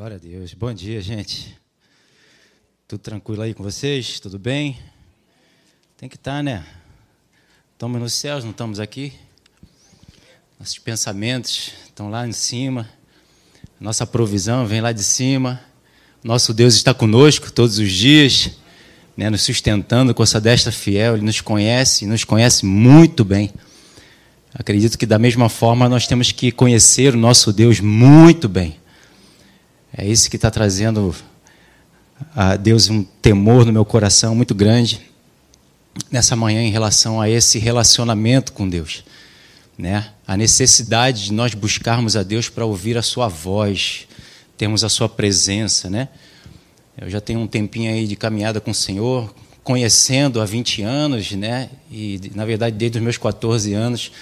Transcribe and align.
Glória 0.00 0.16
a 0.16 0.18
Deus. 0.18 0.54
Bom 0.54 0.72
dia, 0.72 0.98
gente. 1.02 1.54
Tudo 2.88 3.00
tranquilo 3.00 3.42
aí 3.42 3.52
com 3.52 3.62
vocês? 3.62 4.18
Tudo 4.18 4.38
bem? 4.38 4.78
Tem 5.98 6.08
que 6.08 6.16
estar, 6.16 6.36
tá, 6.38 6.42
né? 6.42 6.64
Estamos 7.74 8.00
nos 8.00 8.14
céus, 8.14 8.42
não 8.42 8.50
estamos 8.50 8.80
aqui? 8.80 9.12
Nossos 10.58 10.78
pensamentos 10.78 11.72
estão 11.84 12.08
lá 12.08 12.26
em 12.26 12.32
cima. 12.32 12.88
Nossa 13.78 14.06
provisão 14.06 14.66
vem 14.66 14.80
lá 14.80 14.90
de 14.90 15.04
cima. 15.04 15.60
Nosso 16.24 16.54
Deus 16.54 16.76
está 16.76 16.94
conosco 16.94 17.52
todos 17.52 17.78
os 17.78 17.92
dias, 17.92 18.52
né, 19.14 19.28
nos 19.28 19.42
sustentando 19.42 20.14
com 20.14 20.22
essa 20.22 20.40
destra 20.40 20.72
fiel. 20.72 21.16
Ele 21.16 21.26
nos 21.26 21.42
conhece, 21.42 22.06
nos 22.06 22.24
conhece 22.24 22.64
muito 22.64 23.22
bem. 23.22 23.52
Acredito 24.54 24.96
que 24.96 25.04
da 25.04 25.18
mesma 25.18 25.50
forma 25.50 25.90
nós 25.90 26.06
temos 26.06 26.32
que 26.32 26.50
conhecer 26.50 27.14
o 27.14 27.18
nosso 27.18 27.52
Deus 27.52 27.80
muito 27.80 28.48
bem. 28.48 28.79
É 29.92 30.06
isso 30.06 30.30
que 30.30 30.36
está 30.36 30.50
trazendo 30.50 31.14
a 32.34 32.56
Deus 32.56 32.88
um 32.88 33.02
temor 33.02 33.66
no 33.66 33.72
meu 33.72 33.84
coração 33.84 34.34
muito 34.34 34.54
grande 34.54 35.10
nessa 36.10 36.36
manhã 36.36 36.62
em 36.62 36.70
relação 36.70 37.20
a 37.20 37.28
esse 37.28 37.58
relacionamento 37.58 38.52
com 38.52 38.68
Deus, 38.68 39.04
né? 39.76 40.10
A 40.26 40.36
necessidade 40.36 41.24
de 41.24 41.32
nós 41.32 41.54
buscarmos 41.54 42.16
a 42.16 42.22
Deus 42.22 42.48
para 42.48 42.64
ouvir 42.64 42.96
a 42.96 43.02
Sua 43.02 43.26
voz, 43.28 44.06
termos 44.56 44.84
a 44.84 44.88
Sua 44.88 45.08
presença, 45.08 45.90
né? 45.90 46.08
Eu 46.96 47.10
já 47.10 47.20
tenho 47.20 47.40
um 47.40 47.46
tempinho 47.46 47.90
aí 47.90 48.06
de 48.06 48.14
caminhada 48.14 48.60
com 48.60 48.70
o 48.70 48.74
Senhor, 48.74 49.34
conhecendo 49.64 50.40
há 50.40 50.44
20 50.44 50.82
anos, 50.82 51.32
né? 51.32 51.70
E 51.90 52.20
na 52.34 52.44
verdade 52.44 52.76
desde 52.76 52.98
os 52.98 53.02
meus 53.02 53.18
14 53.18 53.72
anos 53.74 54.12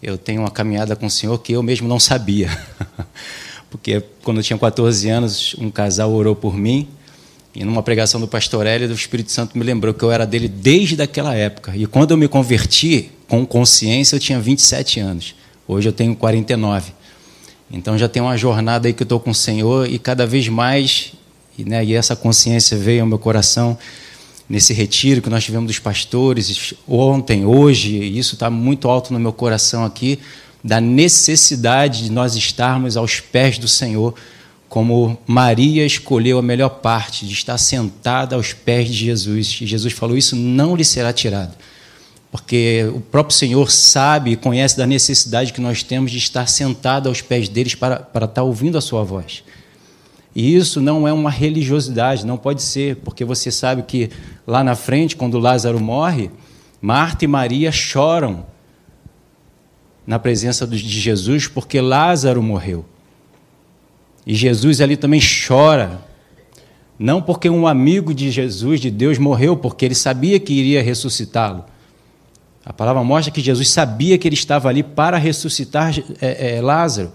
eu 0.00 0.16
tenho 0.16 0.42
uma 0.42 0.50
caminhada 0.50 0.94
com 0.94 1.06
o 1.06 1.10
Senhor 1.10 1.36
que 1.38 1.52
eu 1.52 1.62
mesmo 1.62 1.88
não 1.88 1.98
sabia. 1.98 2.48
porque 3.70 4.02
quando 4.22 4.38
eu 4.38 4.42
tinha 4.42 4.58
14 4.58 5.08
anos, 5.08 5.54
um 5.58 5.70
casal 5.70 6.12
orou 6.12 6.34
por 6.34 6.56
mim, 6.56 6.88
e 7.54 7.64
numa 7.64 7.82
pregação 7.82 8.20
do 8.20 8.28
pastor 8.28 8.66
Hélio, 8.66 8.88
o 8.88 8.92
Espírito 8.92 9.32
Santo 9.32 9.58
me 9.58 9.64
lembrou 9.64 9.92
que 9.92 10.02
eu 10.02 10.12
era 10.12 10.26
dele 10.26 10.48
desde 10.48 11.00
aquela 11.02 11.34
época. 11.34 11.72
E 11.76 11.86
quando 11.86 12.12
eu 12.12 12.16
me 12.16 12.28
converti, 12.28 13.10
com 13.26 13.44
consciência, 13.44 14.16
eu 14.16 14.20
tinha 14.20 14.40
27 14.40 15.00
anos. 15.00 15.34
Hoje 15.66 15.88
eu 15.88 15.92
tenho 15.92 16.14
49. 16.14 16.92
Então 17.70 17.98
já 17.98 18.08
tem 18.08 18.22
uma 18.22 18.36
jornada 18.36 18.88
aí 18.88 18.94
que 18.94 19.02
eu 19.02 19.04
estou 19.04 19.20
com 19.20 19.30
o 19.30 19.34
Senhor 19.34 19.88
e 19.90 19.98
cada 19.98 20.26
vez 20.26 20.48
mais, 20.48 21.12
e, 21.58 21.64
né, 21.64 21.84
e 21.84 21.94
essa 21.94 22.16
consciência 22.16 22.76
veio 22.76 23.02
ao 23.02 23.06
meu 23.06 23.18
coração 23.18 23.76
nesse 24.48 24.72
retiro 24.72 25.20
que 25.20 25.28
nós 25.28 25.44
tivemos 25.44 25.66
dos 25.66 25.78
pastores 25.78 26.72
ontem, 26.88 27.44
hoje, 27.44 27.96
e 27.96 28.18
isso 28.18 28.34
está 28.34 28.48
muito 28.48 28.88
alto 28.88 29.12
no 29.12 29.20
meu 29.20 29.32
coração 29.32 29.84
aqui, 29.84 30.18
da 30.68 30.82
necessidade 30.82 32.04
de 32.04 32.12
nós 32.12 32.36
estarmos 32.36 32.98
aos 32.98 33.20
pés 33.20 33.56
do 33.56 33.66
Senhor, 33.66 34.14
como 34.68 35.16
Maria 35.26 35.86
escolheu 35.86 36.38
a 36.38 36.42
melhor 36.42 36.68
parte, 36.68 37.26
de 37.26 37.32
estar 37.32 37.56
sentada 37.56 38.36
aos 38.36 38.52
pés 38.52 38.86
de 38.86 38.92
Jesus. 38.92 39.60
E 39.62 39.66
Jesus 39.66 39.94
falou: 39.94 40.14
Isso 40.14 40.36
não 40.36 40.76
lhe 40.76 40.84
será 40.84 41.10
tirado. 41.10 41.56
Porque 42.30 42.86
o 42.94 43.00
próprio 43.00 43.34
Senhor 43.34 43.70
sabe 43.70 44.32
e 44.32 44.36
conhece 44.36 44.76
da 44.76 44.86
necessidade 44.86 45.54
que 45.54 45.60
nós 45.62 45.82
temos 45.82 46.10
de 46.10 46.18
estar 46.18 46.46
sentado 46.46 47.08
aos 47.08 47.22
pés 47.22 47.48
deles 47.48 47.74
para, 47.74 48.00
para 48.00 48.26
estar 48.26 48.42
ouvindo 48.42 48.76
a 48.76 48.82
sua 48.82 49.02
voz. 49.02 49.42
E 50.36 50.54
isso 50.54 50.82
não 50.82 51.08
é 51.08 51.12
uma 51.14 51.30
religiosidade, 51.30 52.26
não 52.26 52.36
pode 52.36 52.60
ser, 52.60 52.96
porque 52.96 53.24
você 53.24 53.50
sabe 53.50 53.84
que 53.84 54.10
lá 54.46 54.62
na 54.62 54.76
frente, 54.76 55.16
quando 55.16 55.38
Lázaro 55.38 55.80
morre, 55.80 56.30
Marta 56.78 57.24
e 57.24 57.28
Maria 57.28 57.72
choram 57.72 58.44
na 60.08 60.18
presença 60.18 60.66
de 60.66 60.78
Jesus, 60.78 61.46
porque 61.46 61.82
Lázaro 61.82 62.42
morreu. 62.42 62.82
E 64.26 64.34
Jesus 64.34 64.80
ali 64.80 64.96
também 64.96 65.20
chora, 65.20 66.00
não 66.98 67.20
porque 67.20 67.50
um 67.50 67.66
amigo 67.66 68.14
de 68.14 68.30
Jesus, 68.30 68.80
de 68.80 68.90
Deus, 68.90 69.18
morreu, 69.18 69.54
porque 69.54 69.84
ele 69.84 69.94
sabia 69.94 70.40
que 70.40 70.54
iria 70.54 70.82
ressuscitá-lo. 70.82 71.62
A 72.64 72.72
palavra 72.72 73.04
mostra 73.04 73.30
que 73.30 73.42
Jesus 73.42 73.68
sabia 73.68 74.16
que 74.16 74.26
ele 74.26 74.34
estava 74.34 74.70
ali 74.70 74.82
para 74.82 75.18
ressuscitar 75.18 75.92
é, 76.22 76.56
é, 76.56 76.62
Lázaro. 76.62 77.12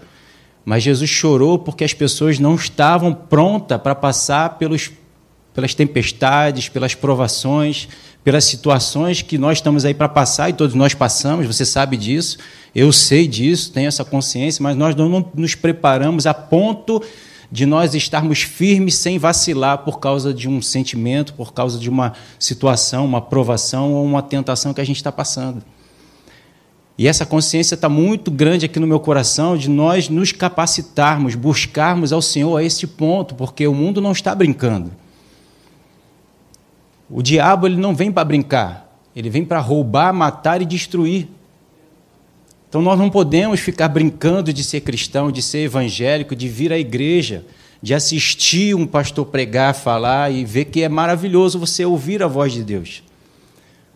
Mas 0.64 0.84
Jesus 0.84 1.10
chorou 1.10 1.58
porque 1.58 1.82
as 1.82 1.92
pessoas 1.92 2.38
não 2.38 2.54
estavam 2.54 3.12
prontas 3.12 3.80
para 3.80 3.96
passar 3.96 4.50
pelos, 4.50 4.92
pelas 5.54 5.74
tempestades, 5.74 6.68
pelas 6.68 6.94
provações, 6.94 7.88
pelas 8.24 8.44
situações 8.44 9.22
que 9.22 9.38
nós 9.38 9.58
estamos 9.58 9.84
aí 9.84 9.94
para 9.94 10.08
passar 10.08 10.50
e 10.50 10.52
todos 10.52 10.74
nós 10.74 10.94
passamos, 10.94 11.46
você 11.46 11.64
sabe 11.64 11.96
disso, 11.96 12.38
eu 12.74 12.92
sei 12.92 13.28
disso, 13.28 13.70
tenho 13.70 13.86
essa 13.86 14.04
consciência, 14.04 14.62
mas 14.62 14.76
nós 14.76 14.96
não 14.96 15.30
nos 15.34 15.54
preparamos 15.54 16.26
a 16.26 16.34
ponto 16.34 17.02
de 17.52 17.66
nós 17.66 17.94
estarmos 17.94 18.42
firmes 18.42 18.96
sem 18.96 19.16
vacilar 19.16 19.78
por 19.78 20.00
causa 20.00 20.34
de 20.34 20.48
um 20.48 20.60
sentimento, 20.60 21.34
por 21.34 21.52
causa 21.52 21.78
de 21.78 21.88
uma 21.88 22.14
situação, 22.36 23.04
uma 23.04 23.20
provação 23.20 23.92
ou 23.92 24.04
uma 24.04 24.22
tentação 24.22 24.74
que 24.74 24.80
a 24.80 24.84
gente 24.84 24.96
está 24.96 25.12
passando. 25.12 25.62
E 26.96 27.06
essa 27.06 27.26
consciência 27.26 27.74
está 27.74 27.88
muito 27.88 28.30
grande 28.30 28.66
aqui 28.66 28.80
no 28.80 28.86
meu 28.86 28.98
coração 28.98 29.56
de 29.56 29.68
nós 29.68 30.08
nos 30.08 30.32
capacitarmos, 30.32 31.34
buscarmos 31.34 32.12
ao 32.12 32.22
Senhor 32.22 32.56
a 32.56 32.64
esse 32.64 32.86
ponto, 32.86 33.34
porque 33.34 33.66
o 33.66 33.74
mundo 33.74 34.00
não 34.00 34.12
está 34.12 34.34
brincando. 34.34 34.90
O 37.08 37.22
diabo 37.22 37.66
ele 37.66 37.76
não 37.76 37.94
vem 37.94 38.10
para 38.10 38.24
brincar, 38.24 38.98
ele 39.14 39.28
vem 39.28 39.44
para 39.44 39.60
roubar, 39.60 40.12
matar 40.12 40.62
e 40.62 40.64
destruir. 40.64 41.28
Então 42.68 42.82
nós 42.82 42.98
não 42.98 43.08
podemos 43.08 43.60
ficar 43.60 43.88
brincando 43.88 44.52
de 44.52 44.64
ser 44.64 44.80
cristão, 44.80 45.30
de 45.30 45.40
ser 45.40 45.58
evangélico, 45.58 46.34
de 46.34 46.48
vir 46.48 46.72
à 46.72 46.78
igreja, 46.78 47.44
de 47.80 47.94
assistir 47.94 48.74
um 48.74 48.86
pastor 48.86 49.26
pregar, 49.26 49.74
falar 49.74 50.32
e 50.32 50.44
ver 50.44 50.64
que 50.64 50.82
é 50.82 50.88
maravilhoso 50.88 51.58
você 51.58 51.84
ouvir 51.84 52.22
a 52.22 52.26
voz 52.26 52.52
de 52.52 52.64
Deus. 52.64 53.02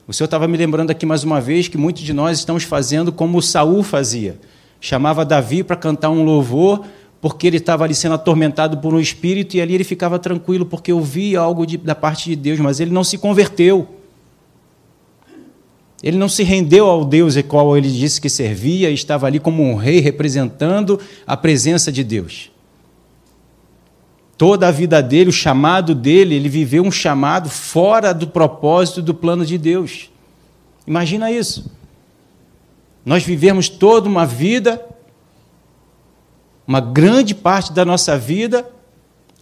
O 0.06 0.12
Senhor 0.12 0.26
estava 0.26 0.46
me 0.46 0.56
lembrando 0.56 0.90
aqui 0.90 1.04
mais 1.04 1.25
uma 1.25 1.40
vez 1.40 1.69
que 1.69 1.76
muitos 1.76 2.02
de 2.02 2.12
nós 2.12 2.38
estamos 2.38 2.64
fazendo 2.64 3.10
como 3.10 3.42
Saul 3.42 3.82
fazia. 3.82 4.38
Chamava 4.80 5.25
Davi 5.25 5.64
para 5.64 5.75
cantar 5.75 6.10
um 6.10 6.22
louvor, 6.22 6.84
porque 7.20 7.46
ele 7.46 7.56
estava 7.56 7.84
ali 7.84 7.94
sendo 7.94 8.14
atormentado 8.14 8.78
por 8.78 8.94
um 8.94 9.00
espírito 9.00 9.56
e 9.56 9.60
ali 9.60 9.74
ele 9.74 9.84
ficava 9.84 10.18
tranquilo 10.18 10.64
porque 10.64 10.92
ouvia 10.92 11.40
algo 11.40 11.66
de, 11.66 11.76
da 11.76 11.94
parte 11.94 12.30
de 12.30 12.36
Deus, 12.36 12.60
mas 12.60 12.78
ele 12.78 12.92
não 12.92 13.02
se 13.02 13.18
converteu. 13.18 13.88
Ele 16.00 16.16
não 16.16 16.28
se 16.28 16.44
rendeu 16.44 16.86
ao 16.86 17.04
Deus 17.04 17.36
a 17.36 17.42
qual 17.42 17.76
ele 17.76 17.90
disse 17.90 18.20
que 18.20 18.28
servia 18.28 18.88
e 18.88 18.94
estava 18.94 19.26
ali 19.26 19.40
como 19.40 19.64
um 19.64 19.74
rei 19.74 19.98
representando 19.98 21.00
a 21.26 21.36
presença 21.36 21.90
de 21.90 22.04
Deus. 22.04 22.52
Toda 24.36 24.68
a 24.68 24.70
vida 24.70 25.02
dele, 25.02 25.30
o 25.30 25.32
chamado 25.32 25.96
dele, 25.96 26.36
ele 26.36 26.48
viveu 26.48 26.84
um 26.84 26.92
chamado 26.92 27.50
fora 27.50 28.14
do 28.14 28.28
propósito 28.28 29.02
do 29.02 29.12
plano 29.12 29.44
de 29.44 29.58
Deus. 29.58 30.08
Imagina 30.86 31.32
isso. 31.32 31.68
Nós 33.04 33.24
vivemos 33.24 33.68
toda 33.68 34.08
uma 34.08 34.24
vida 34.24 34.80
uma 36.68 36.80
grande 36.80 37.34
parte 37.34 37.72
da 37.72 37.82
nossa 37.82 38.18
vida 38.18 38.68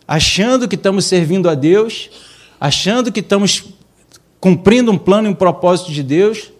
achando 0.06 0.69
que 0.69 0.76
estamos 0.76 1.04
servindo 1.06 1.50
a 1.50 1.56
Deus, 1.56 2.09
achando 2.60 3.10
que 3.10 3.19
estamos 3.19 3.64
cumprindo 4.38 4.92
um 4.92 4.98
plano 4.98 5.26
e 5.26 5.31
um 5.32 5.34
propósito 5.34 5.91
de 5.91 6.04
Deus, 6.04 6.53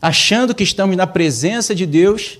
achando 0.00 0.54
que 0.54 0.62
estamos 0.62 0.96
na 0.96 1.06
presença 1.06 1.74
de 1.74 1.84
Deus, 1.84 2.38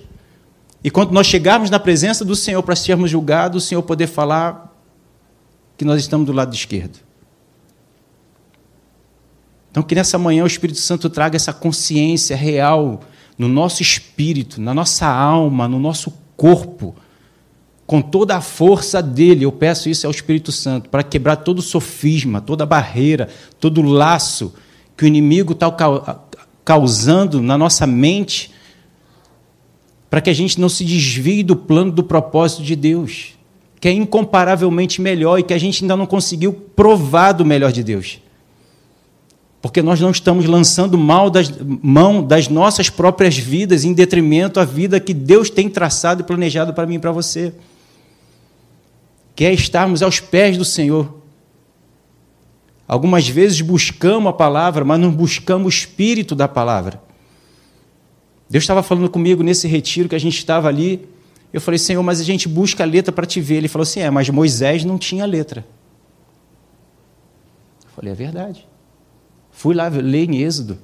e 0.83 0.89
quando 0.89 1.11
nós 1.11 1.27
chegarmos 1.27 1.69
na 1.69 1.79
presença 1.79 2.25
do 2.25 2.35
Senhor 2.35 2.63
para 2.63 2.75
sermos 2.75 3.11
julgados, 3.11 3.63
o 3.63 3.67
Senhor 3.67 3.83
poder 3.83 4.07
falar 4.07 4.75
que 5.77 5.85
nós 5.85 6.01
estamos 6.01 6.25
do 6.25 6.33
lado 6.33 6.55
esquerdo. 6.55 6.97
Então, 9.69 9.83
que 9.83 9.93
nessa 9.93 10.17
manhã 10.17 10.43
o 10.43 10.47
Espírito 10.47 10.79
Santo 10.79 11.07
traga 11.11 11.35
essa 11.35 11.53
consciência 11.53 12.35
real 12.35 13.01
no 13.37 13.47
nosso 13.47 13.83
espírito, 13.83 14.59
na 14.59 14.73
nossa 14.73 15.05
alma, 15.05 15.67
no 15.67 15.79
nosso 15.79 16.11
corpo, 16.35 16.95
com 17.85 18.01
toda 18.01 18.37
a 18.37 18.41
força 18.41 19.01
dele. 19.01 19.45
Eu 19.45 19.51
peço 19.51 19.89
isso 19.89 20.07
ao 20.07 20.11
Espírito 20.11 20.51
Santo, 20.51 20.89
para 20.89 21.03
quebrar 21.03 21.37
todo 21.37 21.61
sofisma, 21.61 22.39
toda 22.39 22.65
barreira, 22.65 23.27
todo 23.59 23.81
laço 23.81 24.53
que 24.95 25.03
o 25.03 25.07
inimigo 25.07 25.53
está 25.53 25.69
causando 26.63 27.41
na 27.41 27.57
nossa 27.57 27.87
mente, 27.87 28.51
para 30.09 30.21
que 30.21 30.29
a 30.29 30.33
gente 30.33 30.59
não 30.59 30.69
se 30.69 30.85
desvie 30.85 31.43
do 31.43 31.55
plano 31.55 31.91
do 31.91 32.03
propósito 32.03 32.63
de 32.63 32.75
Deus, 32.75 33.33
que 33.79 33.87
é 33.87 33.91
incomparavelmente 33.91 35.01
melhor 35.01 35.39
e 35.39 35.43
que 35.43 35.53
a 35.53 35.57
gente 35.57 35.83
ainda 35.83 35.97
não 35.97 36.05
conseguiu 36.05 36.53
provar 36.53 37.31
do 37.31 37.43
melhor 37.43 37.71
de 37.71 37.83
Deus. 37.83 38.19
Porque 39.61 39.81
nós 39.81 39.99
não 39.99 40.11
estamos 40.11 40.45
lançando 40.45 40.97
das, 41.29 41.51
mão 41.81 42.23
das 42.23 42.47
nossas 42.47 42.89
próprias 42.89 43.37
vidas 43.37 43.83
em 43.83 43.93
detrimento 43.93 44.59
à 44.59 44.65
vida 44.65 44.99
que 44.99 45.13
Deus 45.13 45.49
tem 45.49 45.69
traçado 45.69 46.21
e 46.21 46.23
planejado 46.23 46.73
para 46.73 46.87
mim 46.87 46.95
e 46.95 46.99
para 46.99 47.11
você 47.11 47.53
que 49.41 49.45
é 49.45 49.51
estarmos 49.51 50.03
aos 50.03 50.19
pés 50.19 50.55
do 50.55 50.63
Senhor. 50.63 51.15
Algumas 52.87 53.27
vezes 53.27 53.59
buscamos 53.59 54.29
a 54.29 54.33
palavra, 54.33 54.85
mas 54.85 54.99
não 54.99 55.11
buscamos 55.11 55.65
o 55.65 55.69
espírito 55.75 56.35
da 56.35 56.47
palavra. 56.47 57.01
Deus 58.47 58.63
estava 58.63 58.83
falando 58.83 59.09
comigo 59.09 59.41
nesse 59.41 59.67
retiro 59.67 60.07
que 60.07 60.13
a 60.13 60.19
gente 60.19 60.37
estava 60.37 60.67
ali, 60.67 61.09
Eu 61.51 61.59
falei, 61.59 61.79
Senhor, 61.79 62.03
mas 62.03 62.21
a 62.21 62.23
gente 62.23 62.47
busca 62.47 62.83
a 62.83 62.85
letra 62.85 63.11
para 63.11 63.25
te 63.25 63.41
ver. 63.41 63.55
Ele 63.55 63.67
falou 63.67 63.81
assim: 63.81 64.01
é, 64.01 64.11
mas 64.11 64.29
Moisés 64.29 64.85
não 64.85 64.99
tinha 64.99 65.25
letra. 65.25 65.65
Eu 67.83 67.89
falei, 67.95 68.11
é 68.11 68.15
verdade. 68.15 68.67
Fui 69.49 69.73
lá 69.73 69.87
ler 69.87 70.29
em 70.29 70.43
Êxodo. 70.43 70.77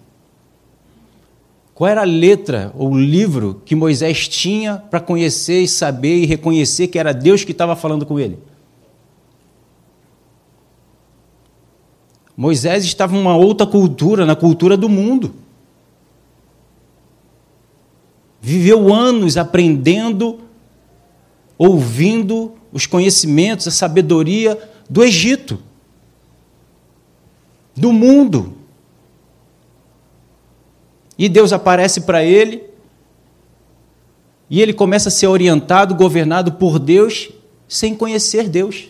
Qual 1.77 1.87
era 1.87 2.01
a 2.01 2.05
letra 2.05 2.73
ou 2.75 2.97
livro 2.97 3.61
que 3.63 3.75
Moisés 3.75 4.27
tinha 4.27 4.77
para 4.77 4.99
conhecer 4.99 5.61
e 5.61 5.67
saber 5.67 6.23
e 6.23 6.25
reconhecer 6.25 6.87
que 6.87 6.97
era 6.97 7.13
Deus 7.13 7.43
que 7.43 7.51
estava 7.51 7.75
falando 7.75 8.03
com 8.03 8.19
ele? 8.19 8.39
Moisés 12.35 12.83
estava 12.83 13.15
em 13.15 13.21
uma 13.21 13.37
outra 13.37 13.67
cultura, 13.67 14.25
na 14.25 14.35
cultura 14.35 14.75
do 14.75 14.89
mundo. 14.89 15.35
Viveu 18.41 18.91
anos 18.91 19.37
aprendendo 19.37 20.39
ouvindo 21.59 22.53
os 22.73 22.87
conhecimentos, 22.87 23.67
a 23.67 23.71
sabedoria 23.71 24.57
do 24.89 25.03
Egito, 25.03 25.59
do 27.75 27.93
mundo. 27.93 28.56
E 31.17 31.27
Deus 31.27 31.51
aparece 31.51 32.01
para 32.01 32.23
ele, 32.23 32.63
e 34.49 34.61
ele 34.61 34.73
começa 34.73 35.09
a 35.09 35.11
ser 35.11 35.27
orientado, 35.27 35.95
governado 35.95 36.53
por 36.53 36.79
Deus, 36.79 37.29
sem 37.67 37.95
conhecer 37.95 38.47
Deus. 38.47 38.89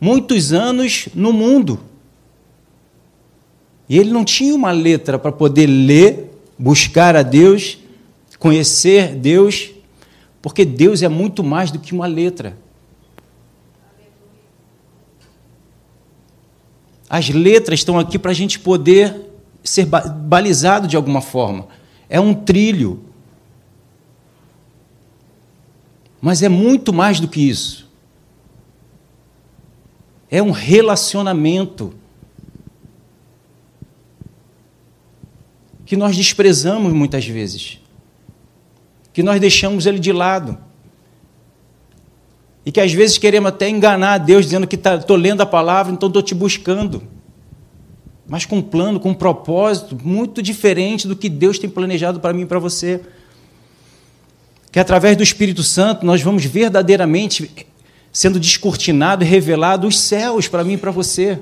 Muitos 0.00 0.52
anos 0.52 1.08
no 1.14 1.32
mundo. 1.32 1.80
E 3.88 3.98
ele 3.98 4.10
não 4.10 4.24
tinha 4.24 4.54
uma 4.54 4.70
letra 4.70 5.18
para 5.18 5.32
poder 5.32 5.66
ler, 5.66 6.30
buscar 6.58 7.16
a 7.16 7.22
Deus 7.22 7.78
conhecer 8.38 9.14
Deus, 9.14 9.70
porque 10.40 10.64
Deus 10.64 11.02
é 11.02 11.08
muito 11.08 11.42
mais 11.42 11.70
do 11.70 11.78
que 11.78 11.92
uma 11.92 12.06
letra. 12.06 12.56
As 17.08 17.28
letras 17.28 17.80
estão 17.80 17.98
aqui 17.98 18.18
para 18.18 18.30
a 18.30 18.34
gente 18.34 18.58
poder 18.58 19.32
ser 19.62 19.86
balizado 19.86 20.86
de 20.86 20.96
alguma 20.96 21.20
forma. 21.20 21.68
É 22.08 22.20
um 22.20 22.34
trilho. 22.34 23.04
Mas 26.20 26.42
é 26.42 26.48
muito 26.48 26.92
mais 26.92 27.20
do 27.20 27.28
que 27.28 27.40
isso. 27.40 27.88
É 30.30 30.42
um 30.42 30.50
relacionamento. 30.50 31.94
Que 35.84 35.96
nós 35.96 36.16
desprezamos 36.16 36.92
muitas 36.92 37.24
vezes 37.26 37.80
que 39.16 39.22
nós 39.22 39.40
deixamos 39.40 39.86
ele 39.86 39.98
de 39.98 40.12
lado. 40.12 40.58
E 42.66 42.72
que 42.72 42.80
às 42.80 42.92
vezes 42.92 43.16
queremos 43.16 43.48
até 43.48 43.68
enganar 43.68 44.18
Deus, 44.18 44.44
dizendo 44.44 44.66
que 44.66 44.74
estou 44.74 44.98
tá, 44.98 45.14
lendo 45.14 45.40
a 45.40 45.46
palavra, 45.46 45.92
então 45.92 46.08
estou 46.08 46.20
te 46.20 46.34
buscando. 46.34 47.00
Mas 48.28 48.44
com 48.44 48.56
um 48.56 48.62
plano, 48.62 48.98
com 48.98 49.10
um 49.10 49.14
propósito 49.14 49.96
muito 50.02 50.42
diferente 50.42 51.06
do 51.06 51.14
que 51.14 51.28
Deus 51.28 51.60
tem 51.60 51.70
planejado 51.70 52.18
para 52.18 52.32
mim 52.32 52.42
e 52.42 52.46
para 52.46 52.58
você. 52.58 53.00
Que 54.72 54.80
através 54.80 55.16
do 55.16 55.22
Espírito 55.22 55.62
Santo 55.62 56.04
nós 56.04 56.20
vamos 56.20 56.44
verdadeiramente 56.44 57.48
sendo 58.12 58.40
descortinado 58.40 59.22
e 59.22 59.26
revelado 59.26 59.86
os 59.86 60.00
céus 60.00 60.48
para 60.48 60.64
mim 60.64 60.72
e 60.72 60.78
para 60.78 60.90
você. 60.90 61.38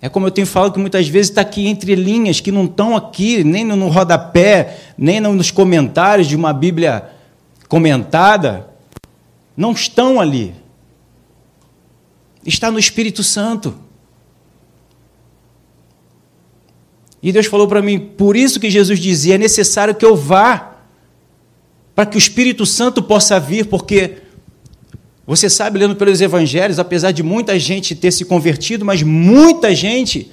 É 0.00 0.08
como 0.08 0.28
eu 0.28 0.30
tenho 0.30 0.46
falado 0.46 0.74
que 0.74 0.78
muitas 0.78 1.08
vezes 1.08 1.30
está 1.30 1.40
aqui 1.40 1.66
entre 1.66 1.96
linhas 1.96 2.40
que 2.40 2.52
não 2.52 2.66
estão 2.66 2.96
aqui, 2.96 3.42
nem 3.42 3.64
no 3.64 3.88
rodapé, 3.88 4.78
nem 4.96 5.20
nos 5.20 5.50
comentários 5.50 6.28
de 6.28 6.36
uma 6.36 6.52
Bíblia 6.52 7.10
comentada, 7.68 8.71
não 9.56 9.72
estão 9.72 10.20
ali. 10.20 10.54
Está 12.44 12.70
no 12.70 12.78
Espírito 12.78 13.22
Santo. 13.22 13.74
E 17.22 17.30
Deus 17.30 17.46
falou 17.46 17.68
para 17.68 17.80
mim, 17.80 17.98
por 17.98 18.36
isso 18.36 18.58
que 18.58 18.70
Jesus 18.70 18.98
dizia: 18.98 19.36
é 19.36 19.38
necessário 19.38 19.94
que 19.94 20.04
eu 20.04 20.16
vá, 20.16 20.76
para 21.94 22.06
que 22.06 22.16
o 22.16 22.18
Espírito 22.18 22.66
Santo 22.66 23.02
possa 23.02 23.38
vir, 23.38 23.66
porque 23.66 24.18
você 25.24 25.48
sabe, 25.48 25.78
lendo 25.78 25.94
pelos 25.94 26.20
evangelhos, 26.20 26.78
apesar 26.80 27.12
de 27.12 27.22
muita 27.22 27.58
gente 27.58 27.94
ter 27.94 28.10
se 28.10 28.24
convertido, 28.24 28.84
mas 28.84 29.02
muita 29.02 29.74
gente 29.74 30.32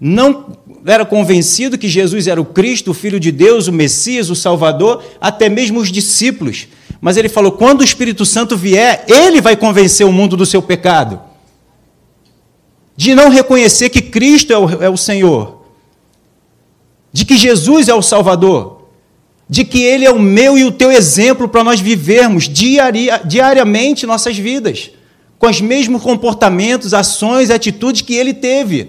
não 0.00 0.56
era 0.84 1.04
convencido 1.04 1.78
que 1.78 1.88
Jesus 1.88 2.26
era 2.26 2.40
o 2.40 2.44
Cristo, 2.44 2.90
o 2.90 2.94
Filho 2.94 3.18
de 3.18 3.32
Deus, 3.32 3.66
o 3.66 3.72
Messias, 3.72 4.30
o 4.30 4.36
Salvador, 4.36 5.02
até 5.20 5.48
mesmo 5.48 5.80
os 5.80 5.90
discípulos. 5.90 6.68
Mas 7.00 7.16
ele 7.16 7.28
falou: 7.28 7.52
quando 7.52 7.80
o 7.80 7.84
Espírito 7.84 8.24
Santo 8.24 8.56
vier, 8.56 9.04
ele 9.08 9.40
vai 9.40 9.56
convencer 9.56 10.06
o 10.06 10.12
mundo 10.12 10.36
do 10.36 10.46
seu 10.46 10.62
pecado, 10.62 11.20
de 12.96 13.14
não 13.14 13.30
reconhecer 13.30 13.90
que 13.90 14.02
Cristo 14.02 14.52
é 14.52 14.58
o, 14.58 14.82
é 14.84 14.88
o 14.88 14.96
Senhor, 14.96 15.62
de 17.12 17.24
que 17.24 17.36
Jesus 17.36 17.88
é 17.88 17.94
o 17.94 18.02
Salvador 18.02 18.76
de 19.48 19.64
que 19.64 19.82
Ele 19.82 20.04
é 20.04 20.10
o 20.10 20.18
meu 20.18 20.58
e 20.58 20.64
o 20.64 20.72
teu 20.72 20.90
exemplo 20.90 21.48
para 21.48 21.62
nós 21.62 21.80
vivermos 21.80 22.48
diaria, 22.48 23.20
diariamente 23.24 24.06
nossas 24.06 24.36
vidas, 24.36 24.90
com 25.38 25.46
os 25.48 25.60
mesmos 25.60 26.02
comportamentos, 26.02 26.92
ações 26.92 27.50
atitudes 27.50 28.02
que 28.02 28.14
Ele 28.14 28.34
teve. 28.34 28.88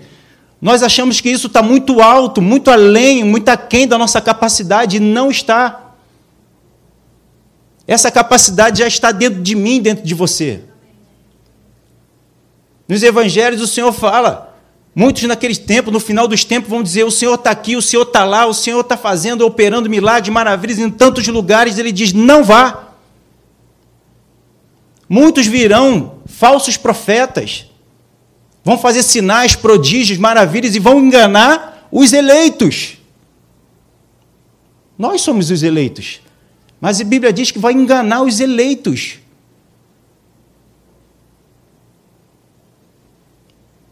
Nós 0.62 0.82
achamos 0.82 1.22
que 1.22 1.30
isso 1.30 1.48
está 1.48 1.62
muito 1.62 2.02
alto, 2.02 2.42
muito 2.42 2.72
além, 2.72 3.24
muito 3.24 3.50
aquém 3.50 3.88
da 3.88 3.98
nossa 3.98 4.20
capacidade, 4.20 4.98
e 4.98 5.00
não 5.00 5.30
está. 5.30 5.94
Essa 7.86 8.12
capacidade 8.12 8.80
já 8.80 8.88
está 8.88 9.12
dentro 9.12 9.42
de 9.42 9.56
mim, 9.56 9.82
dentro 9.82 10.04
de 10.04 10.14
você. 10.14 10.62
Nos 12.88 13.04
evangelhos 13.04 13.62
o 13.62 13.68
Senhor 13.68 13.92
fala: 13.92 14.48
Muitos 15.00 15.22
naqueles 15.24 15.60
tempos, 15.60 15.94
no 15.94 16.00
final 16.00 16.28
dos 16.28 16.44
tempos, 16.44 16.72
vão 16.72 16.82
dizer: 16.82 17.04
o 17.04 17.12
Senhor 17.12 17.36
está 17.36 17.52
aqui, 17.52 17.76
o 17.76 17.82
Senhor 17.84 18.02
está 18.02 18.26
lá, 18.26 18.48
o 18.48 18.54
Senhor 18.54 18.80
está 18.82 18.98
fazendo, 18.98 19.46
operando 19.46 19.88
milagres, 19.88 20.34
maravilhas 20.34 20.80
em 20.80 20.90
tantos 20.90 21.28
lugares. 21.28 21.78
Ele 21.78 21.92
diz: 21.92 22.14
não 22.14 22.44
vá. 22.44 22.94
Muitos 25.08 25.46
virão 25.46 26.16
falsos 26.26 26.78
profetas, 26.78 27.68
vão 28.68 28.78
fazer 28.78 29.02
sinais, 29.02 29.56
prodígios, 29.56 30.20
maravilhas 30.20 30.76
e 30.76 30.80
vão 30.80 31.00
enganar 31.00 31.88
os 31.90 32.12
eleitos. 32.12 32.98
Nós 34.98 35.22
somos 35.22 35.50
os 35.50 35.64
eleitos. 35.64 36.20
Mas 36.82 37.00
a 37.00 37.06
Bíblia 37.06 37.32
diz 37.32 37.50
que 37.50 37.60
vai 37.60 37.72
enganar 37.72 38.24
os 38.24 38.42
eleitos. 38.42 39.20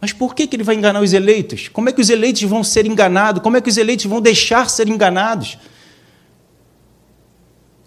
Mas 0.01 0.11
por 0.11 0.35
que, 0.35 0.45
que 0.45 0.57
ele 0.57 0.63
vai 0.63 0.75
enganar 0.75 0.99
os 0.99 1.13
eleitos? 1.13 1.69
Como 1.69 1.87
é 1.87 1.93
que 1.93 2.01
os 2.01 2.09
eleitos 2.09 2.41
vão 2.41 2.61
ser 2.61 2.85
enganados? 2.85 3.41
Como 3.41 3.55
é 3.55 3.61
que 3.61 3.69
os 3.69 3.77
eleitos 3.77 4.05
vão 4.07 4.19
deixar 4.19 4.69
ser 4.69 4.89
enganados? 4.89 5.57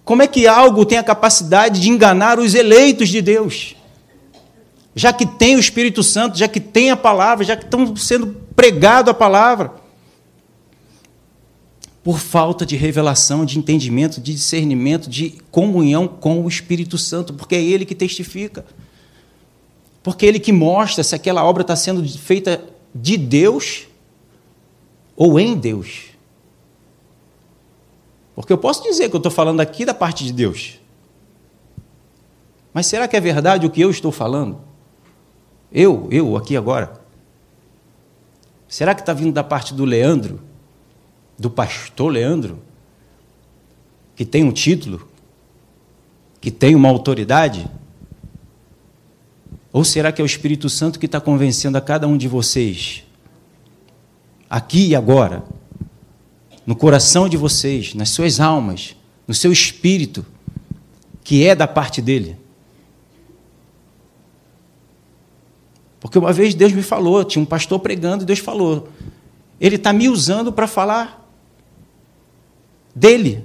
Como 0.06 0.22
é 0.22 0.26
que 0.26 0.46
algo 0.46 0.86
tem 0.86 0.96
a 0.96 1.04
capacidade 1.04 1.82
de 1.82 1.90
enganar 1.90 2.38
os 2.38 2.54
eleitos 2.54 3.10
de 3.10 3.20
Deus? 3.20 3.76
Já 4.98 5.12
que 5.12 5.24
tem 5.24 5.54
o 5.54 5.60
Espírito 5.60 6.02
Santo, 6.02 6.36
já 6.36 6.48
que 6.48 6.58
tem 6.58 6.90
a 6.90 6.96
palavra, 6.96 7.44
já 7.44 7.56
que 7.56 7.62
estão 7.62 7.94
sendo 7.94 8.34
pregado 8.56 9.08
a 9.08 9.14
palavra. 9.14 9.72
Por 12.02 12.18
falta 12.18 12.66
de 12.66 12.74
revelação, 12.74 13.44
de 13.44 13.60
entendimento, 13.60 14.20
de 14.20 14.34
discernimento, 14.34 15.08
de 15.08 15.38
comunhão 15.52 16.08
com 16.08 16.44
o 16.44 16.48
Espírito 16.48 16.98
Santo, 16.98 17.32
porque 17.32 17.54
é 17.54 17.62
ele 17.62 17.84
que 17.84 17.94
testifica. 17.94 18.66
Porque 20.02 20.26
ele 20.26 20.40
que 20.40 20.50
mostra 20.50 21.04
se 21.04 21.14
aquela 21.14 21.44
obra 21.44 21.60
está 21.60 21.76
sendo 21.76 22.04
feita 22.18 22.64
de 22.92 23.16
Deus 23.16 23.86
ou 25.14 25.38
em 25.38 25.56
Deus. 25.56 26.06
Porque 28.34 28.52
eu 28.52 28.58
posso 28.58 28.82
dizer 28.82 29.08
que 29.08 29.14
eu 29.14 29.18
estou 29.18 29.30
falando 29.30 29.60
aqui 29.60 29.84
da 29.84 29.94
parte 29.94 30.24
de 30.24 30.32
Deus. 30.32 30.80
Mas 32.74 32.86
será 32.86 33.06
que 33.06 33.16
é 33.16 33.20
verdade 33.20 33.64
o 33.64 33.70
que 33.70 33.80
eu 33.80 33.90
estou 33.90 34.10
falando? 34.10 34.66
Eu, 35.72 36.08
eu, 36.10 36.36
aqui 36.36 36.56
agora. 36.56 37.00
Será 38.66 38.94
que 38.94 39.00
está 39.00 39.12
vindo 39.12 39.32
da 39.32 39.44
parte 39.44 39.74
do 39.74 39.84
Leandro? 39.84 40.40
Do 41.38 41.50
pastor 41.50 42.12
Leandro? 42.12 42.58
Que 44.16 44.24
tem 44.24 44.44
um 44.44 44.52
título? 44.52 45.08
Que 46.40 46.50
tem 46.50 46.74
uma 46.74 46.88
autoridade? 46.88 47.68
Ou 49.72 49.84
será 49.84 50.10
que 50.10 50.20
é 50.20 50.24
o 50.24 50.26
Espírito 50.26 50.68
Santo 50.68 50.98
que 50.98 51.06
está 51.06 51.20
convencendo 51.20 51.76
a 51.76 51.80
cada 51.80 52.08
um 52.08 52.16
de 52.16 52.26
vocês, 52.26 53.04
aqui 54.48 54.88
e 54.88 54.96
agora, 54.96 55.44
no 56.66 56.74
coração 56.74 57.28
de 57.28 57.36
vocês, 57.36 57.94
nas 57.94 58.08
suas 58.10 58.40
almas, 58.40 58.96
no 59.26 59.34
seu 59.34 59.52
espírito, 59.52 60.24
que 61.22 61.46
é 61.46 61.54
da 61.54 61.68
parte 61.68 62.00
dele? 62.00 62.36
Porque 66.00 66.18
uma 66.18 66.32
vez 66.32 66.54
Deus 66.54 66.72
me 66.72 66.82
falou, 66.82 67.24
tinha 67.24 67.42
um 67.42 67.46
pastor 67.46 67.80
pregando 67.80 68.22
e 68.22 68.26
Deus 68.26 68.38
falou: 68.38 68.88
Ele 69.60 69.76
está 69.76 69.92
me 69.92 70.08
usando 70.08 70.52
para 70.52 70.66
falar 70.66 71.28
dele, 72.94 73.44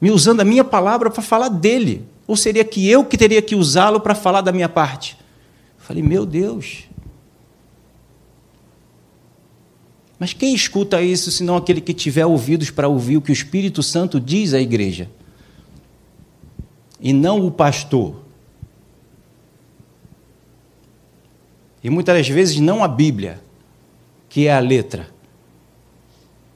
me 0.00 0.10
usando 0.10 0.40
a 0.40 0.44
minha 0.44 0.64
palavra 0.64 1.10
para 1.10 1.22
falar 1.22 1.48
dele. 1.48 2.06
Ou 2.26 2.36
seria 2.36 2.64
que 2.64 2.88
eu 2.88 3.04
que 3.04 3.16
teria 3.16 3.40
que 3.40 3.54
usá-lo 3.54 4.00
para 4.00 4.14
falar 4.14 4.40
da 4.40 4.52
minha 4.52 4.68
parte? 4.68 5.16
Falei, 5.78 6.02
meu 6.02 6.26
Deus. 6.26 6.84
Mas 10.18 10.32
quem 10.32 10.54
escuta 10.54 11.00
isso 11.00 11.30
senão 11.30 11.56
aquele 11.56 11.80
que 11.80 11.94
tiver 11.94 12.26
ouvidos 12.26 12.70
para 12.70 12.88
ouvir 12.88 13.18
o 13.18 13.22
que 13.22 13.30
o 13.30 13.32
Espírito 13.32 13.82
Santo 13.82 14.18
diz 14.18 14.54
à 14.54 14.60
igreja? 14.60 15.08
E 17.00 17.12
não 17.12 17.46
o 17.46 17.50
pastor. 17.50 18.25
E 21.86 21.90
muitas 21.90 22.16
das 22.16 22.28
vezes 22.28 22.58
não 22.58 22.82
a 22.82 22.88
Bíblia, 22.88 23.40
que 24.28 24.48
é 24.48 24.52
a 24.52 24.58
letra, 24.58 25.08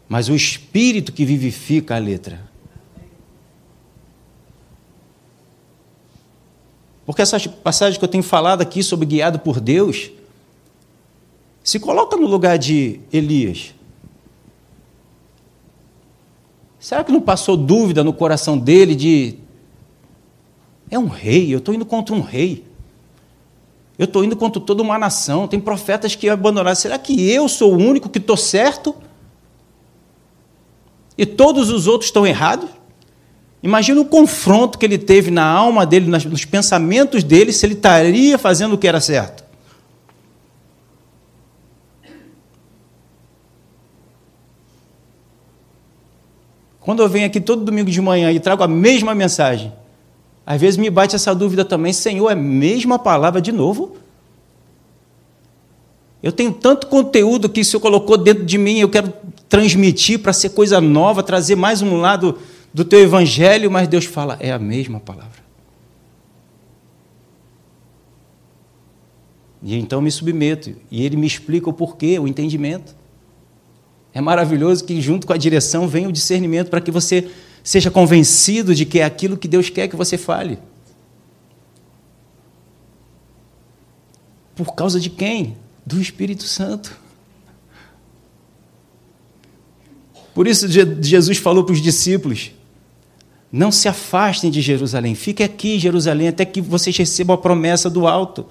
mas 0.09 0.29
o 0.29 0.35
Espírito 0.35 1.13
que 1.13 1.25
vivifica 1.25 1.95
a 1.95 1.99
letra. 1.99 2.51
Porque 7.07 7.23
essa 7.23 7.39
passagem 7.49 7.97
que 7.97 8.05
eu 8.05 8.09
tenho 8.09 8.25
falado 8.25 8.61
aqui 8.61 8.83
sobre 8.83 9.07
guiado 9.07 9.39
por 9.39 9.61
Deus, 9.61 10.11
se 11.63 11.79
coloca 11.79 12.17
no 12.17 12.27
lugar 12.27 12.59
de 12.59 12.99
Elias. 13.13 13.73
Será 16.81 17.05
que 17.05 17.13
não 17.13 17.21
passou 17.21 17.57
dúvida 17.57 18.03
no 18.03 18.13
coração 18.13 18.59
dele 18.59 18.97
de. 18.97 19.37
É 20.91 20.99
um 20.99 21.07
rei, 21.07 21.55
eu 21.55 21.59
estou 21.61 21.73
indo 21.73 21.87
contra 21.87 22.17
um 22.17 22.21
rei. 22.21 22.69
Eu 24.01 24.05
estou 24.05 24.25
indo 24.25 24.35
contra 24.35 24.59
toda 24.59 24.83
uma 24.83 24.99
nação. 24.99 25.47
Tem 25.47 25.61
profetas 25.61 26.15
que 26.15 26.27
abandonaram. 26.27 26.75
Será 26.75 26.99
que 26.99 27.31
eu 27.31 27.47
sou 27.47 27.75
o 27.75 27.77
único 27.77 28.09
que 28.09 28.17
estou 28.17 28.35
certo? 28.35 28.97
E 31.19 31.27
todos 31.27 31.69
os 31.69 31.87
outros 31.87 32.09
estão 32.09 32.27
errados? 32.27 32.71
Imagina 33.63 34.01
o 34.01 34.07
confronto 34.07 34.79
que 34.79 34.87
ele 34.87 34.97
teve 34.97 35.31
na 35.31 35.45
alma 35.45 35.85
dele, 35.85 36.07
nos 36.07 36.47
pensamentos 36.47 37.23
dele, 37.23 37.53
se 37.53 37.67
ele 37.67 37.75
estaria 37.75 38.39
fazendo 38.39 38.73
o 38.73 38.79
que 38.79 38.89
era 38.89 39.03
certo. 39.03 39.45
Quando 46.81 47.03
eu 47.03 47.09
venho 47.11 47.27
aqui 47.27 47.39
todo 47.39 47.67
domingo 47.67 47.91
de 47.91 48.01
manhã 48.01 48.33
e 48.33 48.41
trago 48.41 48.63
a 48.63 48.69
mesma 48.69 49.15
mensagem, 49.15 49.71
às 50.51 50.61
vezes 50.61 50.77
me 50.77 50.91
bate 50.91 51.15
essa 51.15 51.33
dúvida 51.33 51.65
também: 51.65 51.93
Senhor, 51.93 52.29
é 52.29 52.33
a 52.33 52.37
mesma 52.37 52.99
palavra 52.99 53.41
de 53.41 53.53
novo? 53.53 53.97
Eu 56.21 56.33
tenho 56.33 56.51
tanto 56.51 56.89
conteúdo 56.89 57.49
que 57.49 57.61
o 57.61 57.65
Senhor 57.65 57.81
colocou 57.81 58.19
dentro 58.19 58.45
de 58.45 58.59
mim, 58.59 58.81
eu 58.81 58.89
quero 58.89 59.13
transmitir 59.49 60.19
para 60.19 60.33
ser 60.33 60.49
coisa 60.49 60.81
nova, 60.81 61.23
trazer 61.23 61.55
mais 61.55 61.83
um 61.83 61.99
lado 61.99 62.37
do 62.75 62.85
teu 62.85 62.99
evangelho, 62.99 63.71
mas 63.71 63.87
Deus 63.87 64.07
fala, 64.07 64.37
é 64.41 64.51
a 64.51 64.59
mesma 64.59 64.99
palavra. 64.99 65.39
E 69.63 69.79
então 69.79 70.03
me 70.03 70.11
submeto, 70.11 70.75
e 70.91 71.05
ele 71.05 71.17
me 71.17 71.29
explica 71.29 71.71
o 71.71 71.73
porquê, 71.73 72.19
o 72.19 72.27
entendimento. 72.27 72.97
É 74.13 74.21
maravilhoso 74.21 74.83
que 74.83 75.01
junto 75.01 75.29
com 75.29 75.33
a 75.33 75.37
direção 75.37 75.87
vem 75.87 76.09
o 76.09 76.13
discernimento 76.13 76.71
para 76.71 76.81
que 76.81 76.91
você 76.91 77.31
seja 77.63 77.91
convencido 77.91 78.75
de 78.75 78.85
que 78.85 79.01
é 79.01 79.05
aquilo 79.05 79.37
que 79.37 79.49
Deus 79.49 79.69
quer 79.69 79.89
que 79.89 79.97
você 79.97 80.17
fale. 80.17 80.59
Por 84.55 84.75
causa 84.75 85.01
de 85.01 85.09
quem? 85.09 85.57
Do 85.85 86.01
Espírito 86.01 86.45
Santo. 86.45 86.99
Por 90.35 90.47
isso 90.47 90.69
Jesus 90.69 91.39
falou 91.39 91.65
para 91.65 91.73
os 91.73 91.81
discípulos: 91.81 92.53
não 93.53 93.73
se 93.73 93.89
afastem 93.89 94.51
de 94.51 94.61
Jerusalém, 94.61 95.15
fiquem 95.15 95.45
aqui 95.45 95.79
Jerusalém 95.79 96.29
até 96.29 96.45
que 96.45 96.61
vocês 96.61 96.97
recebam 96.97 97.35
a 97.35 97.39
promessa 97.39 97.91
do 97.91 98.07
alto. 98.07 98.47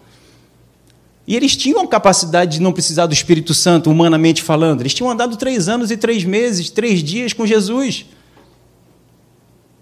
E 1.26 1.36
eles 1.36 1.56
tinham 1.56 1.86
capacidade 1.86 2.54
de 2.54 2.62
não 2.62 2.74
precisar 2.74 3.06
do 3.06 3.14
Espírito 3.14 3.54
Santo, 3.54 3.92
humanamente 3.92 4.42
falando. 4.42 4.82
Eles 4.82 4.96
tinham 4.96 5.12
andado 5.12 5.38
três 5.38 5.70
anos 5.70 5.92
e 5.92 5.96
três 5.96 6.24
meses, 6.24 6.72
três 6.72 7.04
dias 7.04 7.34
com 7.34 7.46
Jesus. 7.46 8.08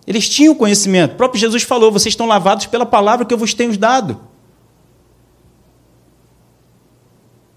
Eles 0.08 0.30
tinham 0.30 0.56
conhecimento. 0.56 1.14
O 1.14 1.18
próprio 1.18 1.40
Jesus 1.40 1.64
falou: 1.64 1.92
vocês 1.92 2.14
estão 2.14 2.26
lavados 2.26 2.66
pela 2.66 2.86
palavra 2.86 3.26
que 3.26 3.34
eu 3.34 3.38
vos 3.38 3.54
tenho 3.54 3.78
dado. 3.78 4.18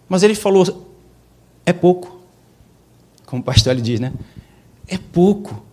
Mas 0.08 0.24
ele 0.24 0.34
falou: 0.34 0.86
é 1.64 1.72
pouco. 1.72 2.20
Como 3.24 3.40
o 3.40 3.44
pastor 3.44 3.72
ele 3.72 3.80
diz, 3.80 4.00
né? 4.00 4.12
É 4.88 4.98
pouco. 4.98 5.64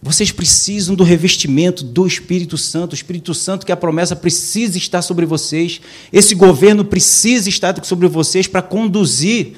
Vocês 0.00 0.30
precisam 0.30 0.94
do 0.94 1.02
revestimento 1.02 1.82
do 1.82 2.06
Espírito 2.06 2.56
Santo. 2.56 2.92
O 2.92 2.94
Espírito 2.94 3.34
Santo, 3.34 3.66
que 3.66 3.72
a 3.72 3.76
promessa 3.76 4.14
precisa 4.14 4.78
estar 4.78 5.02
sobre 5.02 5.26
vocês. 5.26 5.80
Esse 6.12 6.36
governo 6.36 6.84
precisa 6.84 7.48
estar 7.48 7.84
sobre 7.84 8.06
vocês 8.06 8.46
para 8.46 8.62
conduzir 8.62 9.56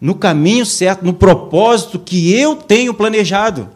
no 0.00 0.14
caminho 0.14 0.64
certo, 0.64 1.04
no 1.04 1.12
propósito 1.12 1.98
que 1.98 2.32
eu 2.32 2.56
tenho 2.56 2.94
planejado, 2.94 3.68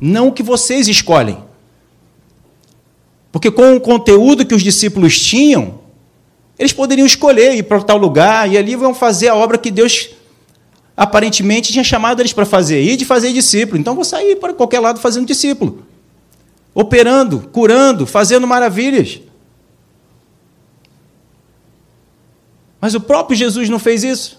não 0.00 0.28
o 0.28 0.32
que 0.32 0.42
vocês 0.42 0.88
escolhem. 0.88 1.38
Porque 3.32 3.50
com 3.50 3.76
o 3.76 3.80
conteúdo 3.80 4.46
que 4.46 4.54
os 4.54 4.62
discípulos 4.62 5.20
tinham, 5.20 5.80
eles 6.58 6.72
poderiam 6.72 7.06
escolher 7.06 7.54
ir 7.54 7.62
para 7.64 7.82
tal 7.82 7.98
lugar 7.98 8.50
e 8.50 8.56
ali 8.56 8.74
vão 8.76 8.94
fazer 8.94 9.28
a 9.28 9.34
obra 9.34 9.58
que 9.58 9.70
Deus 9.70 10.10
aparentemente 10.96 11.72
tinha 11.72 11.84
chamado 11.84 12.22
eles 12.22 12.32
para 12.32 12.46
fazer, 12.46 12.82
e 12.82 12.96
de 12.96 13.04
fazer 13.04 13.32
discípulo. 13.32 13.78
Então 13.78 13.94
vou 13.94 14.04
sair 14.04 14.36
para 14.36 14.54
qualquer 14.54 14.80
lado 14.80 14.98
fazendo 14.98 15.26
discípulo, 15.26 15.84
operando, 16.74 17.40
curando, 17.52 18.06
fazendo 18.06 18.46
maravilhas. 18.46 19.20
Mas 22.80 22.94
o 22.94 23.00
próprio 23.00 23.36
Jesus 23.36 23.68
não 23.68 23.78
fez 23.78 24.02
isso. 24.02 24.38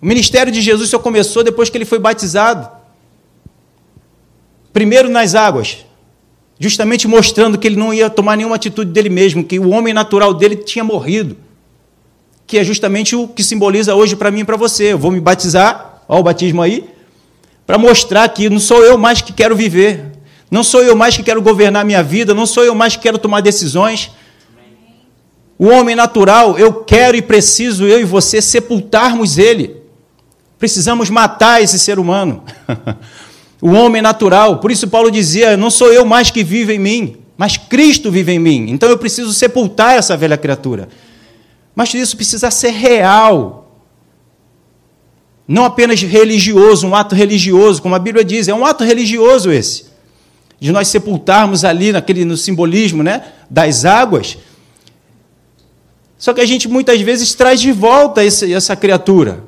O 0.00 0.06
ministério 0.06 0.52
de 0.52 0.62
Jesus 0.62 0.88
só 0.88 0.98
começou 0.98 1.44
depois 1.44 1.68
que 1.68 1.76
ele 1.76 1.84
foi 1.84 1.98
batizado. 1.98 2.81
Primeiro 4.72 5.08
nas 5.08 5.34
águas, 5.34 5.84
justamente 6.58 7.06
mostrando 7.06 7.58
que 7.58 7.66
ele 7.66 7.76
não 7.76 7.92
ia 7.92 8.08
tomar 8.08 8.36
nenhuma 8.36 8.56
atitude 8.56 8.90
dele 8.90 9.08
mesmo, 9.08 9.44
que 9.44 9.58
o 9.58 9.70
homem 9.70 9.92
natural 9.92 10.32
dele 10.32 10.56
tinha 10.56 10.84
morrido 10.84 11.36
que 12.52 12.58
é 12.58 12.64
justamente 12.64 13.16
o 13.16 13.26
que 13.26 13.42
simboliza 13.42 13.94
hoje 13.94 14.14
para 14.14 14.30
mim 14.30 14.40
e 14.40 14.44
para 14.44 14.58
você. 14.58 14.92
Eu 14.92 14.98
vou 14.98 15.10
me 15.10 15.18
batizar, 15.18 16.02
olha 16.06 16.20
o 16.20 16.22
batismo 16.22 16.60
aí, 16.60 16.86
para 17.66 17.78
mostrar 17.78 18.28
que 18.28 18.50
não 18.50 18.60
sou 18.60 18.84
eu 18.84 18.98
mais 18.98 19.22
que 19.22 19.32
quero 19.32 19.56
viver, 19.56 20.12
não 20.50 20.62
sou 20.62 20.82
eu 20.82 20.94
mais 20.94 21.16
que 21.16 21.22
quero 21.22 21.40
governar 21.40 21.82
minha 21.82 22.02
vida, 22.02 22.34
não 22.34 22.44
sou 22.44 22.62
eu 22.62 22.74
mais 22.74 22.94
que 22.94 23.02
quero 23.02 23.16
tomar 23.16 23.40
decisões. 23.40 24.10
O 25.58 25.68
homem 25.68 25.96
natural, 25.96 26.58
eu 26.58 26.74
quero 26.84 27.16
e 27.16 27.22
preciso, 27.22 27.86
eu 27.86 27.98
e 27.98 28.04
você, 28.04 28.42
sepultarmos 28.42 29.38
ele. 29.38 29.76
Precisamos 30.58 31.08
matar 31.08 31.62
esse 31.62 31.78
ser 31.78 31.98
humano. 31.98 32.44
o 33.64 33.70
homem 33.70 34.02
natural, 34.02 34.58
por 34.58 34.72
isso 34.72 34.88
Paulo 34.88 35.08
dizia: 35.08 35.56
não 35.56 35.70
sou 35.70 35.92
eu 35.92 36.04
mais 36.04 36.32
que 36.32 36.42
vivo 36.42 36.72
em 36.72 36.80
mim, 36.80 37.16
mas 37.36 37.56
Cristo 37.56 38.10
vive 38.10 38.32
em 38.32 38.38
mim. 38.40 38.66
Então 38.68 38.88
eu 38.88 38.98
preciso 38.98 39.32
sepultar 39.32 39.96
essa 39.96 40.16
velha 40.16 40.36
criatura. 40.36 40.88
Mas 41.72 41.94
isso 41.94 42.16
precisa 42.16 42.50
ser 42.50 42.70
real. 42.70 43.80
Não 45.46 45.64
apenas 45.64 46.02
religioso, 46.02 46.88
um 46.88 46.94
ato 46.94 47.14
religioso, 47.14 47.80
como 47.80 47.94
a 47.94 48.00
Bíblia 48.00 48.24
diz, 48.24 48.48
é 48.48 48.54
um 48.54 48.66
ato 48.66 48.82
religioso 48.82 49.52
esse. 49.52 49.86
De 50.58 50.72
nós 50.72 50.88
sepultarmos 50.88 51.64
ali 51.64 51.92
naquele 51.92 52.24
no 52.24 52.36
simbolismo, 52.36 53.02
né, 53.04 53.22
das 53.48 53.84
águas. 53.84 54.38
Só 56.18 56.32
que 56.32 56.40
a 56.40 56.46
gente 56.46 56.68
muitas 56.68 57.00
vezes 57.00 57.32
traz 57.34 57.60
de 57.60 57.70
volta 57.70 58.24
essa 58.24 58.74
criatura. 58.74 59.44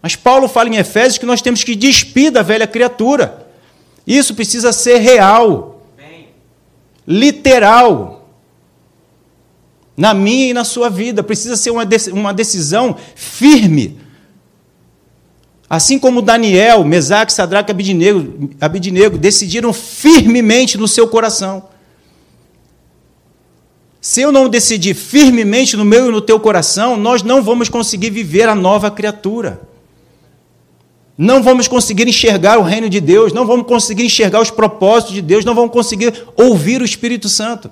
Mas 0.00 0.14
Paulo 0.14 0.48
fala 0.48 0.68
em 0.68 0.76
Efésios 0.76 1.18
que 1.18 1.26
nós 1.26 1.42
temos 1.42 1.64
que 1.64 1.74
despir 1.74 2.30
da 2.30 2.42
velha 2.42 2.66
criatura. 2.66 3.46
Isso 4.06 4.34
precisa 4.34 4.72
ser 4.72 4.98
real, 4.98 5.82
literal 7.06 8.28
na 9.96 10.14
minha 10.14 10.50
e 10.50 10.54
na 10.54 10.64
sua 10.64 10.88
vida. 10.88 11.22
Precisa 11.22 11.56
ser 11.56 11.70
uma 11.70 12.32
decisão 12.32 12.96
firme. 13.14 13.98
Assim 15.68 15.98
como 15.98 16.22
Daniel, 16.22 16.84
Mesaque, 16.84 17.32
Sadraque 17.32 17.70
e 17.70 18.56
Abidinego 18.60 19.18
decidiram 19.18 19.72
firmemente 19.72 20.78
no 20.78 20.88
seu 20.88 21.08
coração. 21.08 21.68
Se 24.00 24.22
eu 24.22 24.32
não 24.32 24.48
decidir 24.48 24.94
firmemente 24.94 25.76
no 25.76 25.84
meu 25.84 26.08
e 26.08 26.12
no 26.12 26.22
teu 26.22 26.40
coração, 26.40 26.96
nós 26.96 27.22
não 27.22 27.42
vamos 27.42 27.68
conseguir 27.68 28.08
viver 28.08 28.48
a 28.48 28.54
nova 28.54 28.90
criatura. 28.90 29.67
Não 31.18 31.42
vamos 31.42 31.66
conseguir 31.66 32.06
enxergar 32.06 32.60
o 32.60 32.62
reino 32.62 32.88
de 32.88 33.00
Deus, 33.00 33.32
não 33.32 33.44
vamos 33.44 33.66
conseguir 33.66 34.04
enxergar 34.04 34.40
os 34.40 34.52
propósitos 34.52 35.12
de 35.12 35.20
Deus, 35.20 35.44
não 35.44 35.52
vamos 35.52 35.72
conseguir 35.72 36.14
ouvir 36.36 36.80
o 36.80 36.84
Espírito 36.84 37.28
Santo. 37.28 37.68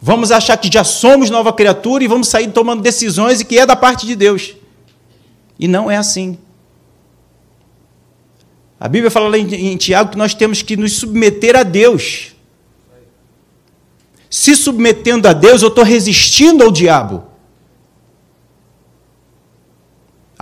Vamos 0.00 0.32
achar 0.32 0.56
que 0.56 0.72
já 0.72 0.82
somos 0.84 1.28
nova 1.28 1.52
criatura 1.52 2.02
e 2.02 2.08
vamos 2.08 2.28
sair 2.28 2.50
tomando 2.50 2.80
decisões 2.80 3.42
e 3.42 3.44
que 3.44 3.58
é 3.58 3.66
da 3.66 3.76
parte 3.76 4.06
de 4.06 4.16
Deus. 4.16 4.54
E 5.58 5.68
não 5.68 5.90
é 5.90 5.98
assim. 5.98 6.38
A 8.80 8.88
Bíblia 8.88 9.10
fala 9.10 9.28
lá 9.28 9.36
em, 9.36 9.76
Tiago 9.76 10.10
que 10.10 10.18
nós 10.18 10.34
temos 10.34 10.62
que 10.62 10.76
nos 10.78 10.94
submeter 10.94 11.54
a 11.54 11.62
Deus. 11.62 12.34
Se 14.30 14.56
submetendo 14.56 15.28
a 15.28 15.34
Deus, 15.34 15.60
eu 15.60 15.68
estou 15.68 15.84
resistindo 15.84 16.64
ao 16.64 16.72
diabo. 16.72 17.31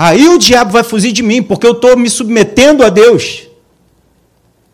Aí 0.03 0.31
o 0.31 0.39
diabo 0.39 0.73
vai 0.73 0.83
fugir 0.83 1.13
de 1.13 1.23
mim, 1.23 1.43
porque 1.43 1.67
eu 1.67 1.73
estou 1.73 1.95
me 1.95 2.09
submetendo 2.09 2.83
a 2.83 2.89
Deus. 2.89 3.43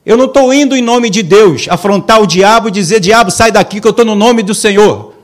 Eu 0.04 0.16
não 0.16 0.26
estou 0.26 0.54
indo 0.54 0.76
em 0.76 0.80
nome 0.80 1.11
de 1.11 1.21
Deus 1.21 1.66
afrontar 1.68 2.23
o 2.23 2.28
diabo 2.28 2.68
e 2.68 2.71
dizer: 2.71 3.00
diabo, 3.00 3.33
sai 3.33 3.50
daqui 3.50 3.80
que 3.80 3.88
eu 3.88 3.90
estou 3.90 4.04
no 4.04 4.14
nome 4.14 4.45
do 4.45 4.54
Senhor. 4.54 5.14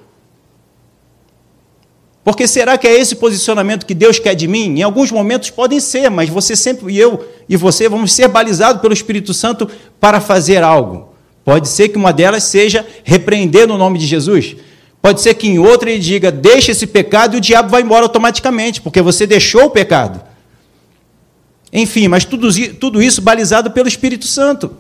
Porque 2.25 2.49
será 2.49 2.77
que 2.77 2.89
é 2.89 2.99
esse 2.99 3.15
posicionamento 3.15 3.87
que 3.87 3.95
Deus 3.95 4.19
quer 4.19 4.35
de 4.35 4.49
mim? 4.49 4.77
Em 4.77 4.83
alguns 4.83 5.13
momentos 5.13 5.51
podem 5.51 5.79
ser, 5.79 6.11
mas 6.11 6.29
você 6.29 6.57
sempre, 6.57 6.93
e 6.93 6.99
eu 6.99 7.25
e 7.49 7.57
você, 7.57 7.89
vamos 7.89 8.13
ser 8.13 8.27
balizados 8.27 8.83
pelo 8.83 8.93
Espírito 8.93 9.33
Santo 9.33 9.71
para 10.01 10.21
fazer 10.21 10.65
algo. 10.65 11.11
Pode 11.45 11.69
ser 11.69 11.91
que 11.91 11.97
uma 11.97 12.13
delas 12.13 12.43
seja 12.43 12.85
repreender 13.05 13.69
no 13.69 13.79
nome 13.79 14.01
de 14.01 14.07
Jesus. 14.07 14.57
Pode 15.03 15.21
ser 15.21 15.35
que 15.35 15.49
em 15.49 15.59
outra 15.59 15.91
ele 15.91 15.99
diga, 15.99 16.31
deixa 16.31 16.71
esse 16.71 16.87
pecado 16.87 17.35
e 17.35 17.39
o 17.39 17.41
diabo 17.41 17.69
vai 17.69 17.83
embora 17.83 18.05
automaticamente, 18.05 18.81
porque 18.81 19.03
você 19.03 19.27
deixou 19.27 19.65
o 19.65 19.71
pecado. 19.71 20.23
Enfim, 21.73 22.07
mas 22.07 22.25
tudo, 22.25 22.49
tudo 22.77 23.03
isso 23.03 23.21
balizado 23.21 23.73
pelo 23.73 23.89
Espírito 23.89 24.27
Santo. 24.27 24.77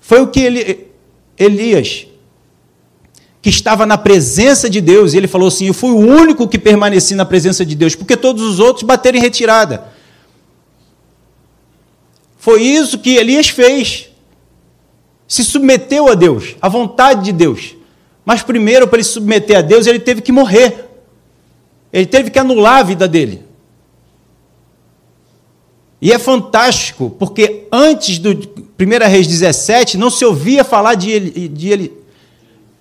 Foi 0.00 0.22
o 0.22 0.28
que 0.28 0.40
ele, 0.40 0.86
Elias 1.38 2.06
que 3.42 3.50
estava 3.50 3.84
na 3.84 3.98
presença 3.98 4.70
de 4.70 4.80
Deus, 4.80 5.12
e 5.12 5.16
ele 5.16 5.26
falou 5.26 5.48
assim: 5.48 5.66
Eu 5.66 5.74
fui 5.74 5.90
o 5.90 5.98
único 5.98 6.46
que 6.46 6.58
permaneci 6.58 7.16
na 7.16 7.24
presença 7.24 7.66
de 7.66 7.74
Deus, 7.74 7.96
porque 7.96 8.16
todos 8.16 8.40
os 8.40 8.60
outros 8.60 8.84
bateram 8.84 9.18
em 9.18 9.20
retirada. 9.20 9.92
Foi 12.38 12.62
isso 12.62 13.00
que 13.00 13.16
Elias 13.16 13.48
fez. 13.48 14.11
Se 15.32 15.42
submeteu 15.42 16.10
a 16.10 16.14
Deus, 16.14 16.56
à 16.60 16.68
vontade 16.68 17.24
de 17.24 17.32
Deus. 17.32 17.74
Mas 18.22 18.42
primeiro, 18.42 18.86
para 18.86 18.98
ele 18.98 19.04
se 19.04 19.14
submeter 19.14 19.56
a 19.56 19.62
Deus, 19.62 19.86
ele 19.86 19.98
teve 19.98 20.20
que 20.20 20.30
morrer. 20.30 20.90
Ele 21.90 22.04
teve 22.04 22.30
que 22.30 22.38
anular 22.38 22.80
a 22.80 22.82
vida 22.82 23.08
dele. 23.08 23.42
E 26.02 26.12
é 26.12 26.18
fantástico, 26.18 27.16
porque 27.18 27.66
antes 27.72 28.18
do 28.18 28.32
1 28.32 29.08
Reis 29.08 29.26
17, 29.26 29.96
não 29.96 30.10
se 30.10 30.22
ouvia 30.22 30.64
falar 30.64 30.96
de, 30.96 31.10
Eli, 31.10 31.48
de 31.48 31.68
Eli, 31.70 31.92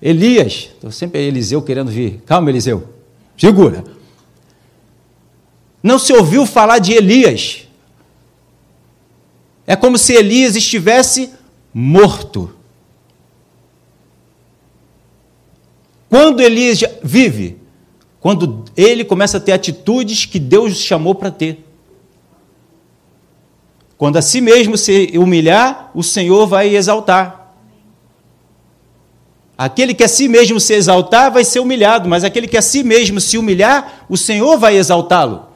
Elias, 0.01 0.71
estou 0.73 0.91
sempre 0.91 1.21
Eliseu 1.21 1.61
querendo 1.61 1.89
vir. 1.89 2.21
Calma, 2.25 2.49
Eliseu. 2.49 2.83
Segura. 3.37 3.81
Não 5.81 5.97
se 5.97 6.11
ouviu 6.11 6.45
falar 6.45 6.79
de 6.79 6.91
Elias. 6.91 7.65
É 9.65 9.73
como 9.73 9.97
se 9.97 10.11
Elias 10.11 10.57
estivesse 10.57 11.31
morto. 11.73 12.53
Quando 16.09 16.41
Elias 16.41 16.83
vive? 17.01 17.57
Quando 18.19 18.65
ele 18.75 19.05
começa 19.05 19.37
a 19.37 19.39
ter 19.39 19.53
atitudes 19.53 20.25
que 20.25 20.39
Deus 20.39 20.77
chamou 20.77 21.15
para 21.15 21.31
ter. 21.31 21.65
Quando 23.97 24.17
a 24.17 24.21
si 24.21 24.41
mesmo 24.41 24.77
se 24.77 25.11
humilhar, 25.15 25.91
o 25.93 26.03
Senhor 26.03 26.47
vai 26.47 26.75
exaltar. 26.75 27.53
Aquele 29.57 29.93
que 29.93 30.03
a 30.03 30.07
si 30.07 30.27
mesmo 30.27 30.59
se 30.59 30.73
exaltar 30.73 31.31
vai 31.31 31.45
ser 31.45 31.59
humilhado, 31.59 32.09
mas 32.09 32.23
aquele 32.23 32.47
que 32.47 32.57
a 32.57 32.63
si 32.63 32.83
mesmo 32.83 33.21
se 33.21 33.37
humilhar, 33.37 34.05
o 34.09 34.17
Senhor 34.17 34.57
vai 34.57 34.75
exaltá-lo. 34.75 35.50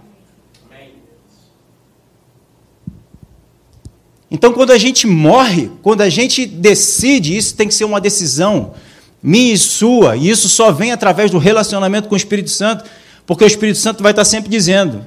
Então, 4.30 4.52
quando 4.52 4.72
a 4.72 4.78
gente 4.78 5.06
morre, 5.06 5.70
quando 5.82 6.02
a 6.02 6.10
gente 6.10 6.46
decide, 6.46 7.38
isso 7.38 7.56
tem 7.56 7.68
que 7.68 7.74
ser 7.74 7.86
uma 7.86 8.02
decisão 8.02 8.74
minha 9.22 9.54
e 9.54 9.58
sua, 9.58 10.16
e 10.16 10.30
isso 10.30 10.48
só 10.48 10.72
vem 10.72 10.92
através 10.92 11.32
do 11.32 11.38
relacionamento 11.38 12.08
com 12.08 12.14
o 12.14 12.18
Espírito 12.18 12.50
Santo, 12.50 12.86
porque 13.26 13.44
o 13.44 13.48
Espírito 13.48 13.80
Santo 13.80 14.04
vai 14.04 14.12
estar 14.12 14.26
sempre 14.26 14.50
dizendo: 14.50 15.04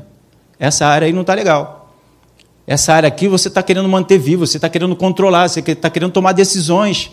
essa 0.58 0.86
área 0.86 1.06
aí 1.06 1.12
não 1.12 1.20
está 1.20 1.34
legal. 1.34 1.94
Essa 2.66 2.92
área 2.92 3.06
aqui 3.06 3.28
você 3.28 3.48
está 3.48 3.62
querendo 3.62 3.88
manter 3.88 4.18
viva, 4.18 4.46
você 4.46 4.58
está 4.58 4.68
querendo 4.68 4.94
controlar, 4.94 5.48
você 5.48 5.60
está 5.60 5.88
querendo 5.88 6.12
tomar 6.12 6.32
decisões. 6.32 7.10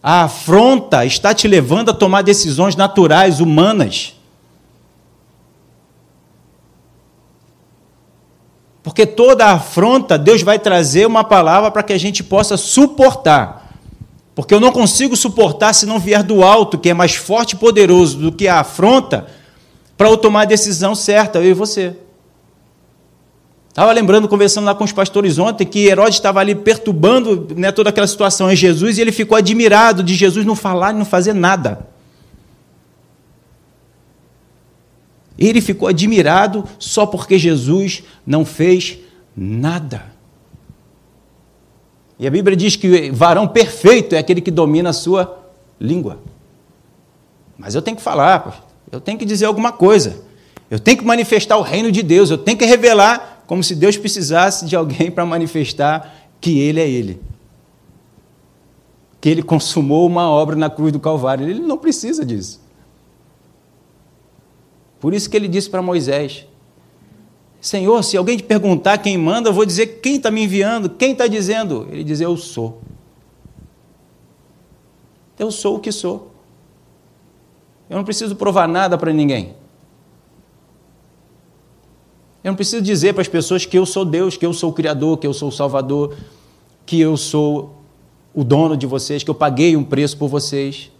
A 0.00 0.24
afronta 0.24 1.04
está 1.04 1.34
te 1.34 1.48
levando 1.48 1.88
a 1.88 1.94
tomar 1.94 2.22
decisões 2.22 2.76
naturais, 2.76 3.40
humanas. 3.40 4.14
Porque 8.88 9.04
toda 9.04 9.44
afronta, 9.44 10.16
Deus 10.16 10.40
vai 10.40 10.58
trazer 10.58 11.06
uma 11.06 11.22
palavra 11.22 11.70
para 11.70 11.82
que 11.82 11.92
a 11.92 11.98
gente 11.98 12.24
possa 12.24 12.56
suportar. 12.56 13.70
Porque 14.34 14.54
eu 14.54 14.58
não 14.58 14.72
consigo 14.72 15.14
suportar 15.14 15.74
se 15.74 15.84
não 15.84 15.98
vier 15.98 16.22
do 16.22 16.42
alto, 16.42 16.78
que 16.78 16.88
é 16.88 16.94
mais 16.94 17.14
forte 17.14 17.52
e 17.52 17.56
poderoso 17.56 18.16
do 18.16 18.32
que 18.32 18.48
a 18.48 18.60
afronta, 18.60 19.26
para 19.94 20.08
eu 20.08 20.16
tomar 20.16 20.40
a 20.40 20.46
decisão 20.46 20.94
certa, 20.94 21.38
eu 21.38 21.50
e 21.50 21.52
você. 21.52 21.96
Estava 23.68 23.92
lembrando, 23.92 24.26
conversando 24.26 24.64
lá 24.64 24.74
com 24.74 24.84
os 24.84 24.92
pastores 24.92 25.38
ontem, 25.38 25.66
que 25.66 25.86
Herodes 25.86 26.14
estava 26.14 26.40
ali 26.40 26.54
perturbando 26.54 27.46
né, 27.56 27.70
toda 27.70 27.90
aquela 27.90 28.06
situação 28.06 28.50
em 28.50 28.56
Jesus 28.56 28.96
e 28.96 29.02
ele 29.02 29.12
ficou 29.12 29.36
admirado 29.36 30.02
de 30.02 30.14
Jesus 30.14 30.46
não 30.46 30.56
falar 30.56 30.94
e 30.94 30.98
não 30.98 31.04
fazer 31.04 31.34
nada. 31.34 31.86
Ele 35.38 35.60
ficou 35.60 35.88
admirado 35.88 36.64
só 36.78 37.06
porque 37.06 37.38
Jesus 37.38 38.02
não 38.26 38.44
fez 38.44 38.98
nada. 39.36 40.06
E 42.18 42.26
a 42.26 42.30
Bíblia 42.30 42.56
diz 42.56 42.74
que 42.74 43.10
varão 43.12 43.46
perfeito 43.46 44.16
é 44.16 44.18
aquele 44.18 44.40
que 44.40 44.50
domina 44.50 44.90
a 44.90 44.92
sua 44.92 45.38
língua. 45.80 46.18
Mas 47.56 47.76
eu 47.76 47.82
tenho 47.82 47.96
que 47.96 48.02
falar, 48.02 48.66
eu 48.90 49.00
tenho 49.00 49.16
que 49.16 49.24
dizer 49.24 49.44
alguma 49.44 49.70
coisa. 49.70 50.24
Eu 50.68 50.80
tenho 50.80 50.98
que 50.98 51.04
manifestar 51.04 51.56
o 51.56 51.62
reino 51.62 51.90
de 51.92 52.02
Deus, 52.02 52.30
eu 52.30 52.38
tenho 52.38 52.58
que 52.58 52.64
revelar 52.64 53.44
como 53.46 53.62
se 53.62 53.74
Deus 53.74 53.96
precisasse 53.96 54.66
de 54.66 54.74
alguém 54.74 55.10
para 55.12 55.24
manifestar 55.24 56.14
que 56.40 56.58
Ele 56.58 56.80
é 56.80 56.88
Ele. 56.88 57.20
Que 59.20 59.28
Ele 59.28 59.42
consumou 59.42 60.04
uma 60.06 60.28
obra 60.28 60.56
na 60.56 60.68
cruz 60.68 60.92
do 60.92 60.98
Calvário. 60.98 61.48
Ele 61.48 61.60
não 61.60 61.78
precisa 61.78 62.24
disso. 62.24 62.60
Por 65.00 65.14
isso 65.14 65.28
que 65.30 65.36
ele 65.36 65.48
disse 65.48 65.70
para 65.70 65.80
Moisés: 65.80 66.46
Senhor, 67.60 68.02
se 68.02 68.16
alguém 68.16 68.36
te 68.36 68.42
perguntar 68.42 68.98
quem 68.98 69.18
manda, 69.18 69.48
eu 69.48 69.52
vou 69.52 69.64
dizer 69.64 70.00
quem 70.00 70.16
está 70.16 70.30
me 70.30 70.44
enviando, 70.44 70.88
quem 70.90 71.12
está 71.12 71.26
dizendo. 71.26 71.88
Ele 71.90 72.04
diz: 72.04 72.20
Eu 72.20 72.36
sou. 72.36 72.80
Eu 75.38 75.50
sou 75.50 75.76
o 75.76 75.80
que 75.80 75.92
sou. 75.92 76.32
Eu 77.88 77.96
não 77.96 78.04
preciso 78.04 78.36
provar 78.36 78.68
nada 78.68 78.98
para 78.98 79.12
ninguém. 79.12 79.54
Eu 82.42 82.52
não 82.52 82.56
preciso 82.56 82.82
dizer 82.82 83.12
para 83.12 83.22
as 83.22 83.28
pessoas 83.28 83.64
que 83.64 83.78
eu 83.78 83.86
sou 83.86 84.04
Deus, 84.04 84.36
que 84.36 84.46
eu 84.46 84.52
sou 84.52 84.70
o 84.70 84.72
Criador, 84.72 85.18
que 85.18 85.26
eu 85.26 85.32
sou 85.32 85.48
o 85.48 85.52
Salvador, 85.52 86.16
que 86.86 87.00
eu 87.00 87.16
sou 87.16 87.74
o 88.34 88.44
dono 88.44 88.76
de 88.76 88.86
vocês, 88.86 89.22
que 89.22 89.30
eu 89.30 89.34
paguei 89.34 89.76
um 89.76 89.84
preço 89.84 90.16
por 90.16 90.28
vocês. 90.28 90.90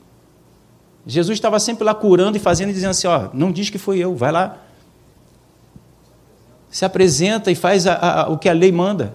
Jesus 1.11 1.38
estava 1.38 1.59
sempre 1.59 1.85
lá 1.85 1.94
curando 1.94 2.37
e 2.37 2.40
fazendo 2.40 2.68
e 2.68 2.73
dizendo 2.75 2.90
assim: 2.90 3.07
ó, 3.07 3.31
não 3.33 3.51
diz 3.51 3.71
que 3.71 3.79
foi 3.79 3.99
eu, 3.99 4.14
vai 4.14 4.31
lá. 4.31 4.59
Se 6.68 6.85
apresenta 6.85 7.51
e 7.51 7.55
faz 7.55 7.87
a, 7.87 7.94
a, 7.94 8.29
o 8.29 8.37
que 8.37 8.47
a 8.47 8.53
lei 8.53 8.71
manda. 8.71 9.14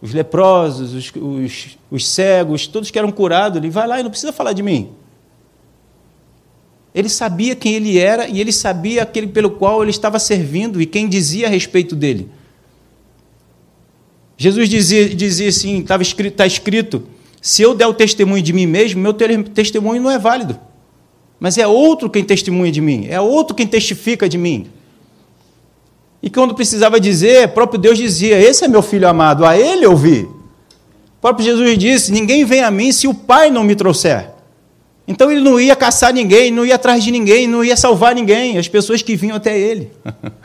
Os 0.00 0.14
leprosos, 0.14 0.94
os, 0.94 1.12
os, 1.14 1.78
os 1.90 2.08
cegos, 2.08 2.66
todos 2.66 2.90
que 2.90 2.98
eram 2.98 3.12
curados, 3.12 3.58
ele 3.58 3.68
vai 3.68 3.86
lá 3.86 4.00
e 4.00 4.02
não 4.02 4.08
precisa 4.08 4.32
falar 4.32 4.54
de 4.54 4.62
mim. 4.62 4.90
Ele 6.94 7.10
sabia 7.10 7.54
quem 7.54 7.74
ele 7.74 7.98
era 7.98 8.26
e 8.26 8.40
ele 8.40 8.52
sabia 8.52 9.02
aquele 9.02 9.26
pelo 9.26 9.50
qual 9.50 9.82
ele 9.82 9.90
estava 9.90 10.18
servindo 10.18 10.80
e 10.80 10.86
quem 10.86 11.10
dizia 11.10 11.46
a 11.46 11.50
respeito 11.50 11.94
dele. 11.94 12.30
Jesus 14.38 14.66
dizia, 14.66 15.14
dizia 15.14 15.50
assim: 15.50 15.80
estava 15.80 16.02
escrito, 16.02 16.32
está 16.32 16.46
escrito: 16.46 17.06
se 17.44 17.60
eu 17.60 17.74
der 17.74 17.86
o 17.86 17.92
testemunho 17.92 18.42
de 18.42 18.54
mim 18.54 18.64
mesmo, 18.64 19.02
meu 19.02 19.12
testemunho 19.12 20.00
não 20.00 20.10
é 20.10 20.18
válido. 20.18 20.58
Mas 21.38 21.58
é 21.58 21.66
outro 21.66 22.08
quem 22.08 22.24
testemunha 22.24 22.72
de 22.72 22.80
mim, 22.80 23.06
é 23.10 23.20
outro 23.20 23.54
quem 23.54 23.66
testifica 23.66 24.26
de 24.26 24.38
mim. 24.38 24.66
E 26.22 26.30
quando 26.30 26.54
precisava 26.54 26.98
dizer, 26.98 27.48
próprio 27.48 27.78
Deus 27.78 27.98
dizia: 27.98 28.40
Esse 28.40 28.64
é 28.64 28.68
meu 28.68 28.80
filho 28.80 29.06
amado, 29.06 29.44
a 29.44 29.58
ele 29.58 29.84
eu 29.84 29.94
vi. 29.94 30.22
O 30.22 30.30
próprio 31.20 31.44
Jesus 31.44 31.76
disse: 31.76 32.10
Ninguém 32.10 32.46
vem 32.46 32.62
a 32.62 32.70
mim 32.70 32.90
se 32.90 33.06
o 33.06 33.12
Pai 33.12 33.50
não 33.50 33.62
me 33.62 33.74
trouxer. 33.74 34.30
Então 35.06 35.30
ele 35.30 35.42
não 35.42 35.60
ia 35.60 35.76
caçar 35.76 36.14
ninguém, 36.14 36.50
não 36.50 36.64
ia 36.64 36.76
atrás 36.76 37.04
de 37.04 37.10
ninguém, 37.10 37.46
não 37.46 37.62
ia 37.62 37.76
salvar 37.76 38.14
ninguém, 38.14 38.56
as 38.56 38.68
pessoas 38.68 39.02
que 39.02 39.16
vinham 39.16 39.36
até 39.36 39.58
ele. 39.60 39.90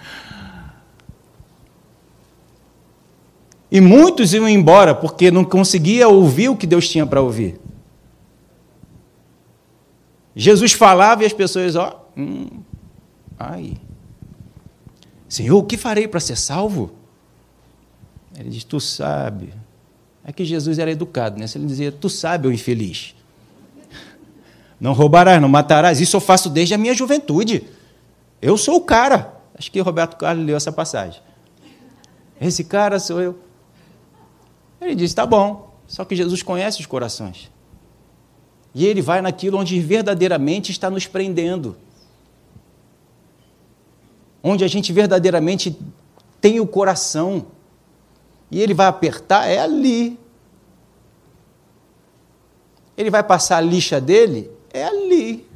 e 3.71 3.79
muitos 3.79 4.33
iam 4.33 4.49
embora 4.49 4.95
porque 4.95 5.29
não 5.29 5.45
conseguia 5.45 6.07
ouvir 6.07 6.49
o 6.49 6.55
que 6.55 6.65
Deus 6.65 6.87
tinha 6.89 7.05
para 7.05 7.21
ouvir. 7.21 7.59
Jesus 10.35 10.73
falava 10.73 11.23
e 11.23 11.25
as 11.25 11.33
pessoas, 11.33 11.75
ó, 11.75 12.05
hum, 12.17 12.47
ai. 13.37 13.73
Senhor, 15.27 15.57
o 15.57 15.63
que 15.63 15.77
farei 15.77 16.07
para 16.07 16.19
ser 16.19 16.35
salvo? 16.35 16.91
Ele 18.37 18.49
diz: 18.49 18.63
Tu 18.63 18.79
sabe. 18.79 19.53
É 20.23 20.31
que 20.31 20.43
Jesus 20.43 20.79
era 20.79 20.89
educado, 20.89 21.39
né? 21.39 21.45
Se 21.45 21.57
ele 21.57 21.67
dizia: 21.67 21.91
Tu 21.91 22.09
sabe, 22.09 22.47
o 22.47 22.51
infeliz. 22.51 23.13
Não 24.79 24.93
roubarás, 24.93 25.41
não 25.41 25.49
matarás. 25.49 25.99
Isso 25.99 26.15
eu 26.15 26.21
faço 26.21 26.49
desde 26.49 26.73
a 26.73 26.77
minha 26.77 26.93
juventude. 26.93 27.67
Eu 28.41 28.57
sou 28.57 28.77
o 28.77 28.81
cara. 28.81 29.33
Acho 29.53 29.69
que 29.69 29.79
Roberto 29.81 30.15
Carlos 30.15 30.45
leu 30.45 30.55
essa 30.55 30.71
passagem. 30.71 31.21
Esse 32.39 32.63
cara 32.63 32.97
sou 32.97 33.19
eu. 33.19 33.37
Ele 34.81 34.95
disse: 34.95 35.15
Tá 35.15 35.25
bom. 35.25 35.69
Só 35.87 36.05
que 36.05 36.15
Jesus 36.15 36.43
conhece 36.43 36.79
os 36.79 36.85
corações. 36.85 37.51
E 38.73 38.85
ele 38.85 39.01
vai 39.01 39.21
naquilo 39.21 39.57
onde 39.57 39.79
verdadeiramente 39.79 40.71
está 40.71 40.89
nos 40.89 41.07
prendendo. 41.07 41.75
Onde 44.43 44.63
a 44.63 44.67
gente 44.67 44.93
verdadeiramente 44.93 45.77
tem 46.39 46.59
o 46.59 46.67
coração. 46.67 47.47
E 48.51 48.61
ele 48.61 48.73
vai 48.73 48.87
apertar, 48.87 49.47
é 49.47 49.59
ali. 49.59 50.19
Ele 52.95 53.09
vai 53.09 53.23
passar 53.23 53.57
a 53.57 53.61
lixa 53.61 53.99
dele, 53.99 54.51
é 54.71 54.83
ali. 54.83 55.47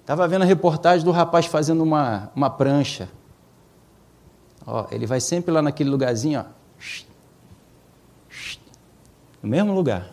Estava 0.00 0.28
vendo 0.28 0.42
a 0.42 0.44
reportagem 0.44 1.04
do 1.04 1.10
rapaz 1.10 1.46
fazendo 1.46 1.82
uma, 1.82 2.30
uma 2.34 2.50
prancha. 2.50 3.08
Ó, 4.66 4.86
ele 4.90 5.06
vai 5.06 5.20
sempre 5.20 5.52
lá 5.52 5.62
naquele 5.62 5.88
lugarzinho, 5.88 6.40
ó, 6.40 6.44
no 9.42 9.48
mesmo 9.48 9.72
lugar. 9.72 10.10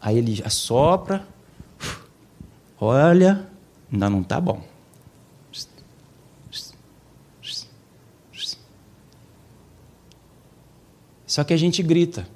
Aí 0.00 0.18
ele 0.18 0.42
assopra, 0.44 1.26
olha, 2.80 3.48
ainda 3.90 4.10
não 4.10 4.22
está 4.22 4.40
bom. 4.40 4.60
Só 11.26 11.42
que 11.42 11.52
a 11.52 11.56
gente 11.56 11.82
grita. 11.82 12.28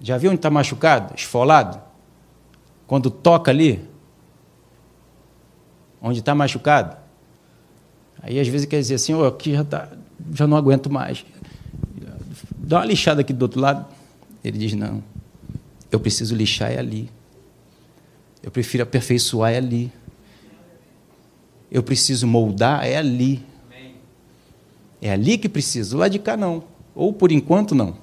Já 0.00 0.18
viu 0.18 0.30
onde 0.30 0.38
está 0.38 0.50
machucado, 0.50 1.14
esfolado? 1.16 1.80
Quando 2.86 3.10
toca 3.10 3.50
ali, 3.50 3.88
onde 6.00 6.18
está 6.18 6.34
machucado? 6.34 7.03
Aí 8.24 8.40
às 8.40 8.48
vezes 8.48 8.66
quer 8.66 8.80
dizer 8.80 8.94
assim, 8.94 9.12
oh, 9.12 9.26
aqui 9.26 9.52
já, 9.52 9.62
tá, 9.62 9.86
já 10.32 10.46
não 10.46 10.56
aguento 10.56 10.90
mais. 10.90 11.26
Dá 12.56 12.78
uma 12.78 12.86
lixada 12.86 13.20
aqui 13.20 13.34
do 13.34 13.42
outro 13.42 13.60
lado. 13.60 13.84
Ele 14.42 14.56
diz, 14.56 14.72
não, 14.72 15.04
eu 15.92 16.00
preciso 16.00 16.34
lixar 16.34 16.72
é 16.72 16.78
ali. 16.78 17.10
Eu 18.42 18.50
prefiro 18.50 18.82
aperfeiçoar 18.82 19.52
é 19.52 19.58
ali. 19.58 19.92
Eu 21.70 21.82
preciso 21.82 22.26
moldar 22.26 22.86
é 22.86 22.96
ali. 22.96 23.44
É 25.02 25.12
ali 25.12 25.36
que 25.36 25.48
preciso, 25.48 25.98
lá 25.98 26.08
de 26.08 26.18
cá 26.18 26.34
não. 26.34 26.64
Ou 26.94 27.12
por 27.12 27.30
enquanto 27.30 27.74
não. 27.74 27.98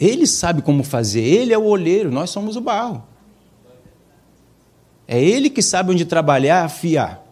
Ele 0.00 0.26
sabe 0.26 0.60
como 0.60 0.82
fazer, 0.82 1.22
ele 1.22 1.52
é 1.52 1.58
o 1.58 1.64
olheiro, 1.66 2.10
nós 2.10 2.30
somos 2.30 2.56
o 2.56 2.60
barro. 2.60 3.11
É 5.12 5.22
ele 5.22 5.50
que 5.50 5.60
sabe 5.60 5.92
onde 5.92 6.06
trabalhar, 6.06 6.64
afiar. 6.64 7.22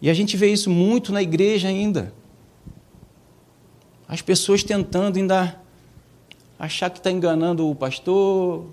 E 0.00 0.08
a 0.08 0.14
gente 0.14 0.34
vê 0.34 0.50
isso 0.50 0.70
muito 0.70 1.12
na 1.12 1.20
igreja 1.20 1.68
ainda. 1.68 2.10
As 4.08 4.22
pessoas 4.22 4.62
tentando 4.62 5.18
ainda 5.18 5.60
achar 6.58 6.88
que 6.88 6.96
está 6.96 7.10
enganando 7.10 7.68
o 7.68 7.74
pastor, 7.74 8.64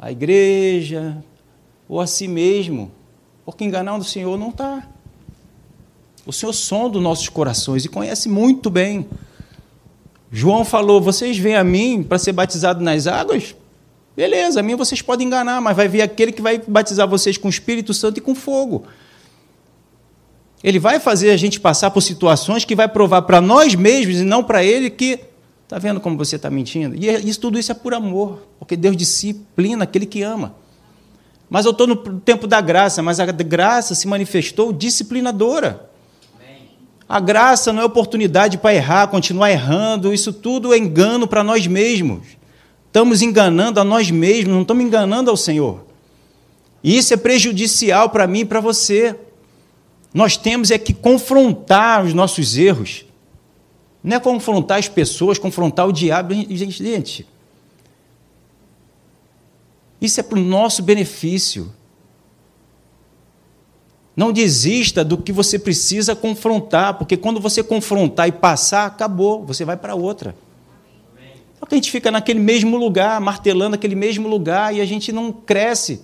a 0.00 0.10
igreja, 0.10 1.22
ou 1.86 2.00
a 2.00 2.06
si 2.06 2.26
mesmo. 2.26 2.90
Porque 3.44 3.64
enganar 3.64 3.98
o 3.98 4.02
Senhor 4.02 4.38
não 4.38 4.48
está. 4.48 4.88
O 6.24 6.32
Senhor 6.32 6.54
sonda 6.54 6.96
os 6.96 7.04
nossos 7.04 7.28
corações 7.28 7.84
e 7.84 7.88
conhece 7.90 8.30
muito 8.30 8.70
bem. 8.70 9.06
João 10.32 10.64
falou: 10.64 11.02
Vocês 11.02 11.36
vêm 11.36 11.54
a 11.54 11.62
mim 11.62 12.02
para 12.02 12.18
ser 12.18 12.32
batizado 12.32 12.82
nas 12.82 13.06
águas? 13.06 13.54
Beleza, 14.18 14.58
a 14.58 14.62
mim 14.64 14.74
vocês 14.74 15.00
podem 15.00 15.28
enganar, 15.28 15.60
mas 15.60 15.76
vai 15.76 15.86
vir 15.86 16.02
aquele 16.02 16.32
que 16.32 16.42
vai 16.42 16.60
batizar 16.66 17.06
vocês 17.06 17.38
com 17.38 17.46
o 17.46 17.50
Espírito 17.50 17.94
Santo 17.94 18.18
e 18.18 18.20
com 18.20 18.34
fogo. 18.34 18.82
Ele 20.60 20.80
vai 20.80 20.98
fazer 20.98 21.30
a 21.30 21.36
gente 21.36 21.60
passar 21.60 21.92
por 21.92 22.00
situações 22.00 22.64
que 22.64 22.74
vai 22.74 22.88
provar 22.88 23.22
para 23.22 23.40
nós 23.40 23.76
mesmos 23.76 24.16
e 24.16 24.24
não 24.24 24.42
para 24.42 24.64
ele 24.64 24.90
que 24.90 25.20
está 25.62 25.78
vendo 25.78 26.00
como 26.00 26.18
você 26.18 26.34
está 26.34 26.50
mentindo. 26.50 26.96
E 26.96 27.08
é, 27.08 27.20
isso, 27.20 27.38
tudo 27.38 27.60
isso 27.60 27.70
é 27.70 27.76
por 27.76 27.94
amor, 27.94 28.42
porque 28.58 28.76
Deus 28.76 28.96
disciplina 28.96 29.84
aquele 29.84 30.04
que 30.04 30.20
ama. 30.20 30.56
Mas 31.48 31.64
eu 31.64 31.70
estou 31.70 31.86
no 31.86 31.94
tempo 31.94 32.48
da 32.48 32.60
graça, 32.60 33.00
mas 33.00 33.20
a 33.20 33.26
graça 33.26 33.94
se 33.94 34.08
manifestou 34.08 34.72
disciplinadora. 34.72 35.88
A 37.08 37.20
graça 37.20 37.72
não 37.72 37.82
é 37.82 37.84
oportunidade 37.84 38.58
para 38.58 38.74
errar, 38.74 39.06
continuar 39.06 39.52
errando, 39.52 40.12
isso 40.12 40.32
tudo 40.32 40.74
é 40.74 40.76
engano 40.76 41.28
para 41.28 41.44
nós 41.44 41.68
mesmos. 41.68 42.37
Estamos 42.98 43.22
enganando 43.22 43.78
a 43.78 43.84
nós 43.84 44.10
mesmos, 44.10 44.52
não 44.52 44.62
estamos 44.62 44.84
enganando 44.84 45.30
ao 45.30 45.36
Senhor. 45.36 45.84
E 46.82 46.98
isso 46.98 47.14
é 47.14 47.16
prejudicial 47.16 48.10
para 48.10 48.26
mim 48.26 48.40
e 48.40 48.44
para 48.44 48.58
você. 48.58 49.14
Nós 50.12 50.36
temos 50.36 50.72
é 50.72 50.78
que 50.78 50.92
confrontar 50.92 52.04
os 52.04 52.12
nossos 52.12 52.58
erros. 52.58 53.04
Não 54.02 54.16
é 54.16 54.18
confrontar 54.18 54.80
as 54.80 54.88
pessoas, 54.88 55.38
confrontar 55.38 55.86
o 55.86 55.92
diabo. 55.92 56.34
Gente, 56.34 56.82
gente 56.82 57.26
isso 60.00 60.18
é 60.18 60.22
para 60.24 60.40
o 60.40 60.42
nosso 60.42 60.82
benefício. 60.82 61.72
Não 64.16 64.32
desista 64.32 65.04
do 65.04 65.18
que 65.18 65.30
você 65.30 65.56
precisa 65.56 66.16
confrontar, 66.16 66.94
porque 66.94 67.16
quando 67.16 67.38
você 67.38 67.62
confrontar 67.62 68.26
e 68.26 68.32
passar, 68.32 68.86
acabou, 68.86 69.46
você 69.46 69.64
vai 69.64 69.76
para 69.76 69.94
outra. 69.94 70.34
Só 71.58 71.66
que 71.66 71.74
a 71.74 71.78
gente 71.78 71.90
fica 71.90 72.10
naquele 72.10 72.40
mesmo 72.40 72.76
lugar, 72.76 73.20
martelando 73.20 73.74
aquele 73.74 73.94
mesmo 73.94 74.28
lugar 74.28 74.74
e 74.74 74.80
a 74.80 74.84
gente 74.84 75.10
não 75.12 75.32
cresce. 75.32 76.02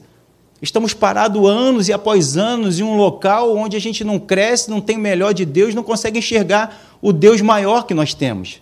Estamos 0.61 0.95
parados 0.95 1.49
anos 1.49 1.89
e 1.89 1.93
após 1.93 2.37
anos 2.37 2.81
em 2.81 2.83
um 2.83 2.97
local 2.97 3.57
onde 3.57 3.77
a 3.77 3.81
gente 3.81 4.03
não 4.03 4.19
cresce, 4.19 4.71
não 4.71 4.81
tem 4.81 4.97
o 4.97 5.01
melhor 5.01 5.35
de 5.35 5.45
Deus, 5.45 5.75
não 5.75 5.83
consegue 5.83 6.19
enxergar 6.19 6.97
o 7.01 7.13
Deus 7.13 7.41
maior 7.41 7.87
que 7.87 7.95
nós 7.95 8.15
temos. 8.15 8.61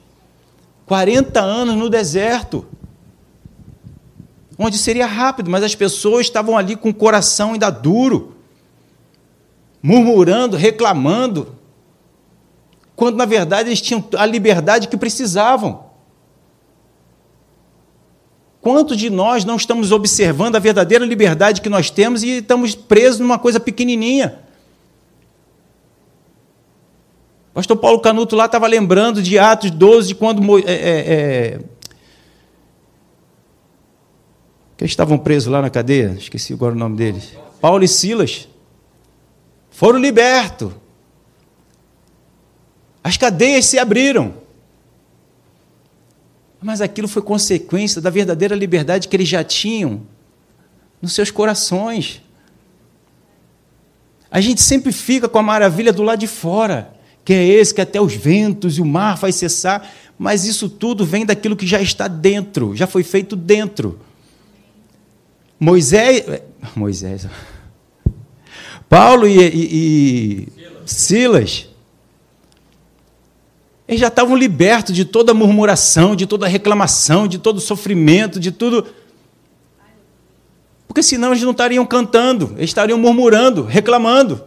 40 0.86 1.40
anos 1.40 1.76
no 1.76 1.88
deserto, 1.88 2.66
onde 4.58 4.76
seria 4.76 5.06
rápido, 5.06 5.50
mas 5.50 5.62
as 5.62 5.74
pessoas 5.74 6.26
estavam 6.26 6.58
ali 6.58 6.76
com 6.76 6.90
o 6.90 6.94
coração 6.94 7.52
ainda 7.52 7.70
duro 7.70 8.32
murmurando, 9.82 10.56
reclamando, 10.56 11.56
quando 12.94 13.16
na 13.16 13.24
verdade 13.24 13.68
eles 13.68 13.80
tinham 13.80 14.04
a 14.16 14.24
liberdade 14.24 14.86
que 14.86 14.96
precisavam. 14.96 15.91
Quantos 18.62 18.96
de 18.96 19.10
nós 19.10 19.44
não 19.44 19.56
estamos 19.56 19.90
observando 19.90 20.54
a 20.54 20.60
verdadeira 20.60 21.04
liberdade 21.04 21.60
que 21.60 21.68
nós 21.68 21.90
temos 21.90 22.22
e 22.22 22.38
estamos 22.38 22.76
presos 22.76 23.18
numa 23.18 23.36
coisa 23.36 23.58
pequenininha? 23.58 24.38
Pastor 27.52 27.76
Paulo 27.76 28.00
Canuto 28.00 28.36
lá 28.36 28.46
estava 28.46 28.68
lembrando 28.68 29.20
de 29.20 29.36
Atos 29.36 29.68
12, 29.72 30.14
quando 30.14 30.58
é, 30.60 30.62
é, 30.62 30.74
é, 30.76 31.58
que 34.76 34.84
eles 34.84 34.92
estavam 34.92 35.18
presos 35.18 35.50
lá 35.52 35.60
na 35.60 35.68
cadeia, 35.68 36.14
esqueci 36.16 36.52
agora 36.52 36.72
o 36.72 36.78
nome 36.78 36.96
deles. 36.96 37.36
Paulo 37.60 37.82
e 37.82 37.88
Silas 37.88 38.48
foram 39.72 39.98
libertos. 39.98 40.72
As 43.02 43.16
cadeias 43.16 43.66
se 43.66 43.76
abriram. 43.76 44.41
Mas 46.62 46.80
aquilo 46.80 47.08
foi 47.08 47.22
consequência 47.22 48.00
da 48.00 48.08
verdadeira 48.08 48.54
liberdade 48.54 49.08
que 49.08 49.16
eles 49.16 49.28
já 49.28 49.42
tinham 49.42 50.02
nos 51.00 51.12
seus 51.12 51.30
corações. 51.30 52.22
A 54.30 54.40
gente 54.40 54.62
sempre 54.62 54.92
fica 54.92 55.28
com 55.28 55.38
a 55.38 55.42
maravilha 55.42 55.92
do 55.92 56.02
lado 56.02 56.20
de 56.20 56.28
fora, 56.28 56.94
que 57.24 57.32
é 57.32 57.44
esse 57.44 57.74
que 57.74 57.80
até 57.80 58.00
os 58.00 58.14
ventos 58.14 58.78
e 58.78 58.80
o 58.80 58.84
mar 58.84 59.16
vai 59.16 59.32
cessar, 59.32 59.92
mas 60.16 60.44
isso 60.44 60.68
tudo 60.68 61.04
vem 61.04 61.26
daquilo 61.26 61.56
que 61.56 61.66
já 61.66 61.82
está 61.82 62.06
dentro, 62.06 62.76
já 62.76 62.86
foi 62.86 63.02
feito 63.02 63.34
dentro. 63.34 63.98
Moisés, 65.58 66.24
Moisés, 66.74 67.26
Paulo 68.88 69.26
e, 69.26 69.38
e, 69.38 69.68
e 69.74 70.48
Silas, 70.86 71.68
eles 73.86 74.00
já 74.00 74.08
estavam 74.08 74.36
libertos 74.36 74.94
de 74.94 75.04
toda 75.04 75.34
murmuração, 75.34 76.14
de 76.14 76.26
toda 76.26 76.46
reclamação, 76.46 77.26
de 77.26 77.38
todo 77.38 77.60
sofrimento, 77.60 78.38
de 78.38 78.52
tudo. 78.52 78.86
Porque 80.86 81.02
senão 81.02 81.30
eles 81.30 81.42
não 81.42 81.50
estariam 81.50 81.84
cantando, 81.84 82.52
eles 82.56 82.70
estariam 82.70 82.98
murmurando, 82.98 83.64
reclamando. 83.64 84.44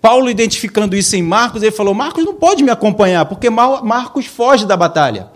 Paulo, 0.00 0.30
identificando 0.30 0.96
isso 0.96 1.14
em 1.16 1.22
Marcos, 1.22 1.62
ele 1.62 1.72
falou: 1.72 1.92
Marcos 1.92 2.24
não 2.24 2.34
pode 2.34 2.62
me 2.62 2.70
acompanhar, 2.70 3.26
porque 3.26 3.50
Marcos 3.50 4.26
foge 4.26 4.64
da 4.64 4.76
batalha. 4.76 5.28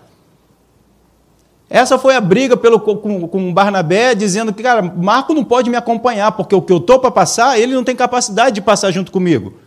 Essa 1.69 1.97
foi 1.97 2.15
a 2.15 2.21
briga 2.21 2.55
pelo, 2.55 2.79
com, 2.79 3.27
com 3.27 3.53
Barnabé, 3.53 4.13
dizendo 4.13 4.53
que, 4.53 4.61
cara, 4.61 4.81
Marco 4.81 5.33
não 5.33 5.43
pode 5.43 5.69
me 5.69 5.75
acompanhar, 5.75 6.31
porque 6.31 6.55
o 6.55 6.61
que 6.61 6.71
eu 6.71 6.77
estou 6.77 6.99
para 6.99 7.11
passar, 7.11 7.59
ele 7.59 7.73
não 7.73 7.83
tem 7.83 7.95
capacidade 7.95 8.55
de 8.55 8.61
passar 8.61 8.91
junto 8.91 9.11
comigo. 9.11 9.64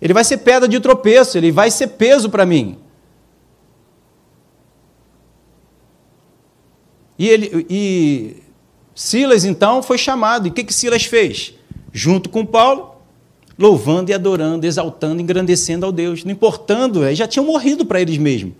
Ele 0.00 0.12
vai 0.12 0.24
ser 0.24 0.38
pedra 0.38 0.68
de 0.68 0.78
tropeço, 0.80 1.36
ele 1.36 1.50
vai 1.50 1.70
ser 1.70 1.88
peso 1.88 2.30
para 2.30 2.46
mim. 2.46 2.78
E, 7.18 7.28
ele, 7.28 7.66
e 7.68 8.36
Silas, 8.94 9.44
então, 9.44 9.82
foi 9.82 9.98
chamado. 9.98 10.46
E 10.46 10.50
o 10.50 10.52
que, 10.52 10.62
que 10.62 10.72
Silas 10.72 11.04
fez? 11.04 11.54
Junto 11.92 12.28
com 12.28 12.46
Paulo, 12.46 12.94
louvando 13.58 14.10
e 14.10 14.14
adorando, 14.14 14.66
exaltando, 14.66 15.20
engrandecendo 15.20 15.84
ao 15.84 15.90
Deus, 15.90 16.22
não 16.22 16.30
importando, 16.30 17.12
já 17.14 17.26
tinham 17.26 17.44
morrido 17.44 17.84
para 17.84 18.00
eles 18.00 18.18
mesmos. 18.18 18.54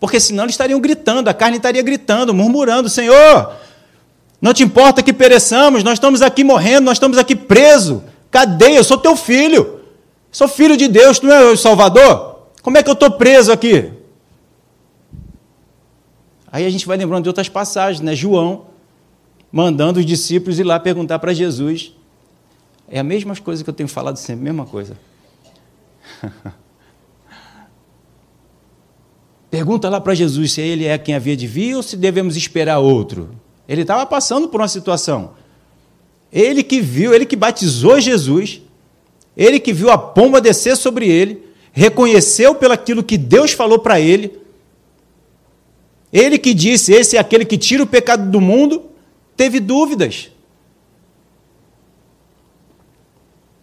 Porque 0.00 0.18
senão 0.18 0.44
eles 0.44 0.54
estariam 0.54 0.80
gritando, 0.80 1.28
a 1.28 1.34
carne 1.34 1.58
estaria 1.58 1.82
gritando, 1.82 2.34
murmurando: 2.34 2.88
Senhor, 2.88 3.52
não 4.40 4.54
te 4.54 4.62
importa 4.64 5.02
que 5.02 5.12
pereçamos, 5.12 5.84
nós 5.84 5.94
estamos 5.94 6.22
aqui 6.22 6.42
morrendo, 6.42 6.86
nós 6.86 6.96
estamos 6.96 7.18
aqui 7.18 7.36
presos. 7.36 8.02
Cadeia, 8.30 8.78
eu 8.78 8.84
sou 8.84 8.96
teu 8.96 9.14
filho. 9.14 9.79
Sou 10.32 10.48
filho 10.48 10.76
de 10.76 10.88
Deus, 10.88 11.20
não 11.20 11.32
é 11.32 11.50
o 11.50 11.56
Salvador? 11.56 12.48
Como 12.62 12.78
é 12.78 12.82
que 12.82 12.88
eu 12.88 12.94
estou 12.94 13.10
preso 13.10 13.50
aqui? 13.50 13.92
Aí 16.52 16.66
a 16.66 16.70
gente 16.70 16.86
vai 16.86 16.96
lembrando 16.96 17.24
de 17.24 17.28
outras 17.28 17.48
passagens, 17.48 18.00
né? 18.00 18.14
João 18.14 18.70
mandando 19.52 19.98
os 19.98 20.06
discípulos 20.06 20.58
ir 20.58 20.64
lá 20.64 20.78
perguntar 20.78 21.18
para 21.18 21.32
Jesus. 21.32 21.92
É 22.88 22.98
a 22.98 23.04
mesma 23.04 23.34
coisa 23.36 23.64
que 23.64 23.70
eu 23.70 23.74
tenho 23.74 23.88
falado 23.88 24.16
sempre, 24.16 24.44
mesma 24.44 24.66
coisa. 24.66 24.96
Pergunta 29.50 29.88
lá 29.88 30.00
para 30.00 30.14
Jesus 30.14 30.52
se 30.52 30.60
ele 30.60 30.86
é 30.86 30.96
quem 30.96 31.14
havia 31.14 31.36
de 31.36 31.46
vir 31.46 31.74
ou 31.74 31.82
se 31.82 31.96
devemos 31.96 32.36
esperar 32.36 32.78
outro. 32.78 33.30
Ele 33.68 33.82
estava 33.82 34.06
passando 34.06 34.48
por 34.48 34.60
uma 34.60 34.68
situação. 34.68 35.32
Ele 36.32 36.62
que 36.62 36.80
viu, 36.80 37.12
ele 37.12 37.26
que 37.26 37.34
batizou 37.34 38.00
Jesus, 38.00 38.62
ele 39.40 39.58
que 39.58 39.72
viu 39.72 39.88
a 39.88 39.96
pomba 39.96 40.38
descer 40.38 40.76
sobre 40.76 41.08
ele, 41.08 41.42
reconheceu 41.72 42.54
pelo 42.54 42.74
aquilo 42.74 43.02
que 43.02 43.16
Deus 43.16 43.52
falou 43.52 43.78
para 43.78 43.98
ele, 43.98 44.38
ele 46.12 46.36
que 46.36 46.52
disse: 46.52 46.92
Esse 46.92 47.16
é 47.16 47.20
aquele 47.20 47.46
que 47.46 47.56
tira 47.56 47.82
o 47.82 47.86
pecado 47.86 48.30
do 48.30 48.38
mundo, 48.38 48.90
teve 49.34 49.58
dúvidas. 49.58 50.30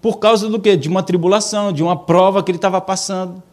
Por 0.02 0.18
causa 0.18 0.50
do 0.50 0.60
quê? 0.60 0.76
De 0.76 0.90
uma 0.90 1.04
tribulação, 1.04 1.72
de 1.72 1.84
uma 1.84 1.96
prova 1.96 2.42
que 2.42 2.50
ele 2.50 2.58
estava 2.58 2.82
passando. 2.82 3.44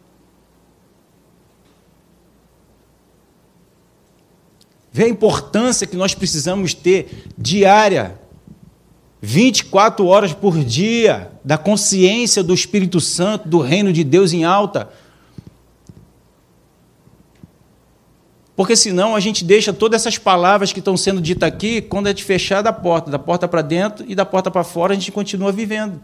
Vê 4.91 5.03
a 5.03 5.09
importância 5.09 5.85
que 5.85 5.95
nós 5.95 6.15
precisamos 6.15 6.73
ter 6.73 7.27
diária, 7.37 8.19
24 9.25 10.05
horas 10.05 10.33
por 10.33 10.55
dia, 10.63 11.31
da 11.43 11.57
consciência 11.57 12.43
do 12.43 12.53
Espírito 12.53 13.01
Santo, 13.01 13.49
do 13.49 13.59
reino 13.59 13.91
de 13.91 14.03
Deus 14.03 14.31
em 14.31 14.43
alta. 14.43 14.87
Porque 18.55 18.75
senão 18.75 19.15
a 19.15 19.19
gente 19.19 19.43
deixa 19.43 19.73
todas 19.73 20.01
essas 20.01 20.19
palavras 20.19 20.71
que 20.71 20.77
estão 20.77 20.95
sendo 20.95 21.19
ditas 21.19 21.49
aqui, 21.49 21.81
quando 21.81 22.07
é 22.07 22.13
de 22.13 22.23
fechar 22.23 22.61
da 22.61 22.71
porta, 22.71 23.09
da 23.09 23.17
porta 23.17 23.47
para 23.47 23.63
dentro 23.63 24.05
e 24.07 24.13
da 24.13 24.25
porta 24.25 24.51
para 24.51 24.63
fora, 24.63 24.93
a 24.93 24.95
gente 24.95 25.11
continua 25.11 25.51
vivendo. 25.51 25.99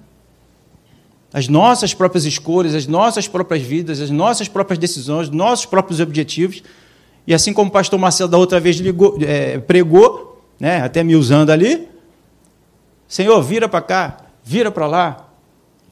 As 1.31 1.47
nossas 1.47 1.93
próprias 1.93 2.25
escolhas, 2.25 2.73
as 2.73 2.87
nossas 2.87 3.27
próprias 3.27 3.61
vidas, 3.61 4.01
as 4.01 4.09
nossas 4.09 4.47
próprias 4.47 4.79
decisões, 4.79 5.29
os 5.29 5.33
nossos 5.33 5.67
próprios 5.67 5.99
objetivos. 5.99 6.63
E 7.27 7.35
assim 7.35 7.53
como 7.53 7.69
o 7.69 7.71
pastor 7.71 7.99
Marcelo 7.99 8.31
da 8.31 8.37
outra 8.37 8.59
vez 8.59 8.77
ligou, 8.77 9.17
é, 9.21 9.59
pregou, 9.59 10.43
né, 10.59 10.81
até 10.81 11.03
me 11.03 11.15
usando 11.15 11.51
ali, 11.51 11.90
Senhor, 13.11 13.41
vira 13.43 13.67
para 13.67 13.81
cá, 13.81 14.17
vira 14.43 14.71
para 14.71 14.87
lá. 14.87 15.27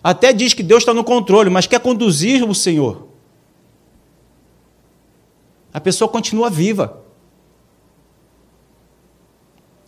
Até 0.03 0.31
diz 0.31 0.53
que 0.53 0.63
Deus 0.63 0.83
está 0.83 0.93
no 0.93 1.03
controle, 1.03 1.49
mas 1.49 1.67
quer 1.67 1.79
conduzir 1.79 2.43
o 2.47 2.55
Senhor 2.55 3.09
a 5.73 5.79
pessoa 5.79 6.09
continua 6.09 6.49
viva. 6.49 7.01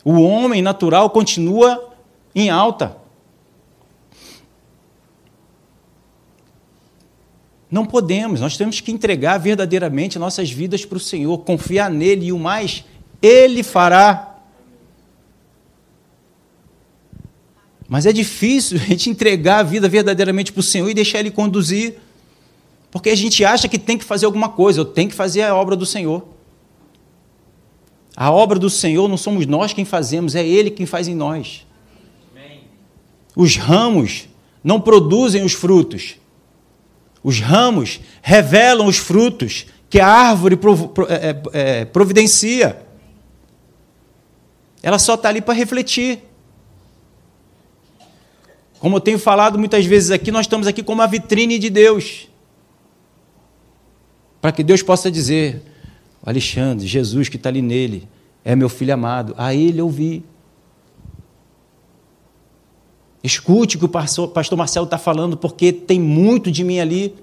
O 0.04 0.22
homem 0.22 0.62
natural 0.62 1.10
continua 1.10 1.94
em 2.34 2.50
alta. 2.50 2.98
Não 7.70 7.86
podemos, 7.86 8.42
nós 8.42 8.58
temos 8.58 8.82
que 8.82 8.92
entregar 8.92 9.38
verdadeiramente 9.38 10.20
nossas 10.20 10.52
vidas 10.52 10.84
para 10.84 10.98
o 10.98 11.00
Senhor, 11.00 11.38
confiar 11.40 11.90
nele 11.90 12.28
e 12.28 12.32
o 12.34 12.40
mais, 12.40 12.84
ele 13.22 13.64
fará. 13.64 14.31
Mas 17.92 18.06
é 18.06 18.14
difícil 18.14 18.78
a 18.82 18.86
gente 18.86 19.10
entregar 19.10 19.60
a 19.60 19.64
vida 19.64 19.90
verdadeiramente 19.90 20.54
para 20.54 20.62
o 20.62 20.64
Senhor 20.64 20.90
e 20.90 20.94
deixar 20.94 21.20
ele 21.20 21.30
conduzir. 21.30 21.96
Porque 22.90 23.10
a 23.10 23.16
gente 23.16 23.44
acha 23.44 23.68
que 23.68 23.78
tem 23.78 23.98
que 23.98 24.06
fazer 24.06 24.26
alguma 24.26 24.48
coisa, 24.48 24.80
eu 24.80 24.86
tenho 24.86 25.10
que 25.10 25.16
fazer 25.16 25.42
a 25.42 25.54
obra 25.54 25.76
do 25.76 25.86
Senhor. 25.86 26.26
A 28.16 28.32
obra 28.32 28.58
do 28.58 28.70
Senhor 28.70 29.10
não 29.10 29.18
somos 29.18 29.46
nós 29.46 29.74
quem 29.74 29.84
fazemos, 29.84 30.36
é 30.36 30.46
Ele 30.46 30.72
quem 30.72 30.86
faz 30.86 31.10
em 31.10 31.16
nós. 31.16 31.68
Os 33.36 33.58
ramos 33.58 34.30
não 34.64 34.80
produzem 34.80 35.44
os 35.44 35.52
frutos. 35.52 36.16
Os 37.22 37.42
ramos 37.42 38.00
revelam 38.22 38.88
os 38.88 38.98
frutos 38.98 39.66
que 39.90 40.00
a 40.00 40.08
árvore 40.08 40.58
é, 41.10 41.14
é, 41.14 41.42
é, 41.54 41.86
providencia. 41.86 42.86
Ela 44.82 44.98
só 44.98 45.16
está 45.16 45.28
ali 45.28 45.42
para 45.42 45.54
refletir. 45.54 46.31
Como 48.82 48.98
eu 48.98 49.00
tenho 49.00 49.18
falado 49.18 49.58
muitas 49.58 49.86
vezes 49.86 50.12
aqui, 50.12 50.30
nós 50.30 50.46
estamos 50.46 50.68
aqui 50.68 50.84
como 50.84 51.02
a 51.02 51.08
vitrine 51.08 51.58
de 51.58 51.70
Deus 51.70 52.28
para 54.42 54.52
que 54.52 54.64
Deus 54.64 54.82
possa 54.82 55.12
dizer: 55.12 55.62
Alexandre, 56.26 56.88
Jesus 56.88 57.30
que 57.30 57.38
está 57.38 57.48
ali 57.48 57.62
nele, 57.62 58.10
é 58.44 58.56
meu 58.56 58.68
filho 58.68 58.94
amado, 58.94 59.36
a 59.38 59.54
ele 59.54 59.80
ouvi. 59.80 60.26
Escute 63.24 63.78
o 63.78 63.80
que 63.80 63.86
o 63.86 63.88
pastor 63.88 64.58
Marcelo 64.58 64.86
está 64.86 64.98
falando, 64.98 65.38
porque 65.38 65.72
tem 65.72 66.00
muito 66.00 66.52
de 66.52 66.64
mim 66.64 66.80
ali. 66.80 67.16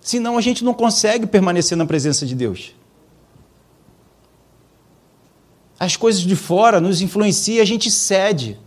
Senão 0.00 0.36
a 0.36 0.40
gente 0.40 0.64
não 0.64 0.74
consegue 0.74 1.26
permanecer 1.28 1.78
na 1.78 1.86
presença 1.86 2.26
de 2.26 2.34
Deus. 2.34 2.74
As 5.78 5.96
coisas 5.96 6.22
de 6.22 6.34
fora 6.34 6.80
nos 6.80 7.00
influenciam, 7.02 7.62
a 7.62 7.66
gente 7.66 7.90
cede. 7.90 8.58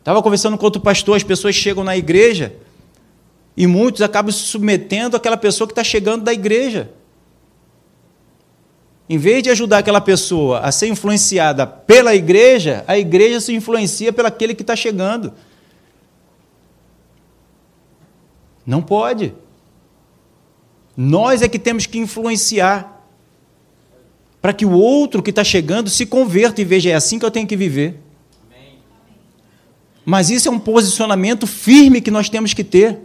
Estava 0.00 0.22
conversando 0.22 0.56
com 0.56 0.64
outro 0.64 0.80
pastor, 0.80 1.16
as 1.16 1.22
pessoas 1.22 1.54
chegam 1.54 1.84
na 1.84 1.96
igreja 1.96 2.56
e 3.56 3.66
muitos 3.66 4.02
acabam 4.02 4.32
se 4.32 4.38
submetendo 4.38 5.16
àquela 5.16 5.36
pessoa 5.36 5.66
que 5.66 5.72
está 5.72 5.84
chegando 5.84 6.24
da 6.24 6.32
igreja. 6.32 6.90
Em 9.08 9.16
vez 9.16 9.42
de 9.42 9.50
ajudar 9.50 9.78
aquela 9.78 10.00
pessoa 10.00 10.60
a 10.60 10.70
ser 10.70 10.88
influenciada 10.88 11.66
pela 11.66 12.14
igreja, 12.14 12.84
a 12.86 12.98
igreja 12.98 13.40
se 13.40 13.54
influencia 13.54 14.12
pelo 14.12 14.28
aquele 14.28 14.54
que 14.54 14.62
está 14.62 14.76
chegando. 14.76 15.32
Não 18.66 18.82
pode. 18.82 19.34
Nós 20.96 21.42
é 21.42 21.48
que 21.48 21.58
temos 21.58 21.86
que 21.86 21.98
influenciar 21.98 22.97
para 24.40 24.52
que 24.52 24.64
o 24.64 24.72
outro 24.72 25.22
que 25.22 25.30
está 25.30 25.42
chegando 25.42 25.90
se 25.90 26.06
converta 26.06 26.60
e 26.60 26.64
veja, 26.64 26.90
é 26.90 26.94
assim 26.94 27.18
que 27.18 27.24
eu 27.24 27.30
tenho 27.30 27.46
que 27.46 27.56
viver. 27.56 28.00
Mas 30.04 30.30
isso 30.30 30.48
é 30.48 30.50
um 30.50 30.58
posicionamento 30.58 31.46
firme 31.46 32.00
que 32.00 32.10
nós 32.10 32.28
temos 32.28 32.54
que 32.54 32.64
ter. 32.64 32.98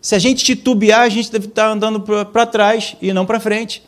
Se 0.00 0.14
a 0.14 0.18
gente 0.18 0.44
titubear, 0.44 1.02
a 1.02 1.08
gente 1.08 1.30
deve 1.30 1.46
estar 1.46 1.68
andando 1.68 2.00
para 2.00 2.46
trás 2.46 2.96
e 3.00 3.12
não 3.12 3.26
para 3.26 3.40
frente. 3.40 3.82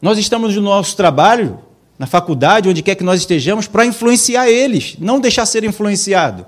Nós 0.00 0.18
estamos 0.18 0.54
no 0.56 0.62
nosso 0.62 0.96
trabalho, 0.96 1.60
na 1.98 2.06
faculdade, 2.06 2.68
onde 2.68 2.82
quer 2.82 2.94
que 2.94 3.04
nós 3.04 3.20
estejamos, 3.20 3.68
para 3.68 3.86
influenciar 3.86 4.48
eles, 4.48 4.96
não 4.98 5.20
deixar 5.20 5.46
ser 5.46 5.64
influenciado. 5.64 6.46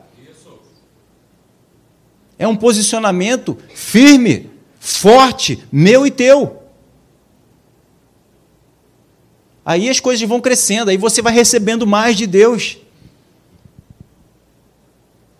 É 2.39 2.47
um 2.49 2.57
posicionamento 2.57 3.57
firme, 3.75 4.51
forte, 4.81 5.63
meu 5.71 6.07
e 6.07 6.11
teu. 6.11 6.63
Aí 9.65 9.89
as 9.89 9.99
coisas 9.99 10.29
vão 10.29 10.41
crescendo, 10.41 10.91
aí 10.91 10.97
você 10.97 11.23
vai 11.23 11.33
recebendo 11.33 11.87
mais 11.87 12.17
de 12.17 12.27
Deus. 12.27 12.79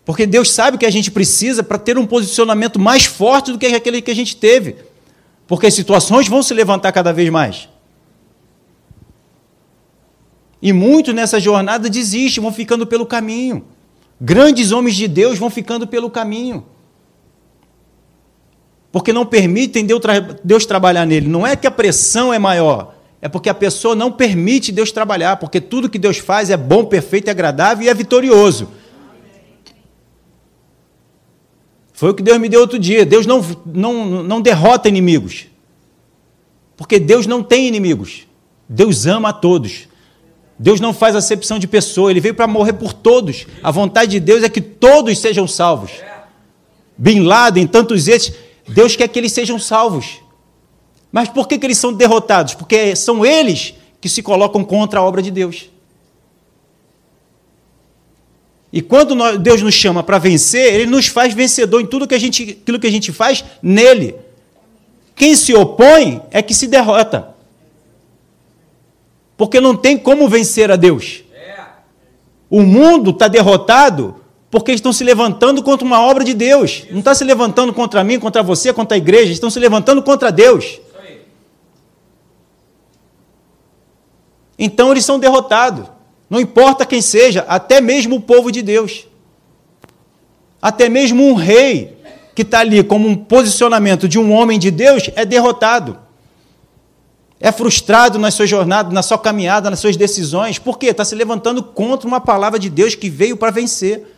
Porque 0.03 0.25
Deus 0.25 0.51
sabe 0.51 0.77
o 0.77 0.79
que 0.79 0.85
a 0.85 0.91
gente 0.91 1.11
precisa 1.11 1.63
para 1.63 1.77
ter 1.77 1.97
um 1.97 2.05
posicionamento 2.05 2.79
mais 2.79 3.05
forte 3.05 3.51
do 3.51 3.57
que 3.57 3.65
aquele 3.65 4.01
que 4.01 4.11
a 4.11 4.15
gente 4.15 4.35
teve. 4.35 4.75
Porque 5.47 5.67
as 5.67 5.73
situações 5.73 6.27
vão 6.27 6.41
se 6.41 6.53
levantar 6.53 6.91
cada 6.91 7.11
vez 7.11 7.29
mais. 7.29 7.67
E 10.61 10.71
muitos 10.73 11.13
nessa 11.13 11.39
jornada 11.39 11.89
desistem, 11.89 12.41
vão 12.41 12.51
ficando 12.51 12.87
pelo 12.87 13.05
caminho. 13.05 13.65
Grandes 14.19 14.71
homens 14.71 14.95
de 14.95 15.07
Deus 15.07 15.37
vão 15.37 15.49
ficando 15.49 15.85
pelo 15.85 16.09
caminho. 16.09 16.65
Porque 18.95 19.11
não 19.11 19.25
permitem 19.25 19.85
Deus 20.41 20.65
trabalhar 20.65 21.05
nele. 21.05 21.27
Não 21.27 21.45
é 21.45 21.53
que 21.57 21.67
a 21.67 21.71
pressão 21.71 22.33
é 22.33 22.39
maior, 22.39 22.95
é 23.21 23.27
porque 23.27 23.49
a 23.49 23.53
pessoa 23.53 23.93
não 23.93 24.09
permite 24.09 24.71
Deus 24.71 24.89
trabalhar, 24.89 25.35
porque 25.35 25.59
tudo 25.59 25.89
que 25.89 25.99
Deus 25.99 26.17
faz 26.17 26.49
é 26.49 26.55
bom, 26.55 26.85
perfeito, 26.85 27.29
agradável 27.29 27.85
e 27.85 27.89
é 27.89 27.93
vitorioso. 27.93 28.69
Foi 31.91 32.11
o 32.11 32.13
que 32.13 32.23
Deus 32.23 32.37
me 32.37 32.47
deu 32.47 32.61
outro 32.61 32.79
dia. 32.79 33.05
Deus 33.05 33.25
não, 33.25 33.45
não, 33.65 34.23
não 34.23 34.39
derrota 34.39 34.87
inimigos. 34.87 35.47
Porque 36.77 36.97
Deus 36.97 37.27
não 37.27 37.43
tem 37.43 37.67
inimigos. 37.67 38.25
Deus 38.69 39.05
ama 39.05 39.27
a 39.27 39.33
todos. 39.33 39.89
Deus 40.57 40.79
não 40.79 40.93
faz 40.93 41.17
acepção 41.17 41.59
de 41.59 41.67
pessoa, 41.67 42.11
ele 42.11 42.21
veio 42.21 42.33
para 42.33 42.47
morrer 42.47 42.71
por 42.71 42.93
todos. 42.93 43.45
A 43.61 43.71
vontade 43.71 44.11
de 44.11 44.19
Deus 44.21 44.41
é 44.41 44.47
que 44.47 44.61
todos 44.61 45.19
sejam 45.19 45.45
salvos. 45.45 45.91
Bin 46.97 47.23
Laden, 47.23 47.67
tantos 47.67 48.07
esses, 48.07 48.44
Deus 48.67 48.95
quer 48.95 49.07
que 49.07 49.19
eles 49.19 49.31
sejam 49.31 49.59
salvos. 49.59 50.19
Mas 51.11 51.29
por 51.29 51.47
que, 51.47 51.57
que 51.57 51.65
eles 51.65 51.77
são 51.77 51.93
derrotados? 51.93 52.53
Porque 52.53 52.95
são 52.95 53.25
eles 53.25 53.73
que 54.01 54.09
se 54.09 54.21
colocam 54.21 54.63
contra 54.63 54.99
a 54.99 55.03
obra 55.03 55.21
de 55.21 55.31
Deus. 55.31 55.69
E 58.71 58.81
quando 58.81 59.15
nós, 59.15 59.39
Deus 59.39 59.61
nos 59.61 59.73
chama 59.73 60.03
para 60.03 60.17
vencer, 60.17 60.73
Ele 60.73 60.85
nos 60.85 61.07
faz 61.07 61.33
vencedor 61.33 61.79
em 61.79 61.85
tudo 61.85 62.07
que 62.07 62.15
a 62.15 62.19
gente, 62.19 62.59
aquilo 62.61 62.79
que 62.79 62.87
a 62.87 62.91
gente 62.91 63.13
faz 63.13 63.45
nele. 63.61 64.15
Quem 65.15 65.35
se 65.35 65.53
opõe 65.53 66.21
é 66.29 66.41
que 66.41 66.53
se 66.53 66.67
derrota. 66.67 67.33
Porque 69.37 69.61
não 69.61 69.75
tem 69.75 69.97
como 69.97 70.27
vencer 70.27 70.69
a 70.69 70.75
Deus. 70.75 71.23
O 72.49 72.61
mundo 72.61 73.11
está 73.11 73.27
derrotado 73.27 74.21
porque 74.55 74.71
estão 74.71 74.93
se 74.93 75.03
levantando 75.03 75.61
contra 75.61 75.85
uma 75.85 75.99
obra 76.01 76.23
de 76.23 76.33
Deus. 76.33 76.85
Não 76.89 76.99
está 76.99 77.13
se 77.13 77.25
levantando 77.25 77.73
contra 77.73 78.01
mim, 78.05 78.17
contra 78.17 78.41
você, 78.41 78.71
contra 78.71 78.95
a 78.95 78.97
igreja, 78.97 79.33
estão 79.33 79.49
se 79.49 79.59
levantando 79.59 80.01
contra 80.01 80.31
Deus. 80.31 80.79
Então 84.57 84.91
eles 84.91 85.03
são 85.03 85.19
derrotados. 85.19 85.87
Não 86.29 86.39
importa 86.39 86.85
quem 86.85 87.01
seja, 87.01 87.43
até 87.49 87.81
mesmo 87.81 88.15
o 88.15 88.21
povo 88.21 88.49
de 88.49 88.61
Deus. 88.61 89.05
Até 90.61 90.87
mesmo 90.87 91.27
um 91.27 91.33
rei 91.33 91.97
que 92.33 92.43
está 92.43 92.59
ali 92.59 92.81
como 92.81 93.09
um 93.09 93.17
posicionamento 93.17 94.07
de 94.07 94.17
um 94.17 94.31
homem 94.31 94.57
de 94.57 94.71
Deus 94.71 95.09
é 95.17 95.25
derrotado 95.25 95.99
é 97.39 97.51
frustrado 97.51 98.17
na 98.17 98.31
sua 98.31 98.47
jornada, 98.47 98.91
na 98.91 99.03
sua 99.03 99.19
caminhada, 99.19 99.69
nas 99.69 99.79
suas 99.79 99.97
decisões. 99.97 100.57
Por 100.57 100.79
quê? 100.79 100.87
Está 100.87 101.03
se 101.03 101.13
levantando 101.13 101.61
contra 101.61 102.07
uma 102.07 102.21
palavra 102.21 102.57
de 102.57 102.69
Deus 102.69 102.95
que 102.95 103.09
veio 103.09 103.35
para 103.35 103.51
vencer. 103.51 104.14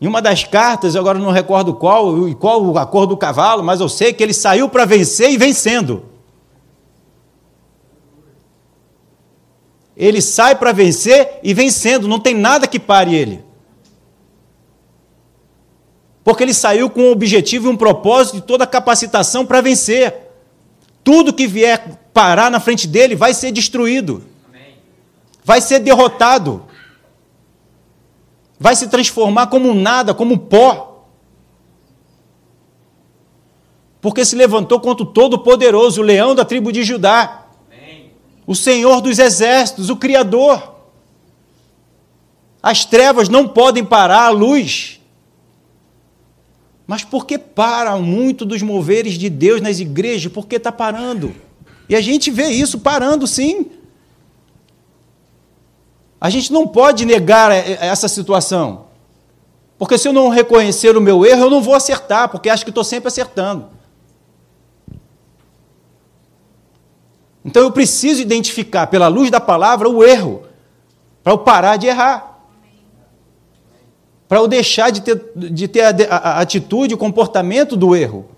Em 0.00 0.06
uma 0.06 0.22
das 0.22 0.44
cartas, 0.44 0.96
agora 0.96 1.18
não 1.18 1.30
recordo 1.30 1.74
qual, 1.74 2.26
e 2.26 2.34
qual 2.34 2.78
a 2.78 2.86
cor 2.86 3.06
do 3.06 3.16
cavalo, 3.16 3.62
mas 3.62 3.80
eu 3.80 3.88
sei 3.88 4.12
que 4.14 4.22
ele 4.22 4.32
saiu 4.32 4.68
para 4.68 4.86
vencer 4.86 5.30
e 5.30 5.36
vencendo. 5.36 6.04
Ele 9.94 10.22
sai 10.22 10.54
para 10.54 10.72
vencer 10.72 11.38
e 11.42 11.52
vencendo, 11.52 12.08
não 12.08 12.18
tem 12.18 12.34
nada 12.34 12.66
que 12.66 12.80
pare 12.80 13.14
ele. 13.14 13.44
Porque 16.24 16.42
ele 16.42 16.54
saiu 16.54 16.88
com 16.88 17.02
um 17.02 17.12
objetivo 17.12 17.66
e 17.66 17.70
um 17.70 17.76
propósito 17.76 18.38
e 18.38 18.40
toda 18.40 18.64
a 18.64 18.66
capacitação 18.66 19.44
para 19.44 19.60
vencer. 19.60 20.30
Tudo 21.04 21.32
que 21.32 21.46
vier 21.46 21.98
parar 22.14 22.50
na 22.50 22.60
frente 22.60 22.86
dele 22.86 23.14
vai 23.14 23.34
ser 23.34 23.52
destruído. 23.52 24.24
Vai 25.44 25.60
ser 25.60 25.80
derrotado. 25.80 26.64
Vai 28.62 28.76
se 28.76 28.88
transformar 28.88 29.46
como 29.46 29.72
nada, 29.72 30.12
como 30.12 30.36
pó. 30.36 31.06
Porque 34.02 34.22
se 34.22 34.36
levantou 34.36 34.78
contra 34.78 35.02
o 35.02 35.06
Todo-Poderoso, 35.06 36.02
o 36.02 36.04
leão 36.04 36.34
da 36.34 36.44
tribo 36.44 36.70
de 36.70 36.84
Judá. 36.84 37.46
O 38.46 38.54
Senhor 38.54 39.00
dos 39.00 39.18
exércitos, 39.18 39.88
o 39.88 39.96
Criador. 39.96 40.74
As 42.62 42.84
trevas 42.84 43.30
não 43.30 43.48
podem 43.48 43.82
parar 43.82 44.26
a 44.26 44.30
luz. 44.30 45.00
Mas 46.86 47.02
por 47.02 47.24
que 47.24 47.38
para 47.38 47.96
muito 47.96 48.44
dos 48.44 48.60
moveres 48.60 49.14
de 49.14 49.30
Deus 49.30 49.62
nas 49.62 49.80
igrejas? 49.80 50.30
Por 50.30 50.46
que 50.46 50.56
está 50.56 50.70
parando? 50.70 51.34
E 51.88 51.96
a 51.96 52.00
gente 52.02 52.30
vê 52.30 52.48
isso 52.48 52.80
parando, 52.80 53.26
sim. 53.26 53.70
A 56.20 56.28
gente 56.28 56.52
não 56.52 56.66
pode 56.66 57.04
negar 57.04 57.50
essa 57.50 58.08
situação. 58.08 58.86
Porque 59.78 59.96
se 59.96 60.06
eu 60.06 60.12
não 60.12 60.28
reconhecer 60.28 60.96
o 60.96 61.00
meu 61.00 61.24
erro, 61.24 61.44
eu 61.44 61.50
não 61.50 61.62
vou 61.62 61.74
acertar, 61.74 62.28
porque 62.28 62.50
acho 62.50 62.64
que 62.64 62.70
estou 62.70 62.84
sempre 62.84 63.08
acertando. 63.08 63.66
Então 67.42 67.62
eu 67.62 67.72
preciso 67.72 68.20
identificar, 68.20 68.86
pela 68.88 69.08
luz 69.08 69.30
da 69.30 69.40
palavra, 69.40 69.88
o 69.88 70.04
erro, 70.04 70.42
para 71.22 71.32
eu 71.32 71.38
parar 71.38 71.76
de 71.76 71.86
errar 71.86 72.30
para 74.30 74.38
eu 74.38 74.46
deixar 74.46 74.90
de 74.90 75.00
ter, 75.00 75.32
de 75.34 75.66
ter 75.66 75.80
a, 76.08 76.16
a 76.16 76.40
atitude, 76.40 76.94
o 76.94 76.98
comportamento 76.98 77.76
do 77.76 77.96
erro. 77.96 78.28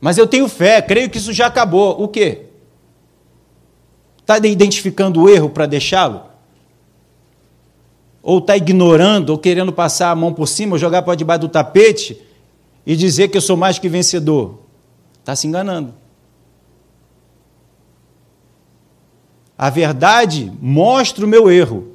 Mas 0.00 0.16
eu 0.16 0.28
tenho 0.28 0.48
fé, 0.48 0.80
creio 0.80 1.10
que 1.10 1.18
isso 1.18 1.32
já 1.32 1.46
acabou. 1.46 2.00
O 2.00 2.06
quê? 2.06 2.45
Está 4.26 4.44
identificando 4.44 5.22
o 5.22 5.28
erro 5.28 5.48
para 5.48 5.66
deixá-lo? 5.66 6.24
Ou 8.20 8.38
está 8.38 8.56
ignorando, 8.56 9.30
ou 9.30 9.38
querendo 9.38 9.72
passar 9.72 10.10
a 10.10 10.16
mão 10.16 10.34
por 10.34 10.48
cima, 10.48 10.72
ou 10.72 10.78
jogar 10.80 11.02
para 11.02 11.14
debaixo 11.14 11.42
do 11.42 11.48
tapete 11.48 12.20
e 12.84 12.96
dizer 12.96 13.28
que 13.28 13.36
eu 13.36 13.40
sou 13.40 13.56
mais 13.56 13.78
que 13.78 13.88
vencedor? 13.88 14.58
Está 15.20 15.36
se 15.36 15.46
enganando. 15.46 15.94
A 19.56 19.70
verdade 19.70 20.52
mostra 20.60 21.24
o 21.24 21.28
meu 21.28 21.48
erro. 21.48 21.92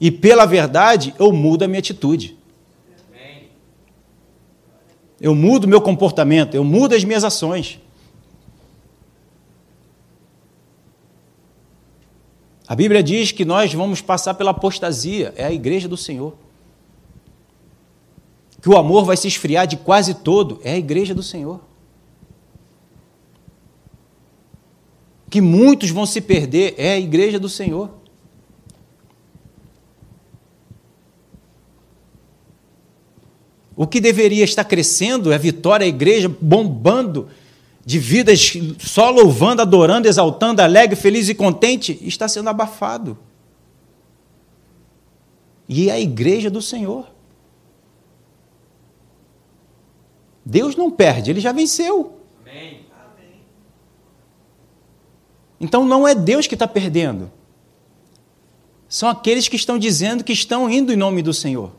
E 0.00 0.10
pela 0.10 0.46
verdade, 0.46 1.14
eu 1.16 1.32
mudo 1.32 1.62
a 1.62 1.68
minha 1.68 1.78
atitude. 1.78 2.36
Eu 5.20 5.32
mudo 5.32 5.64
o 5.64 5.68
meu 5.68 5.80
comportamento, 5.80 6.56
eu 6.56 6.64
mudo 6.64 6.96
as 6.96 7.04
minhas 7.04 7.22
ações. 7.22 7.80
A 12.68 12.76
Bíblia 12.76 13.02
diz 13.02 13.32
que 13.32 13.46
nós 13.46 13.72
vamos 13.72 14.02
passar 14.02 14.34
pela 14.34 14.50
apostasia, 14.50 15.32
é 15.36 15.46
a 15.46 15.50
igreja 15.50 15.88
do 15.88 15.96
Senhor. 15.96 16.36
Que 18.60 18.68
o 18.68 18.76
amor 18.76 19.06
vai 19.06 19.16
se 19.16 19.26
esfriar 19.26 19.66
de 19.66 19.78
quase 19.78 20.12
todo, 20.12 20.60
é 20.62 20.72
a 20.72 20.76
igreja 20.76 21.14
do 21.14 21.22
Senhor. 21.22 21.60
Que 25.30 25.40
muitos 25.40 25.88
vão 25.88 26.04
se 26.04 26.20
perder, 26.20 26.74
é 26.76 26.92
a 26.92 26.98
igreja 26.98 27.38
do 27.38 27.48
Senhor. 27.48 27.90
O 33.74 33.86
que 33.86 33.98
deveria 33.98 34.44
estar 34.44 34.64
crescendo 34.64 35.32
é 35.32 35.36
a 35.36 35.38
vitória, 35.38 35.86
a 35.86 35.88
igreja 35.88 36.28
bombando 36.28 37.30
de 37.88 37.98
vidas 37.98 38.52
só 38.78 39.08
louvando, 39.08 39.62
adorando, 39.62 40.06
exaltando, 40.06 40.60
alegre, 40.60 40.94
feliz 40.94 41.26
e 41.30 41.34
contente, 41.34 41.98
está 42.02 42.28
sendo 42.28 42.50
abafado. 42.50 43.18
E 45.66 45.88
é 45.88 45.94
a 45.94 45.98
igreja 45.98 46.50
do 46.50 46.60
Senhor. 46.60 47.10
Deus 50.44 50.76
não 50.76 50.90
perde, 50.90 51.30
ele 51.30 51.40
já 51.40 51.50
venceu. 51.50 52.20
Amém. 52.42 52.84
Então 55.58 55.86
não 55.86 56.06
é 56.06 56.14
Deus 56.14 56.46
que 56.46 56.54
está 56.54 56.68
perdendo. 56.68 57.32
São 58.86 59.08
aqueles 59.08 59.48
que 59.48 59.56
estão 59.56 59.78
dizendo 59.78 60.22
que 60.22 60.34
estão 60.34 60.68
indo 60.68 60.92
em 60.92 60.96
nome 60.96 61.22
do 61.22 61.32
Senhor. 61.32 61.72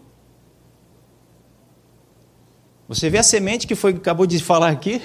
Você 2.88 3.12
vê 3.12 3.20
a 3.20 3.24
semente 3.24 3.68
que 3.68 3.76
foi 3.76 3.92
acabou 3.92 4.26
de 4.26 4.44
falar 4.44 4.70
aqui? 4.70 5.00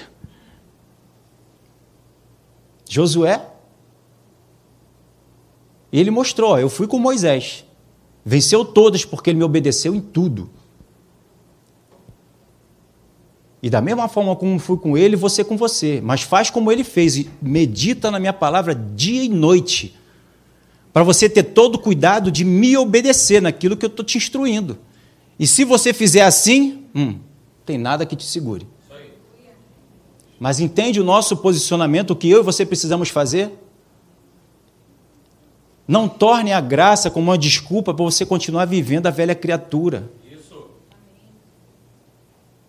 Josué. 2.95 3.45
Ele 5.91 6.09
mostrou, 6.09 6.57
eu 6.57 6.69
fui 6.69 6.87
com 6.87 6.97
Moisés. 6.97 7.65
Venceu 8.23 8.63
todas 8.63 9.03
porque 9.03 9.29
ele 9.29 9.37
me 9.37 9.43
obedeceu 9.43 9.93
em 9.93 9.99
tudo. 9.99 10.49
E 13.61 13.69
da 13.69 13.81
mesma 13.81 14.07
forma 14.07 14.35
como 14.35 14.57
fui 14.59 14.77
com 14.77 14.97
ele, 14.97 15.15
você 15.15 15.43
com 15.43 15.57
você. 15.57 15.99
Mas 16.01 16.21
faz 16.21 16.49
como 16.49 16.71
ele 16.71 16.83
fez 16.83 17.17
e 17.17 17.29
medita 17.41 18.09
na 18.09 18.19
minha 18.19 18.33
palavra 18.33 18.73
dia 18.73 19.23
e 19.23 19.29
noite. 19.29 19.95
Para 20.93 21.03
você 21.03 21.27
ter 21.27 21.43
todo 21.43 21.75
o 21.75 21.79
cuidado 21.79 22.31
de 22.31 22.45
me 22.45 22.77
obedecer 22.77 23.41
naquilo 23.41 23.75
que 23.75 23.85
eu 23.85 23.89
estou 23.89 24.05
te 24.05 24.17
instruindo. 24.17 24.77
E 25.37 25.45
se 25.45 25.65
você 25.65 25.93
fizer 25.93 26.21
assim, 26.21 26.85
hum, 26.95 27.19
tem 27.65 27.77
nada 27.77 28.05
que 28.05 28.15
te 28.15 28.23
segure. 28.23 28.65
Mas 30.39 30.59
entende 30.59 30.99
o 30.99 31.03
nosso 31.03 31.37
posicionamento, 31.37 32.11
o 32.11 32.15
que 32.15 32.29
eu 32.29 32.39
e 32.41 32.43
você 32.43 32.65
precisamos 32.65 33.09
fazer? 33.09 33.51
Não 35.87 36.09
torne 36.09 36.51
a 36.51 36.59
graça 36.59 37.11
como 37.11 37.31
uma 37.31 37.37
desculpa 37.37 37.93
para 37.93 38.03
você 38.03 38.25
continuar 38.25 38.65
vivendo 38.65 39.07
a 39.07 39.11
velha 39.11 39.35
criatura. 39.35 40.09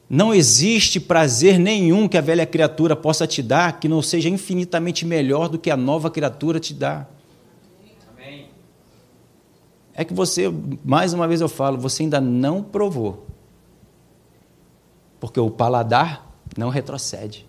Não 0.09 0.33
existe 0.33 1.01
prazer 1.01 1.59
nenhum 1.59 2.07
que 2.07 2.17
a 2.17 2.21
velha 2.21 2.47
criatura 2.47 2.95
possa 2.95 3.27
te 3.27 3.43
dar 3.43 3.81
que 3.81 3.89
não 3.89 4.01
seja 4.01 4.29
infinitamente 4.29 5.05
melhor 5.05 5.49
do 5.49 5.59
que 5.59 5.69
a 5.69 5.77
nova 5.77 6.11
criatura 6.11 6.61
te 6.61 6.73
dá. 6.73 7.09
Amém. 8.15 8.47
É 9.93 10.05
que 10.05 10.15
você, 10.15 10.53
mais 10.85 11.13
uma 11.13 11.27
vez 11.27 11.41
eu 11.41 11.49
falo, 11.49 11.77
você 11.77 12.05
ainda 12.05 12.21
não 12.21 12.63
provou. 12.63 13.27
Porque 15.19 15.41
o 15.41 15.51
paladar 15.51 16.31
não 16.57 16.69
retrocede. 16.69 17.45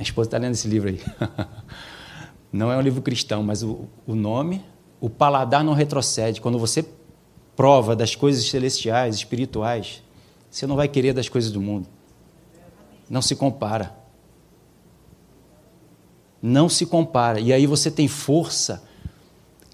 Minha 0.00 0.06
esposa 0.06 0.28
está 0.28 0.38
lendo 0.38 0.54
esse 0.54 0.66
livro 0.66 0.88
aí. 0.88 0.98
Não 2.50 2.72
é 2.72 2.76
um 2.78 2.80
livro 2.80 3.02
cristão, 3.02 3.42
mas 3.42 3.62
o, 3.62 3.84
o 4.06 4.14
nome, 4.14 4.64
o 4.98 5.10
paladar 5.10 5.62
não 5.62 5.74
retrocede. 5.74 6.40
Quando 6.40 6.58
você 6.58 6.82
prova 7.54 7.94
das 7.94 8.16
coisas 8.16 8.48
celestiais, 8.48 9.16
espirituais, 9.16 10.02
você 10.50 10.66
não 10.66 10.74
vai 10.74 10.88
querer 10.88 11.12
das 11.12 11.28
coisas 11.28 11.52
do 11.52 11.60
mundo. 11.60 11.86
Não 13.10 13.20
se 13.20 13.36
compara. 13.36 13.94
Não 16.40 16.66
se 16.66 16.86
compara. 16.86 17.38
E 17.38 17.52
aí 17.52 17.66
você 17.66 17.90
tem 17.90 18.08
força, 18.08 18.82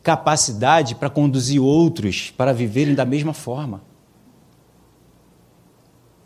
capacidade 0.03 0.97
para 0.97 1.09
conduzir 1.09 1.62
outros 1.62 2.33
para 2.37 2.53
viverem 2.53 2.97
da 2.97 3.05
mesma 3.05 3.33
forma. 3.33 3.81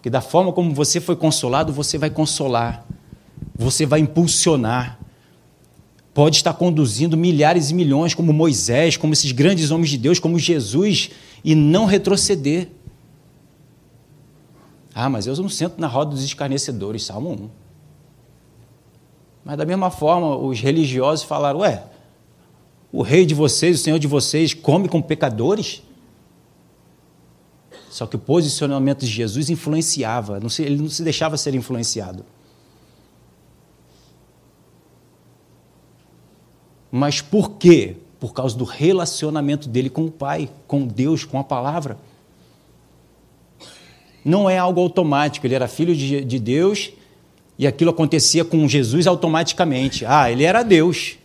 Que 0.01 0.09
da 0.09 0.23
forma 0.23 0.55
como 0.55 0.75
você 0.75 1.03
foi 1.03 1.17
consolado, 1.17 1.71
você 1.71 1.99
vai 1.99 2.09
consolar. 2.09 2.87
Você 3.55 3.87
vai 3.87 4.01
impulsionar. 4.01 4.99
Pode 6.13 6.37
estar 6.37 6.55
conduzindo 6.55 7.17
milhares 7.17 7.71
e 7.71 7.75
milhões, 7.75 8.15
como 8.15 8.33
Moisés, 8.33 8.97
como 8.97 9.13
esses 9.13 9.33
grandes 9.33 9.71
homens 9.71 9.91
de 9.91 9.99
Deus, 9.99 10.19
como 10.19 10.39
Jesus, 10.39 11.11
e 11.45 11.55
não 11.55 11.85
retroceder. 11.85 12.69
Ah, 14.95 15.09
mas 15.09 15.27
eu 15.27 15.37
não 15.37 15.49
sento 15.49 15.81
na 15.81 15.87
roda 15.87 16.11
dos 16.11 16.25
escarnecedores, 16.25 17.05
Salmo 17.05 17.31
1. 17.31 17.49
Mas 19.45 19.57
da 19.57 19.65
mesma 19.65 19.91
forma, 19.91 20.37
os 20.37 20.61
religiosos 20.61 21.25
falaram: 21.25 21.61
Ué, 21.61 21.85
o 22.93 23.03
rei 23.03 23.25
de 23.25 23.35
vocês, 23.35 23.81
o 23.81 23.83
senhor 23.83 23.99
de 23.99 24.07
vocês, 24.07 24.53
come 24.53 24.89
com 24.89 25.01
pecadores? 25.01 25.83
Só 27.91 28.07
que 28.07 28.17
o 28.17 28.19
posicionamento 28.19 29.01
de 29.01 29.11
Jesus 29.11 29.51
influenciava, 29.51 30.41
ele 30.59 30.77
não 30.77 30.89
se 30.89 31.03
deixava 31.03 31.37
ser 31.37 31.55
influenciado. 31.55 32.25
Mas 36.91 37.21
por 37.21 37.53
quê? 37.53 37.97
Por 38.19 38.33
causa 38.33 38.57
do 38.57 38.65
relacionamento 38.65 39.69
dele 39.69 39.89
com 39.89 40.05
o 40.05 40.11
Pai, 40.11 40.49
com 40.67 40.87
Deus, 40.87 41.25
com 41.25 41.39
a 41.39 41.45
palavra 41.45 41.97
não 44.25 44.49
é 44.49 44.59
algo 44.59 44.81
automático. 44.81 45.47
Ele 45.47 45.55
era 45.55 45.69
filho 45.69 45.95
de, 45.95 46.25
de 46.25 46.39
Deus 46.39 46.93
e 47.59 47.67
aquilo 47.67 47.91
acontecia 47.91 48.45
com 48.45 48.67
Jesus 48.69 49.07
automaticamente. 49.07 50.05
Ah, 50.07 50.31
ele 50.31 50.45
era 50.45 50.63
Deus. 50.63 51.17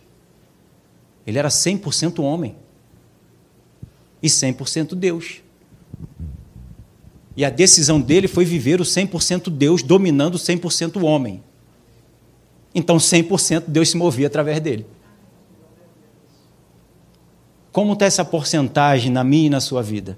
Ele 1.26 1.38
era 1.38 1.48
100% 1.48 2.22
homem 2.22 2.54
e 4.22 4.28
100% 4.28 4.94
Deus. 4.94 5.40
E 7.36 7.44
a 7.44 7.50
decisão 7.50 8.00
dele 8.00 8.28
foi 8.28 8.44
viver 8.44 8.80
o 8.80 8.84
100% 8.84 9.50
Deus 9.50 9.82
dominando 9.82 10.36
o 10.36 10.38
100% 10.38 11.02
homem. 11.02 11.42
Então, 12.74 12.96
100% 12.96 13.64
Deus 13.66 13.90
se 13.90 13.96
movia 13.96 14.26
através 14.26 14.60
dele. 14.60 14.86
Como 17.76 17.92
está 17.92 18.06
essa 18.06 18.24
porcentagem 18.24 19.12
na 19.12 19.22
minha 19.22 19.48
e 19.48 19.50
na 19.50 19.60
sua 19.60 19.82
vida? 19.82 20.16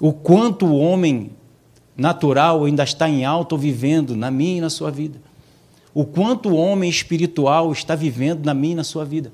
o 0.00 0.12
quanto 0.12 0.66
o 0.66 0.78
homem 0.78 1.32
natural 1.96 2.64
ainda 2.64 2.84
está 2.84 3.08
em 3.08 3.24
alto 3.24 3.58
vivendo 3.58 4.14
na 4.14 4.30
minha 4.30 4.58
e 4.58 4.60
na 4.60 4.70
sua 4.70 4.88
vida. 4.88 5.20
O 5.92 6.04
quanto 6.04 6.50
o 6.50 6.54
homem 6.54 6.88
espiritual 6.88 7.72
está 7.72 7.96
vivendo 7.96 8.46
na 8.46 8.54
minha 8.54 8.74
e 8.74 8.76
na 8.76 8.84
sua 8.84 9.04
vida. 9.04 9.32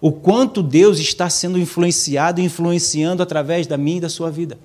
O 0.00 0.10
quanto 0.10 0.62
Deus 0.62 0.98
está 0.98 1.28
sendo 1.28 1.58
influenciado 1.58 2.40
e 2.40 2.44
influenciando 2.44 3.22
através 3.22 3.66
da 3.66 3.76
minha 3.76 3.98
e 3.98 4.00
da 4.00 4.08
sua 4.08 4.30
vida. 4.30 4.56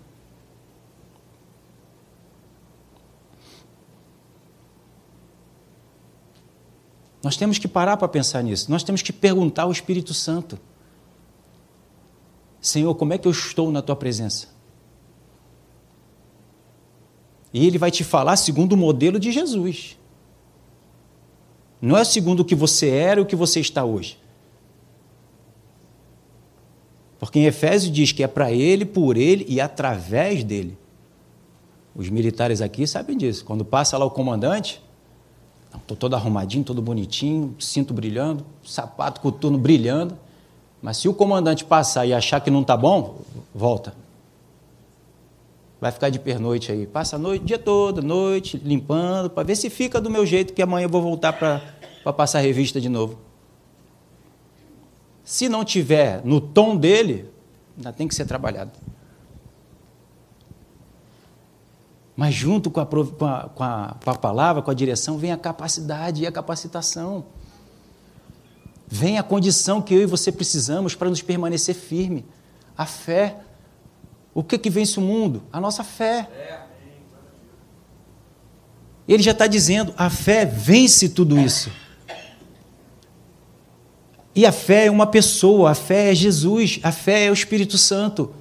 Nós 7.24 7.38
temos 7.38 7.58
que 7.58 7.70
parar 7.70 7.96
para 7.96 8.08
pensar 8.10 8.44
nisso. 8.44 8.70
Nós 8.70 8.84
temos 8.84 9.02
que 9.02 9.14
perguntar 9.14 9.64
ao 9.64 9.72
Espírito 9.72 10.14
Santo. 10.14 10.60
Senhor, 12.60 12.94
como 12.96 13.14
é 13.14 13.18
que 13.18 13.26
eu 13.26 13.32
estou 13.32 13.72
na 13.72 13.82
tua 13.82 13.96
presença? 13.96 14.50
E 17.54 17.66
ele 17.66 17.78
vai 17.78 17.92
te 17.92 18.04
falar 18.04 18.36
segundo 18.36 18.74
o 18.74 18.78
modelo 18.78 19.20
de 19.20 19.32
Jesus. 19.32 19.98
Não 21.82 21.98
é 21.98 22.04
segundo 22.04 22.42
o 22.42 22.46
que 22.46 22.56
você 22.56 22.90
era 22.90 23.22
e 23.22 23.24
o 23.24 23.26
que 23.26 23.36
você 23.36 23.62
está 23.62 23.86
hoje. 23.86 24.20
Porque 27.20 27.40
em 27.40 27.46
Efésios 27.46 27.94
diz 27.94 28.12
que 28.12 28.22
é 28.22 28.28
para 28.28 28.52
ele, 28.52 28.84
por 28.84 29.16
ele 29.16 29.46
e 29.48 29.62
através 29.62 30.44
dele. 30.44 30.78
Os 31.96 32.10
militares 32.10 32.60
aqui 32.60 32.86
sabem 32.86 33.16
disso. 33.18 33.46
Quando 33.46 33.64
passa 33.64 33.98
lá 33.98 34.04
o 34.04 34.12
comandante, 34.12 34.83
estou 35.82 35.98
todo 35.98 36.16
arrumadinho, 36.16 36.64
todo 36.64 36.82
bonitinho, 36.82 37.56
cinto 37.60 37.94
brilhando, 37.94 38.46
sapato 38.64 39.22
coturno 39.22 39.58
brilhando. 39.58 40.18
Mas 40.82 40.98
se 40.98 41.08
o 41.08 41.14
comandante 41.14 41.64
passar 41.64 42.06
e 42.06 42.14
achar 42.14 42.42
que 42.42 42.52
não 42.52 42.62
está 42.62 42.76
bom, 42.76 43.22
volta. 43.56 43.96
Vai 45.80 45.92
ficar 45.92 46.10
de 46.10 46.20
pernoite 46.20 46.72
aí. 46.72 46.86
Passa 46.86 47.16
a 47.16 47.20
noite, 47.20 47.46
dia 47.46 47.60
todo, 47.60 48.02
noite, 48.02 48.58
limpando, 48.58 49.30
para 49.30 49.44
ver 49.44 49.56
se 49.56 49.70
fica 49.70 50.00
do 50.00 50.10
meu 50.10 50.26
jeito, 50.26 50.54
que 50.54 50.62
amanhã 50.62 50.86
eu 50.86 50.90
vou 50.90 51.02
voltar 51.02 51.34
para 51.34 52.14
passar 52.14 52.40
revista 52.40 52.80
de 52.80 52.90
novo. 52.90 53.18
Se 55.24 55.48
não 55.48 55.64
tiver 55.64 56.22
no 56.24 56.40
tom 56.40 56.76
dele, 56.76 57.30
ainda 57.78 57.92
tem 57.94 58.08
que 58.08 58.16
ser 58.16 58.26
trabalhado. 58.26 58.72
Mas 62.16 62.34
junto 62.36 62.70
com 62.70 62.80
a, 62.80 62.86
com 62.86 63.26
a, 63.26 63.50
com 63.50 63.64
a, 63.64 63.96
com 64.04 64.10
a 64.10 64.16
palavra, 64.16 64.62
com 64.62 64.70
a 64.70 64.74
direção, 64.74 65.18
vem 65.18 65.32
a 65.32 65.38
capacidade 65.38 66.24
e 66.24 66.28
a 66.28 66.32
capacitação. 66.32 67.26
Vem 68.88 69.18
a 69.18 69.24
condição 69.24 69.82
que 69.82 69.94
eu 69.94 70.02
e 70.02 70.06
você 70.06 70.32
precisamos 70.32 70.94
para 70.94 71.10
nos 71.10 71.22
permanecer 71.22 71.74
firme. 71.74 72.26
A 72.78 72.86
fé. 72.86 73.38
O 74.34 74.44
que 74.44 74.58
que 74.58 74.70
vence 74.70 75.00
o 75.00 75.02
mundo? 75.02 75.44
A 75.52 75.60
nossa 75.60 75.84
fé. 75.84 76.30
Ele 79.08 79.22
já 79.22 79.32
está 79.32 79.48
dizendo, 79.48 79.94
a 79.98 80.10
fé 80.10 80.46
vence 80.46 81.10
tudo 81.10 81.40
isso. 81.40 81.72
E 84.36 84.46
a 84.46 84.52
fé 84.52 84.86
é 84.86 84.92
uma 84.92 85.06
pessoa, 85.06 85.72
a 85.72 85.76
fé 85.76 86.12
é 86.12 86.16
Jesus, 86.16 86.80
a 86.84 86.92
fé 86.92 87.26
é 87.26 87.30
o 87.30 87.34
Espírito 87.34 87.78
Santo. 87.78 88.34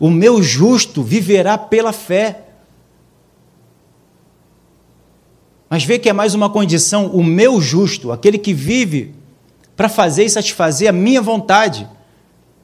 O 0.00 0.10
meu 0.10 0.42
justo 0.42 1.02
viverá 1.02 1.56
pela 1.56 1.92
fé. 1.92 2.44
Mas 5.68 5.84
vê 5.84 5.98
que 5.98 6.08
é 6.08 6.12
mais 6.12 6.34
uma 6.34 6.50
condição, 6.50 7.06
o 7.06 7.24
meu 7.24 7.60
justo, 7.60 8.12
aquele 8.12 8.38
que 8.38 8.54
vive 8.54 9.14
para 9.74 9.88
fazer 9.88 10.24
e 10.24 10.30
satisfazer 10.30 10.88
a 10.88 10.92
minha 10.92 11.20
vontade. 11.20 11.88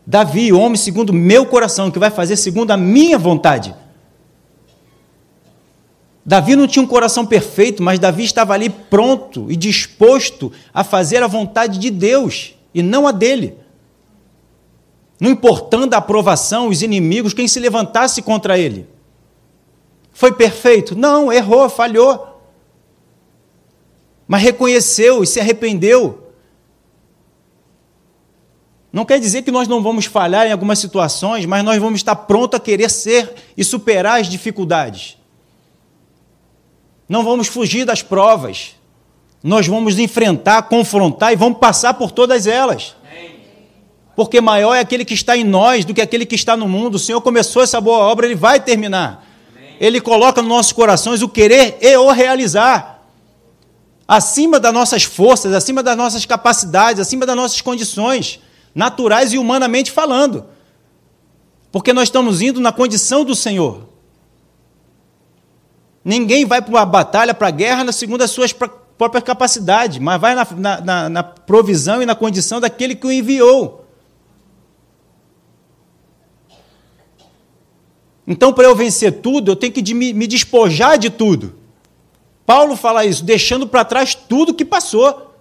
Davi, 0.06 0.52
homem 0.52 0.76
segundo 0.76 1.12
meu 1.12 1.46
coração, 1.46 1.90
que 1.90 1.98
vai 1.98 2.10
fazer 2.10 2.36
segundo 2.36 2.70
a 2.70 2.76
minha 2.76 3.18
vontade. 3.18 3.74
Davi 6.24 6.54
não 6.54 6.68
tinha 6.68 6.82
um 6.82 6.86
coração 6.86 7.26
perfeito, 7.26 7.82
mas 7.82 7.98
Davi 7.98 8.24
estava 8.24 8.54
ali 8.54 8.70
pronto 8.70 9.50
e 9.50 9.56
disposto 9.56 10.52
a 10.72 10.84
fazer 10.84 11.22
a 11.22 11.26
vontade 11.26 11.78
de 11.78 11.90
Deus 11.90 12.54
e 12.72 12.82
não 12.82 13.08
a 13.08 13.12
dele. 13.12 13.56
Não 15.22 15.30
importando 15.30 15.94
a 15.94 15.98
aprovação, 15.98 16.68
os 16.68 16.82
inimigos, 16.82 17.32
quem 17.32 17.46
se 17.46 17.60
levantasse 17.60 18.20
contra 18.20 18.58
ele. 18.58 18.86
Foi 20.12 20.32
perfeito? 20.32 20.94
Não, 20.94 21.32
errou, 21.32 21.70
falhou 21.70 22.32
mas 24.32 24.40
reconheceu 24.40 25.22
e 25.22 25.26
se 25.26 25.38
arrependeu. 25.38 26.32
Não 28.90 29.04
quer 29.04 29.20
dizer 29.20 29.42
que 29.42 29.50
nós 29.50 29.68
não 29.68 29.82
vamos 29.82 30.06
falhar 30.06 30.46
em 30.46 30.52
algumas 30.52 30.78
situações, 30.78 31.44
mas 31.44 31.62
nós 31.62 31.76
vamos 31.76 32.00
estar 32.00 32.16
prontos 32.16 32.58
a 32.58 32.62
querer 32.62 32.88
ser 32.88 33.30
e 33.54 33.62
superar 33.62 34.22
as 34.22 34.28
dificuldades. 34.28 35.18
Não 37.06 37.22
vamos 37.22 37.46
fugir 37.46 37.84
das 37.84 38.00
provas. 38.00 38.74
Nós 39.42 39.66
vamos 39.66 39.98
enfrentar, 39.98 40.62
confrontar 40.62 41.34
e 41.34 41.36
vamos 41.36 41.58
passar 41.58 41.92
por 41.92 42.10
todas 42.10 42.46
elas. 42.46 42.96
Porque 44.14 44.40
maior 44.40 44.74
é 44.74 44.80
aquele 44.80 45.04
que 45.04 45.14
está 45.14 45.36
em 45.36 45.44
nós 45.44 45.84
do 45.84 45.94
que 45.94 46.00
aquele 46.00 46.26
que 46.26 46.34
está 46.34 46.56
no 46.56 46.68
mundo. 46.68 46.96
O 46.96 46.98
Senhor 46.98 47.20
começou 47.20 47.62
essa 47.62 47.80
boa 47.80 47.98
obra, 47.98 48.26
ele 48.26 48.34
vai 48.34 48.60
terminar. 48.60 49.26
Ele 49.80 50.00
coloca 50.00 50.42
nos 50.42 50.48
nossos 50.48 50.72
corações 50.72 51.22
o 51.22 51.28
querer 51.28 51.78
e 51.80 51.96
o 51.96 52.10
realizar. 52.10 53.02
Acima 54.06 54.60
das 54.60 54.72
nossas 54.72 55.04
forças, 55.04 55.54
acima 55.54 55.82
das 55.82 55.96
nossas 55.96 56.26
capacidades, 56.26 57.00
acima 57.00 57.24
das 57.24 57.34
nossas 57.34 57.60
condições, 57.60 58.40
naturais 58.74 59.32
e 59.32 59.38
humanamente 59.38 59.90
falando. 59.90 60.44
Porque 61.70 61.92
nós 61.92 62.04
estamos 62.04 62.42
indo 62.42 62.60
na 62.60 62.70
condição 62.70 63.24
do 63.24 63.34
Senhor. 63.34 63.88
Ninguém 66.04 66.44
vai 66.44 66.60
para 66.60 66.70
uma 66.70 66.84
batalha, 66.84 67.32
para 67.32 67.48
a 67.48 67.50
guerra, 67.52 67.90
segundo 67.92 68.22
as 68.22 68.30
suas 68.30 68.52
próprias 68.52 69.24
capacidades, 69.24 69.98
mas 69.98 70.20
vai 70.20 70.34
na, 70.34 70.46
na, 70.80 71.08
na 71.08 71.22
provisão 71.22 72.02
e 72.02 72.06
na 72.06 72.14
condição 72.14 72.60
daquele 72.60 72.94
que 72.94 73.06
o 73.06 73.12
enviou. 73.12 73.81
Então, 78.26 78.52
para 78.52 78.64
eu 78.64 78.74
vencer 78.74 79.20
tudo, 79.20 79.50
eu 79.50 79.56
tenho 79.56 79.72
que 79.72 79.94
me, 79.94 80.26
despojar 80.26 80.96
de 80.96 81.10
tudo. 81.10 81.54
Paulo 82.46 82.76
fala 82.76 83.04
isso, 83.04 83.24
deixando 83.24 83.66
para 83.66 83.84
trás 83.84 84.14
tudo 84.14 84.54
que 84.54 84.64
passou. 84.64 85.32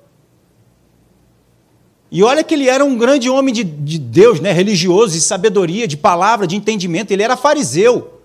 E 2.12 2.24
olha 2.24 2.44
que 2.44 2.54
ele 2.54 2.68
era 2.68 2.84
um 2.84 2.98
grande 2.98 3.30
homem 3.30 3.54
de, 3.54 3.64
de 3.64 3.98
Deus, 3.98 4.40
né? 4.40 4.52
religioso, 4.52 5.14
de 5.14 5.22
sabedoria, 5.22 5.88
de 5.88 5.96
palavra, 5.96 6.46
de 6.46 6.56
entendimento. 6.56 7.12
Ele 7.12 7.24
era 7.24 7.38
fariseu. 7.38 8.20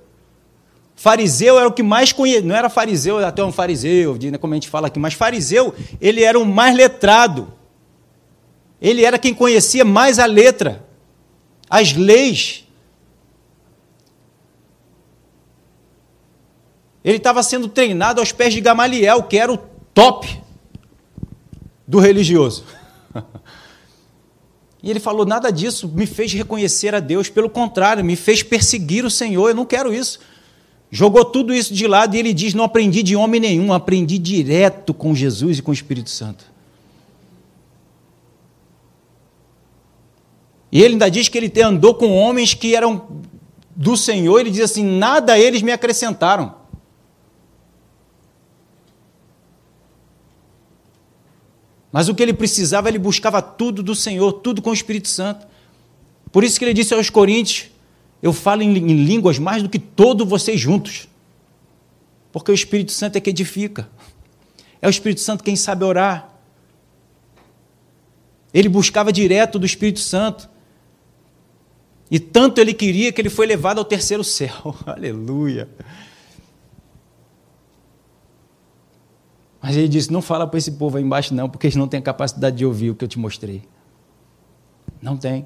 Fariseu 0.97 1.59
era 1.59 1.69
o 1.69 1.73
que 1.73 1.83
mais 1.83 2.13
conhecia. 2.13 2.43
Não 2.43 2.57
era 2.57 2.71
fariseu, 2.71 3.25
até 3.25 3.45
um 3.45 3.53
fariseu, 3.53 4.17
né, 4.17 4.39
como 4.39 4.55
a 4.55 4.57
gente 4.57 4.69
fala 4.69 4.87
aqui, 4.87 4.99
mas 4.99 5.13
fariseu, 5.13 5.75
ele 6.01 6.25
era 6.25 6.39
o 6.39 6.45
mais 6.45 6.75
letrado. 6.75 7.53
Ele 8.81 9.05
era 9.05 9.19
quem 9.19 9.35
conhecia 9.35 9.85
mais 9.85 10.19
a 10.19 10.27
letra, 10.27 10.85
as 11.69 11.93
leis. 11.93 12.66
Ele 17.07 17.19
estava 17.19 17.41
sendo 17.45 17.69
treinado 17.69 18.19
aos 18.19 18.33
pés 18.33 18.53
de 18.53 18.61
Gamaliel, 18.61 19.23
que 19.23 19.39
era 19.39 19.53
o 19.53 19.59
top 19.95 20.43
do 21.87 22.01
religioso. 22.01 22.65
E 24.83 24.91
ele 24.91 25.01
falou: 25.01 25.27
nada 25.27 25.51
disso 25.51 25.89
me 25.89 26.07
fez 26.07 26.33
reconhecer 26.33 26.95
a 26.95 27.01
Deus, 27.01 27.29
pelo 27.29 27.51
contrário, 27.51 28.05
me 28.05 28.15
fez 28.15 28.41
perseguir 28.45 29.05
o 29.05 29.11
Senhor. 29.11 29.49
Eu 29.49 29.55
não 29.55 29.65
quero 29.65 29.93
isso. 29.93 30.21
Jogou 30.93 31.25
tudo 31.25 31.53
isso 31.53 31.75
de 31.75 31.89
lado 31.89 32.15
e 32.15 32.21
ele 32.21 32.33
diz: 32.33 32.55
Não 32.55 32.63
aprendi 32.63 33.03
de 33.03 33.17
homem 33.17 33.41
nenhum, 33.41 33.73
aprendi 33.73 34.17
direto 34.17 34.95
com 34.95 35.13
Jesus 35.13 35.59
e 35.59 35.63
com 35.63 35.73
o 35.73 35.75
Espírito 35.75 36.09
Santo. 36.09 36.45
E 40.71 40.81
ele 40.81 40.93
ainda 40.93 41.11
diz 41.11 41.29
que 41.29 41.37
ele 41.37 41.53
andou 41.63 41.95
com 41.97 42.17
homens 42.17 42.55
que 42.55 42.77
eram 42.77 43.09
do 43.75 43.97
Senhor, 43.97 44.39
ele 44.39 44.53
diz 44.53 44.61
assim: 44.61 44.85
Nada 44.85 45.37
eles 45.37 45.63
me 45.63 45.73
acrescentaram. 45.73 46.55
Mas 51.97 52.11
o 52.11 52.15
que 52.15 52.23
ele 52.23 52.35
precisava, 52.35 52.91
ele 52.91 52.99
buscava 52.99 53.41
tudo 53.41 53.83
do 53.83 53.95
Senhor, 53.95 54.31
tudo 54.31 54.61
com 54.61 54.69
o 54.69 54.75
Espírito 54.75 55.09
Santo. 55.09 55.47
Por 56.31 56.45
isso 56.45 56.59
que 56.59 56.65
ele 56.67 56.75
disse 56.75 56.93
aos 56.93 57.09
Coríntios: 57.09 57.71
eu 58.23 58.35
falo 58.35 58.61
em, 58.61 58.77
em 58.77 59.03
línguas 59.03 59.39
mais 59.39 59.63
do 59.63 59.69
que 59.71 59.79
todos 59.79 60.29
vocês 60.29 60.61
juntos. 60.61 61.09
Porque 62.31 62.51
o 62.51 62.55
Espírito 62.55 62.93
Santo 62.93 63.17
é 63.17 63.21
que 63.23 63.31
edifica. 63.31 63.89
É 64.83 64.87
o 64.87 64.91
Espírito 64.91 65.23
Santo 65.23 65.43
quem 65.43 65.57
sabe 65.57 65.85
orar. 65.85 66.29
Ele 68.53 68.69
buscava 68.69 69.11
direto 69.11 69.59
do 69.59 69.65
Espírito 69.65 70.01
Santo. 70.01 70.51
E 72.11 72.21
tanto 72.21 72.61
ele 72.61 72.75
queria 72.75 73.11
que 73.11 73.23
ele 73.23 73.31
foi 73.31 73.47
levado 73.47 73.79
ao 73.79 73.87
terceiro 73.87 74.21
céu. 74.23 74.77
Aleluia. 74.85 75.67
Mas 79.67 79.77
ele 79.77 79.89
disse: 79.89 80.13
Não 80.13 80.23
fala 80.23 80.47
para 80.47 80.59
esse 80.59 80.71
povo 80.71 80.97
aí 80.97 81.03
embaixo, 81.03 81.35
não, 81.35 81.51
porque 81.51 81.67
eles 81.67 81.75
não 81.75 81.89
têm 81.89 81.99
a 81.99 82.03
capacidade 82.03 82.57
de 82.57 82.65
ouvir 82.65 82.91
o 82.91 82.95
que 82.95 83.03
eu 83.03 83.09
te 83.09 83.19
mostrei. 83.19 83.65
Não 85.03 85.17
tem. 85.17 85.45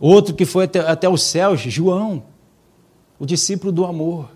Outro 0.00 0.34
que 0.34 0.46
foi 0.46 0.64
até, 0.64 0.78
até 0.78 1.06
os 1.06 1.22
céus, 1.22 1.60
João, 1.60 2.22
o 3.18 3.26
discípulo 3.26 3.70
do 3.70 3.84
amor. 3.84 4.30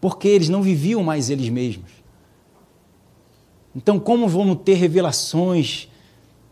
Porque 0.00 0.28
eles 0.28 0.48
não 0.48 0.62
viviam 0.62 1.02
mais 1.02 1.28
eles 1.28 1.48
mesmos. 1.48 1.90
Então, 3.74 3.98
como 3.98 4.28
vamos 4.28 4.58
ter 4.64 4.74
revelações, 4.74 5.88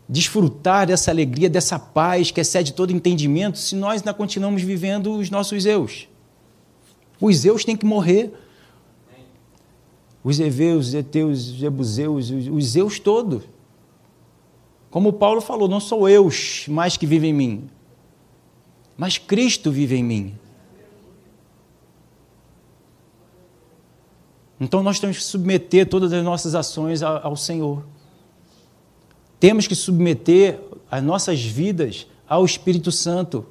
desfrutar 0.09 0.85
dessa 0.85 1.11
alegria, 1.11 1.49
dessa 1.49 1.79
paz 1.79 2.29
que 2.29 2.41
excede 2.41 2.73
todo 2.73 2.91
entendimento, 2.91 3.57
se 3.57 3.73
nós 3.73 4.01
ainda 4.01 4.13
continuamos 4.13 4.63
vivendo 4.63 5.13
os 5.13 5.29
nossos 5.29 5.65
eus? 5.65 6.09
Os 7.19 7.45
eus 7.45 7.65
têm 7.65 7.75
que 7.75 7.85
morrer. 7.85 8.33
Os 10.23 10.39
heveus, 10.39 10.87
os 10.87 10.93
eteus, 10.93 11.47
os 11.47 11.55
jebuseus, 11.55 12.29
os 12.29 12.75
eus 12.75 12.99
todos. 12.99 13.43
Como 14.89 15.13
Paulo 15.13 15.41
falou, 15.41 15.67
não 15.67 15.79
sou 15.79 16.07
eu 16.07 16.29
mais 16.67 16.97
que 16.97 17.05
vive 17.05 17.27
em 17.27 17.33
mim, 17.33 17.69
mas 18.97 19.17
Cristo 19.17 19.71
vive 19.71 19.95
em 19.95 20.03
mim. 20.03 20.35
Então 24.59 24.81
nós 24.81 24.99
temos 24.99 25.17
que 25.17 25.23
submeter 25.23 25.87
todas 25.87 26.11
as 26.11 26.23
nossas 26.23 26.55
ações 26.55 27.03
ao 27.03 27.35
Senhor. 27.35 27.85
Temos 29.39 29.67
que 29.67 29.75
submeter 29.75 30.59
as 30.89 31.03
nossas 31.03 31.43
vidas 31.43 32.07
ao 32.27 32.43
Espírito 32.43 32.91
Santo. 32.91 33.45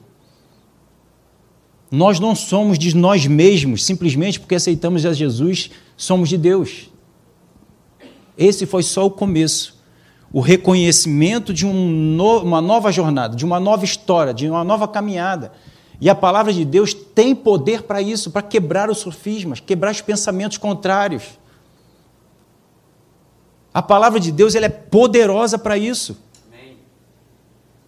Nós 1.90 2.18
não 2.18 2.34
somos 2.34 2.78
de 2.78 2.94
nós 2.96 3.26
mesmos, 3.26 3.84
simplesmente 3.84 4.40
porque 4.40 4.54
aceitamos 4.54 5.06
a 5.06 5.12
Jesus, 5.12 5.70
somos 5.96 6.28
de 6.28 6.36
Deus. 6.36 6.90
Esse 8.36 8.66
foi 8.66 8.82
só 8.82 9.06
o 9.06 9.10
começo 9.10 9.76
o 10.32 10.40
reconhecimento 10.40 11.52
de 11.52 11.64
um 11.64 11.72
no, 11.72 12.42
uma 12.42 12.60
nova 12.60 12.92
jornada, 12.92 13.34
de 13.34 13.44
uma 13.44 13.58
nova 13.60 13.86
história, 13.86 14.34
de 14.34 14.48
uma 14.48 14.64
nova 14.64 14.86
caminhada. 14.86 15.52
E 16.00 16.10
a 16.10 16.14
palavra 16.14 16.52
de 16.52 16.64
Deus 16.64 16.92
tem 16.92 17.34
poder 17.34 17.84
para 17.84 18.02
isso, 18.02 18.30
para 18.30 18.42
quebrar 18.42 18.90
os 18.90 18.98
sofismas, 18.98 19.60
quebrar 19.60 19.92
os 19.92 20.02
pensamentos 20.02 20.58
contrários. 20.58 21.38
A 23.72 23.80
palavra 23.80 24.20
de 24.20 24.30
Deus 24.30 24.54
ela 24.54 24.66
é 24.66 24.68
poderosa 24.68 25.58
para 25.58 25.78
isso. 25.78 26.18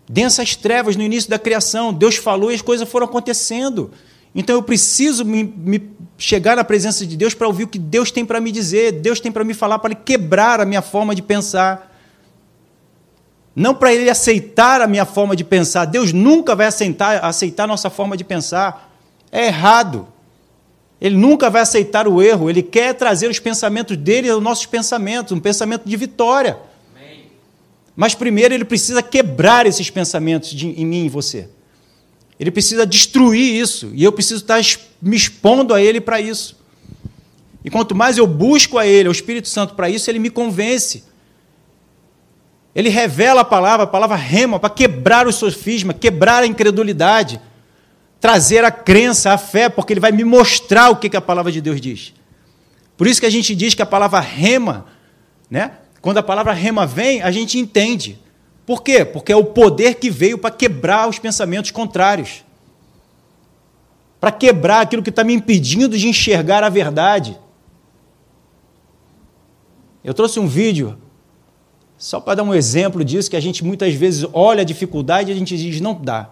Densas 0.08 0.56
trevas 0.56 0.96
no 0.96 1.02
início 1.02 1.28
da 1.28 1.38
criação, 1.38 1.92
Deus 1.92 2.16
falou 2.16 2.50
e 2.50 2.54
as 2.54 2.62
coisas 2.62 2.88
foram 2.88 3.06
acontecendo. 3.06 3.90
Então 4.34 4.54
eu 4.54 4.62
preciso 4.62 5.24
me, 5.24 5.44
me 5.44 5.90
chegar 6.16 6.56
na 6.56 6.64
presença 6.64 7.06
de 7.06 7.16
Deus 7.16 7.34
para 7.34 7.46
ouvir 7.46 7.64
o 7.64 7.68
que 7.68 7.78
Deus 7.78 8.10
tem 8.10 8.24
para 8.24 8.40
me 8.40 8.52
dizer, 8.52 8.92
Deus 8.92 9.20
tem 9.20 9.32
para 9.32 9.44
me 9.44 9.54
falar, 9.54 9.78
para 9.78 9.94
quebrar 9.94 10.60
a 10.60 10.64
minha 10.64 10.82
forma 10.82 11.14
de 11.14 11.22
pensar 11.22 11.88
não 13.58 13.74
para 13.74 13.92
ele 13.92 14.08
aceitar 14.08 14.80
a 14.80 14.86
minha 14.86 15.04
forma 15.04 15.34
de 15.34 15.42
pensar. 15.42 15.84
Deus 15.84 16.12
nunca 16.12 16.54
vai 16.54 16.68
aceitar, 16.68 17.24
aceitar 17.24 17.64
a 17.64 17.66
nossa 17.66 17.90
forma 17.90 18.16
de 18.16 18.22
pensar. 18.22 18.96
É 19.32 19.46
errado. 19.46 20.06
Ele 21.00 21.16
nunca 21.16 21.50
vai 21.50 21.62
aceitar 21.62 22.06
o 22.06 22.22
erro. 22.22 22.48
Ele 22.48 22.62
quer 22.62 22.94
trazer 22.94 23.28
os 23.28 23.40
pensamentos 23.40 23.96
dele 23.96 24.30
aos 24.30 24.40
nossos 24.40 24.66
pensamentos, 24.66 25.32
um 25.32 25.40
pensamento 25.40 25.88
de 25.88 25.96
vitória. 25.96 26.56
Mas 28.00 28.14
primeiro 28.14 28.54
ele 28.54 28.64
precisa 28.64 29.02
quebrar 29.02 29.66
esses 29.66 29.90
pensamentos 29.90 30.50
de, 30.50 30.68
em 30.68 30.86
mim 30.86 31.06
e 31.06 31.08
você. 31.08 31.48
Ele 32.38 32.48
precisa 32.48 32.86
destruir 32.86 33.60
isso. 33.60 33.90
E 33.92 34.04
eu 34.04 34.12
preciso 34.12 34.42
estar 34.42 34.62
me 35.02 35.16
expondo 35.16 35.74
a 35.74 35.82
ele 35.82 36.00
para 36.00 36.20
isso. 36.20 36.56
E 37.64 37.68
quanto 37.68 37.96
mais 37.96 38.16
eu 38.16 38.24
busco 38.24 38.78
a 38.78 38.86
ele, 38.86 39.08
o 39.08 39.10
Espírito 39.12 39.48
Santo, 39.48 39.74
para 39.74 39.90
isso, 39.90 40.08
ele 40.08 40.20
me 40.20 40.30
convence. 40.30 41.02
Ele 42.72 42.88
revela 42.88 43.40
a 43.40 43.44
palavra, 43.44 43.82
a 43.82 43.88
palavra 43.88 44.14
rema, 44.14 44.60
para 44.60 44.70
quebrar 44.70 45.26
o 45.26 45.32
sofisma, 45.32 45.92
quebrar 45.92 46.44
a 46.44 46.46
incredulidade, 46.46 47.40
trazer 48.20 48.64
a 48.64 48.70
crença, 48.70 49.32
a 49.32 49.38
fé, 49.38 49.68
porque 49.68 49.92
ele 49.92 49.98
vai 49.98 50.12
me 50.12 50.22
mostrar 50.22 50.88
o 50.90 50.94
que 50.94 51.16
a 51.16 51.20
palavra 51.20 51.50
de 51.50 51.60
Deus 51.60 51.80
diz. 51.80 52.14
Por 52.96 53.08
isso 53.08 53.18
que 53.18 53.26
a 53.26 53.30
gente 53.30 53.56
diz 53.56 53.74
que 53.74 53.82
a 53.82 53.86
palavra 53.86 54.20
rema, 54.20 54.86
né? 55.50 55.72
Quando 56.08 56.16
a 56.16 56.22
palavra 56.22 56.54
rema 56.54 56.86
vem, 56.86 57.20
a 57.20 57.30
gente 57.30 57.58
entende. 57.58 58.18
Por 58.64 58.82
quê? 58.82 59.04
Porque 59.04 59.30
é 59.30 59.36
o 59.36 59.44
poder 59.44 59.96
que 59.96 60.08
veio 60.08 60.38
para 60.38 60.50
quebrar 60.50 61.06
os 61.06 61.18
pensamentos 61.18 61.70
contrários. 61.70 62.46
Para 64.18 64.32
quebrar 64.32 64.80
aquilo 64.80 65.02
que 65.02 65.10
está 65.10 65.22
me 65.22 65.34
impedindo 65.34 65.98
de 65.98 66.08
enxergar 66.08 66.64
a 66.64 66.70
verdade. 66.70 67.38
Eu 70.02 70.14
trouxe 70.14 70.40
um 70.40 70.46
vídeo 70.46 70.96
só 71.98 72.18
para 72.18 72.36
dar 72.36 72.42
um 72.42 72.54
exemplo 72.54 73.04
disso, 73.04 73.28
que 73.28 73.36
a 73.36 73.40
gente 73.40 73.62
muitas 73.62 73.92
vezes 73.92 74.26
olha 74.32 74.62
a 74.62 74.64
dificuldade 74.64 75.30
e 75.30 75.34
a 75.34 75.36
gente 75.36 75.58
diz, 75.58 75.78
não 75.78 75.92
dá. 75.92 76.30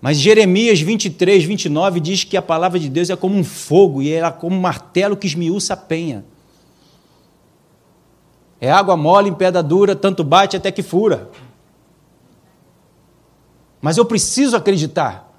Mas 0.00 0.16
Jeremias 0.16 0.80
23, 0.80 1.44
29 1.44 2.00
diz 2.00 2.24
que 2.24 2.34
a 2.34 2.40
palavra 2.40 2.80
de 2.80 2.88
Deus 2.88 3.10
é 3.10 3.16
como 3.16 3.36
um 3.36 3.44
fogo 3.44 4.00
e 4.00 4.10
ela 4.10 4.28
é 4.28 4.32
como 4.32 4.56
um 4.56 4.60
martelo 4.60 5.18
que 5.18 5.26
esmiuça 5.26 5.74
a 5.74 5.76
penha. 5.76 6.24
É 8.64 8.70
água 8.70 8.96
mole 8.96 9.28
em 9.28 9.34
pedra 9.34 9.62
dura, 9.62 9.94
tanto 9.94 10.24
bate 10.24 10.56
até 10.56 10.72
que 10.72 10.82
fura. 10.82 11.28
Mas 13.78 13.98
eu 13.98 14.06
preciso 14.06 14.56
acreditar. 14.56 15.30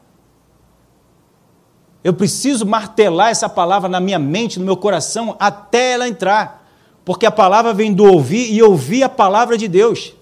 Eu 2.04 2.14
preciso 2.14 2.68
martelar 2.68 3.32
essa 3.32 3.50
palavra 3.50 3.90
na 3.90 4.00
minha 4.00 4.20
mente, 4.20 4.60
no 4.60 4.66
meu 4.66 4.78
coração, 4.78 5.36
até 5.40 5.94
ela 5.94 6.08
entrar. 6.08 6.70
Porque 7.04 7.26
a 7.26 7.32
palavra 7.32 7.74
vem 7.74 7.92
do 7.92 8.04
ouvir 8.06 8.54
e 8.54 8.62
ouvir 8.62 9.02
a 9.02 9.10
palavra 9.10 9.58
de 9.58 9.68
Deus. 9.68 10.14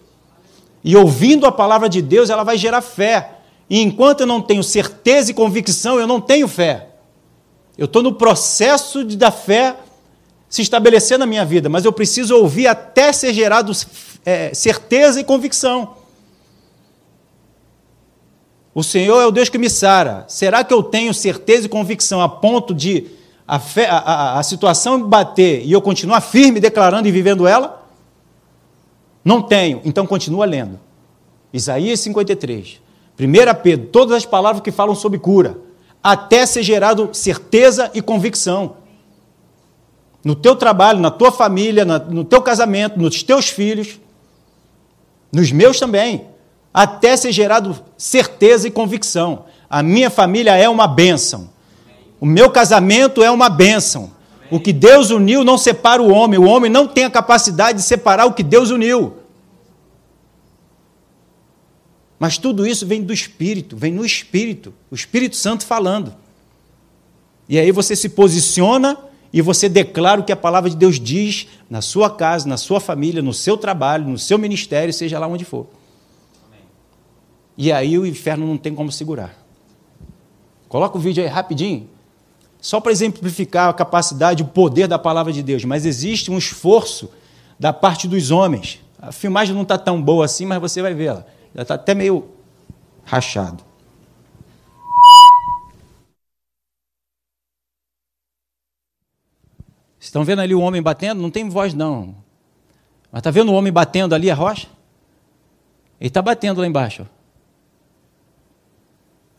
E 0.81 0.95
ouvindo 0.95 1.45
a 1.45 1.51
palavra 1.51 1.89
de 1.89 2.01
Deus, 2.01 2.29
ela 2.29 2.45
vai 2.45 2.57
gerar 2.57 2.79
fé. 2.79 3.39
E 3.69 3.81
enquanto 3.81 4.21
eu 4.21 4.27
não 4.27 4.41
tenho 4.41 4.63
certeza 4.63 5.29
e 5.29 5.33
convicção, 5.33 5.99
eu 5.99 6.07
não 6.07 6.21
tenho 6.21 6.47
fé. 6.47 6.87
Eu 7.77 7.83
estou 7.83 8.01
no 8.01 8.13
processo 8.13 9.03
de, 9.03 9.17
da 9.17 9.29
fé 9.29 9.75
se 10.53 10.61
estabelecer 10.61 11.17
na 11.17 11.25
minha 11.25 11.43
vida, 11.43 11.67
mas 11.67 11.83
eu 11.83 11.91
preciso 11.91 12.35
ouvir 12.35 12.67
até 12.67 13.11
ser 13.11 13.33
gerado 13.33 13.71
é, 14.23 14.53
certeza 14.53 15.19
e 15.19 15.23
convicção. 15.23 15.95
O 18.71 18.83
Senhor 18.83 19.19
é 19.19 19.25
o 19.25 19.31
Deus 19.31 19.49
que 19.49 19.57
me 19.57 19.67
sara. 19.67 20.25
Será 20.27 20.63
que 20.63 20.71
eu 20.71 20.83
tenho 20.83 21.11
certeza 21.11 21.65
e 21.65 21.69
convicção 21.69 22.21
a 22.21 22.29
ponto 22.29 22.71
de 22.71 23.07
a, 23.47 23.57
fé, 23.57 23.87
a, 23.89 23.97
a, 23.97 24.39
a 24.39 24.43
situação 24.43 24.99
me 24.99 25.05
bater 25.05 25.65
e 25.65 25.71
eu 25.71 25.81
continuar 25.81 26.21
firme, 26.21 26.59
declarando 26.59 27.07
e 27.07 27.11
vivendo 27.11 27.47
ela? 27.47 27.87
Não 29.25 29.41
tenho, 29.41 29.81
então 29.83 30.05
continua 30.05 30.45
lendo. 30.45 30.79
Isaías 31.51 31.99
53. 32.01 32.79
1 33.19 33.61
Pedro, 33.63 33.87
todas 33.87 34.17
as 34.17 34.25
palavras 34.27 34.61
que 34.61 34.71
falam 34.71 34.93
sobre 34.93 35.17
cura, 35.17 35.57
até 36.03 36.45
ser 36.45 36.61
gerado 36.61 37.09
certeza 37.11 37.89
e 37.95 38.03
convicção. 38.03 38.82
No 40.23 40.35
teu 40.35 40.55
trabalho, 40.55 40.99
na 40.99 41.11
tua 41.11 41.31
família, 41.31 41.83
no 41.83 42.23
teu 42.23 42.41
casamento, 42.41 42.97
nos 42.97 43.21
teus 43.23 43.49
filhos, 43.49 43.99
nos 45.31 45.51
meus 45.51 45.79
também, 45.79 46.27
até 46.73 47.17
ser 47.17 47.31
gerado 47.31 47.75
certeza 47.97 48.67
e 48.67 48.71
convicção. 48.71 49.45
A 49.69 49.83
minha 49.83 50.09
família 50.09 50.55
é 50.55 50.69
uma 50.69 50.87
bênção. 50.87 51.49
O 52.21 52.25
meu 52.25 52.49
casamento 52.49 53.21
é 53.21 53.29
uma 53.29 53.49
bênção. 53.49 54.11
O 54.49 54.59
que 54.59 54.71
Deus 54.71 55.09
uniu 55.09 55.43
não 55.43 55.57
separa 55.57 56.01
o 56.01 56.11
homem. 56.11 56.39
O 56.39 56.45
homem 56.45 56.71
não 56.71 56.87
tem 56.87 57.05
a 57.05 57.09
capacidade 57.09 57.79
de 57.79 57.83
separar 57.83 58.25
o 58.25 58.33
que 58.33 58.43
Deus 58.43 58.69
uniu. 58.69 59.17
Mas 62.17 62.37
tudo 62.37 62.65
isso 62.65 62.87
vem 62.87 63.01
do 63.03 63.11
Espírito, 63.11 63.75
vem 63.75 63.91
no 63.91 64.05
Espírito, 64.05 64.73
o 64.89 64.95
Espírito 64.95 65.35
Santo 65.35 65.65
falando. 65.65 66.15
E 67.49 67.59
aí 67.59 67.71
você 67.71 67.97
se 67.97 68.07
posiciona 68.07 68.97
e 69.33 69.41
você 69.41 69.67
declara 69.67 70.21
o 70.21 70.23
que 70.23 70.31
a 70.31 70.35
palavra 70.35 70.69
de 70.69 70.75
Deus 70.75 70.99
diz 70.99 71.47
na 71.67 71.81
sua 71.81 72.07
casa, 72.07 72.47
na 72.47 72.55
sua 72.55 72.79
família, 72.79 73.19
no 73.19 73.33
seu 73.33 73.57
trabalho, 73.57 74.07
no 74.07 74.19
seu 74.19 74.37
ministério, 74.37 74.93
seja 74.93 75.17
lá 75.17 75.25
onde 75.25 75.43
for. 75.43 75.65
E 77.57 77.71
aí 77.71 77.97
o 77.97 78.05
inferno 78.05 78.45
não 78.45 78.57
tem 78.57 78.75
como 78.75 78.91
segurar. 78.91 79.35
Coloca 80.69 80.97
o 80.97 81.01
vídeo 81.01 81.23
aí 81.23 81.29
rapidinho. 81.29 81.89
Só 82.61 82.79
para 82.79 82.91
exemplificar 82.91 83.69
a 83.69 83.73
capacidade, 83.73 84.43
o 84.43 84.47
poder 84.47 84.87
da 84.87 84.99
palavra 84.99 85.33
de 85.33 85.41
Deus. 85.41 85.65
Mas 85.65 85.83
existe 85.83 86.29
um 86.29 86.37
esforço 86.37 87.09
da 87.59 87.73
parte 87.73 88.07
dos 88.07 88.29
homens. 88.29 88.79
A 89.01 89.11
filmagem 89.11 89.55
não 89.55 89.63
está 89.63 89.77
tão 89.77 90.01
boa 90.01 90.25
assim, 90.25 90.45
mas 90.45 90.61
você 90.61 90.81
vai 90.81 90.93
vê-la. 90.93 91.25
Já 91.55 91.63
está 91.63 91.73
até 91.73 91.95
meio 91.95 92.29
rachado. 93.03 93.63
Estão 100.03 100.25
vendo 100.25 100.41
ali 100.41 100.53
o 100.53 100.59
homem 100.59 100.81
batendo? 100.81 101.21
Não 101.21 101.31
tem 101.31 101.47
voz, 101.47 101.73
não. 101.73 102.13
Mas 103.09 103.21
está 103.21 103.31
vendo 103.31 103.53
o 103.53 103.55
homem 103.55 103.71
batendo 103.71 104.13
ali 104.13 104.29
a 104.29 104.35
rocha? 104.35 104.67
Ele 105.97 106.09
está 106.09 106.21
batendo 106.21 106.59
lá 106.59 106.67
embaixo. 106.67 107.07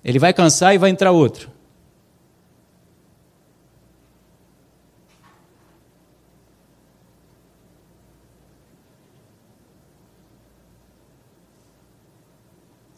Ele 0.02 0.18
vai 0.18 0.32
cansar 0.32 0.74
e 0.74 0.78
vai 0.78 0.88
entrar 0.88 1.10
outro. 1.10 1.50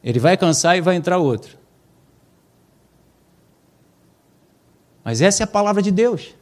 Ele 0.05 0.21
vai 0.21 0.37
cansar 0.37 0.79
e 0.79 0.81
vai 0.81 0.95
entrar 0.95 1.19
outro. 1.19 1.59
Mas 5.03 5.21
essa 5.21 5.43
é 5.43 5.45
a 5.45 5.49
palavra 5.49 5.83
de 5.83 5.91
Deus. 5.91 6.33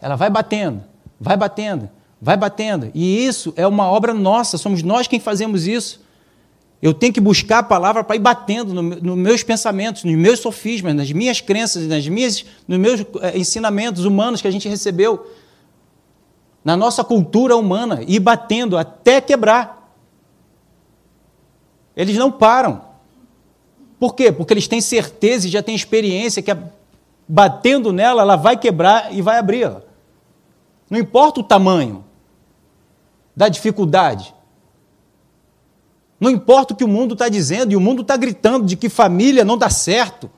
Ela 0.00 0.16
vai 0.16 0.30
batendo, 0.30 0.82
vai 1.20 1.36
batendo, 1.36 1.88
vai 2.20 2.36
batendo. 2.36 2.90
E 2.94 3.24
isso 3.24 3.52
é 3.56 3.66
uma 3.66 3.90
obra 3.90 4.14
nossa, 4.14 4.58
somos 4.58 4.82
nós 4.82 5.06
quem 5.06 5.20
fazemos 5.20 5.66
isso. 5.66 6.00
Eu 6.80 6.94
tenho 6.94 7.12
que 7.12 7.20
buscar 7.20 7.58
a 7.58 7.62
palavra 7.62 8.04
para 8.04 8.14
ir 8.14 8.20
batendo 8.20 8.72
nos 8.72 9.02
no 9.02 9.16
meus 9.16 9.42
pensamentos, 9.42 10.04
nos 10.04 10.14
meus 10.14 10.38
sofismas, 10.38 10.94
nas 10.94 11.10
minhas 11.10 11.40
crenças, 11.40 11.86
nas 11.88 12.06
minhas, 12.06 12.44
nos 12.68 12.78
meus 12.78 13.00
eh, 13.20 13.36
ensinamentos 13.36 14.04
humanos 14.04 14.40
que 14.40 14.46
a 14.46 14.50
gente 14.50 14.68
recebeu, 14.68 15.28
na 16.64 16.76
nossa 16.76 17.02
cultura 17.02 17.56
humana, 17.56 18.00
e 18.06 18.20
batendo 18.20 18.78
até 18.78 19.20
quebrar. 19.20 19.92
Eles 21.96 22.16
não 22.16 22.30
param. 22.30 22.82
Por 23.98 24.14
quê? 24.14 24.30
Porque 24.30 24.52
eles 24.54 24.68
têm 24.68 24.80
certeza 24.80 25.48
e 25.48 25.50
já 25.50 25.62
têm 25.62 25.74
experiência 25.74 26.40
que 26.40 26.56
batendo 27.28 27.92
nela, 27.92 28.22
ela 28.22 28.36
vai 28.36 28.56
quebrar 28.56 29.12
e 29.12 29.20
vai 29.20 29.38
abrir. 29.38 29.68
Não 30.90 30.98
importa 30.98 31.40
o 31.40 31.42
tamanho 31.42 32.04
da 33.36 33.48
dificuldade. 33.48 34.34
Não 36.18 36.30
importa 36.30 36.74
o 36.74 36.76
que 36.76 36.84
o 36.84 36.88
mundo 36.88 37.12
está 37.12 37.28
dizendo, 37.28 37.72
e 37.72 37.76
o 37.76 37.80
mundo 37.80 38.02
está 38.02 38.16
gritando 38.16 38.66
de 38.66 38.76
que 38.76 38.88
família 38.88 39.44
não 39.44 39.56
dá 39.56 39.70
certo. 39.70 40.30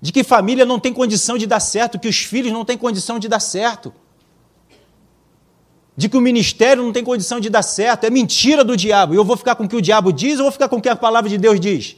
De 0.00 0.12
que 0.12 0.22
família 0.22 0.64
não 0.64 0.78
tem 0.78 0.92
condição 0.92 1.36
de 1.36 1.46
dar 1.46 1.60
certo, 1.60 1.98
que 1.98 2.08
os 2.08 2.18
filhos 2.18 2.52
não 2.52 2.64
têm 2.64 2.78
condição 2.78 3.18
de 3.18 3.28
dar 3.28 3.40
certo 3.40 3.92
de 5.98 6.08
que 6.08 6.16
o 6.16 6.20
ministério 6.20 6.80
não 6.84 6.92
tem 6.92 7.02
condição 7.02 7.40
de 7.40 7.50
dar 7.50 7.62
certo, 7.62 8.04
é 8.04 8.10
mentira 8.10 8.62
do 8.62 8.76
diabo. 8.76 9.14
E 9.14 9.16
eu 9.16 9.24
vou 9.24 9.36
ficar 9.36 9.56
com 9.56 9.64
o 9.64 9.68
que 9.68 9.74
o 9.74 9.82
diabo 9.82 10.12
diz 10.12 10.38
ou 10.38 10.44
vou 10.44 10.52
ficar 10.52 10.68
com 10.68 10.76
o 10.76 10.80
que 10.80 10.88
a 10.88 10.94
palavra 10.94 11.28
de 11.28 11.36
Deus 11.36 11.58
diz? 11.58 11.96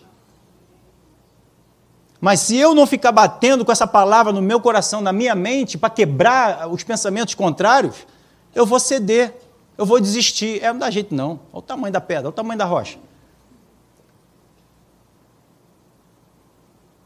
Mas 2.20 2.40
se 2.40 2.56
eu 2.56 2.74
não 2.74 2.86
ficar 2.86 3.12
batendo 3.12 3.64
com 3.64 3.72
essa 3.72 3.86
palavra 3.86 4.32
no 4.32 4.42
meu 4.42 4.60
coração, 4.60 5.00
na 5.00 5.12
minha 5.12 5.34
mente, 5.34 5.78
para 5.78 5.88
quebrar 5.88 6.68
os 6.70 6.84
pensamentos 6.84 7.34
contrários, 7.34 8.06
eu 8.54 8.66
vou 8.66 8.78
ceder, 8.78 9.34
eu 9.78 9.86
vou 9.86 9.98
desistir. 9.98 10.62
É, 10.62 10.70
não 10.70 10.80
dá 10.80 10.90
jeito 10.90 11.14
não. 11.14 11.40
Olha 11.52 11.58
o 11.58 11.62
tamanho 11.62 11.92
da 11.92 12.00
pedra, 12.00 12.24
olha 12.24 12.28
o 12.28 12.32
tamanho 12.32 12.58
da 12.58 12.66
rocha. 12.66 12.98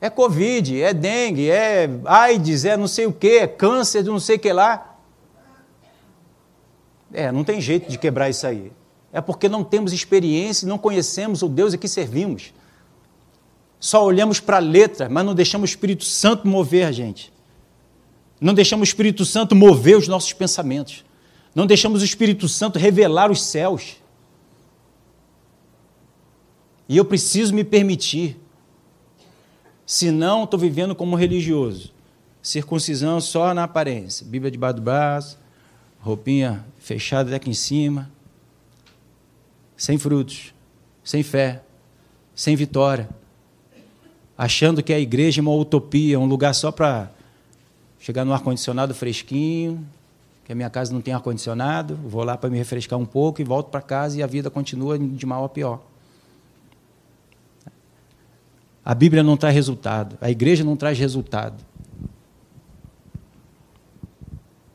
É 0.00 0.10
Covid, 0.10 0.82
é 0.82 0.92
dengue, 0.92 1.48
é 1.48 1.88
AIDS, 2.04 2.64
é 2.64 2.76
não 2.76 2.88
sei 2.88 3.06
o 3.06 3.12
que, 3.12 3.38
é 3.38 3.46
câncer 3.46 4.02
de 4.02 4.10
não 4.10 4.20
sei 4.20 4.36
o 4.36 4.38
que 4.38 4.52
lá. 4.52 4.96
É, 7.12 7.30
não 7.30 7.44
tem 7.44 7.60
jeito 7.60 7.88
de 7.88 7.96
quebrar 7.96 8.28
isso 8.28 8.46
aí. 8.46 8.72
É 9.12 9.20
porque 9.20 9.48
não 9.48 9.62
temos 9.62 9.92
experiência 9.92 10.66
não 10.66 10.76
conhecemos 10.76 11.40
o 11.40 11.48
Deus 11.48 11.72
a 11.72 11.78
que 11.78 11.86
servimos. 11.86 12.52
Só 13.78 14.04
olhamos 14.04 14.40
para 14.40 14.56
a 14.56 14.60
letra, 14.60 15.08
mas 15.08 15.24
não 15.24 15.34
deixamos 15.34 15.70
o 15.70 15.72
Espírito 15.72 16.04
Santo 16.04 16.48
mover 16.48 16.86
a 16.86 16.92
gente. 16.92 17.32
Não 18.40 18.54
deixamos 18.54 18.88
o 18.88 18.90
Espírito 18.90 19.24
Santo 19.24 19.54
mover 19.54 19.96
os 19.96 20.08
nossos 20.08 20.32
pensamentos. 20.32 21.04
Não 21.54 21.66
deixamos 21.66 22.02
o 22.02 22.04
Espírito 22.04 22.48
Santo 22.48 22.78
revelar 22.78 23.30
os 23.30 23.42
céus. 23.42 23.96
E 26.88 26.96
eu 26.96 27.04
preciso 27.04 27.54
me 27.54 27.64
permitir. 27.64 28.38
Senão, 29.86 30.44
estou 30.44 30.58
vivendo 30.58 30.94
como 30.94 31.16
religioso. 31.16 31.92
Circuncisão 32.42 33.20
só 33.20 33.54
na 33.54 33.64
aparência. 33.64 34.26
Bíblia 34.26 34.50
debaixo 34.50 34.76
do 34.76 34.82
braço, 34.82 35.38
roupinha 36.00 36.66
fechada 36.78 37.30
até 37.30 37.36
aqui 37.36 37.48
em 37.48 37.54
cima, 37.54 38.10
sem 39.76 39.96
frutos, 39.96 40.52
sem 41.02 41.22
fé, 41.22 41.62
sem 42.34 42.54
vitória, 42.54 43.08
achando 44.36 44.82
que 44.82 44.92
a 44.92 44.98
igreja 44.98 45.40
é 45.40 45.42
uma 45.42 45.54
utopia, 45.54 46.18
um 46.18 46.26
lugar 46.26 46.54
só 46.54 46.72
para 46.72 47.10
chegar 47.98 48.24
no 48.24 48.32
ar-condicionado 48.32 48.94
fresquinho, 48.94 49.86
que 50.44 50.52
a 50.52 50.54
minha 50.54 50.68
casa 50.68 50.92
não 50.92 51.00
tem 51.00 51.14
ar-condicionado, 51.14 51.98
vou 52.04 52.22
lá 52.22 52.36
para 52.36 52.50
me 52.50 52.58
refrescar 52.58 52.98
um 52.98 53.06
pouco 53.06 53.40
e 53.40 53.44
volto 53.44 53.70
para 53.70 53.80
casa 53.80 54.18
e 54.18 54.22
a 54.22 54.26
vida 54.26 54.50
continua 54.50 54.98
de 54.98 55.24
mal 55.24 55.44
a 55.44 55.48
pior. 55.48 55.80
A 58.84 58.94
Bíblia 58.94 59.22
não 59.22 59.36
traz 59.36 59.54
resultado, 59.54 60.18
a 60.20 60.30
igreja 60.30 60.62
não 60.62 60.76
traz 60.76 60.98
resultado. 60.98 61.64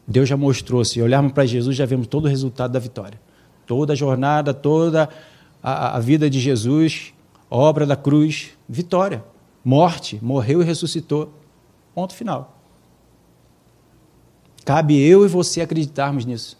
Deus 0.07 0.28
já 0.28 0.36
mostrou, 0.36 0.84
se 0.84 0.99
olharmos 0.99 1.34
para 1.34 1.45
Jesus, 1.45 1.76
já 1.76 1.86
vemos 1.86 2.07
todo 2.07 2.26
o 2.26 2.28
resultado 2.28 2.72
da 2.72 2.80
vitória. 2.80 3.22
Toda 3.68 3.93
a 3.93 3.95
jornada, 3.95 4.55
toda 4.55 5.07
a, 5.62 5.97
a 5.97 5.99
vida 5.99 6.28
de 6.28 6.39
Jesus, 6.39 7.14
obra 7.47 7.86
da 7.86 7.95
cruz, 7.95 8.49
vitória. 8.68 9.24
Morte, 9.70 10.17
morreu 10.20 10.63
e 10.63 10.65
ressuscitou. 10.65 11.32
Ponto 11.93 12.15
final. 12.15 12.57
Cabe 14.65 14.99
eu 14.99 15.24
e 15.24 15.28
você 15.28 15.61
acreditarmos 15.61 16.26
nisso. 16.26 16.57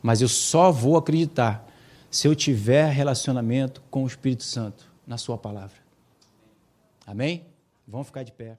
Mas 0.00 0.22
eu 0.22 0.28
só 0.28 0.70
vou 0.70 0.96
acreditar 0.96 1.68
se 2.08 2.28
eu 2.28 2.36
tiver 2.36 2.92
relacionamento 2.92 3.82
com 3.90 4.04
o 4.04 4.06
Espírito 4.06 4.44
Santo 4.44 4.88
na 5.04 5.18
Sua 5.18 5.36
palavra. 5.36 5.78
Amém? 7.04 7.44
Vamos 7.88 8.06
ficar 8.06 8.22
de 8.22 8.30
pé. 8.30 8.56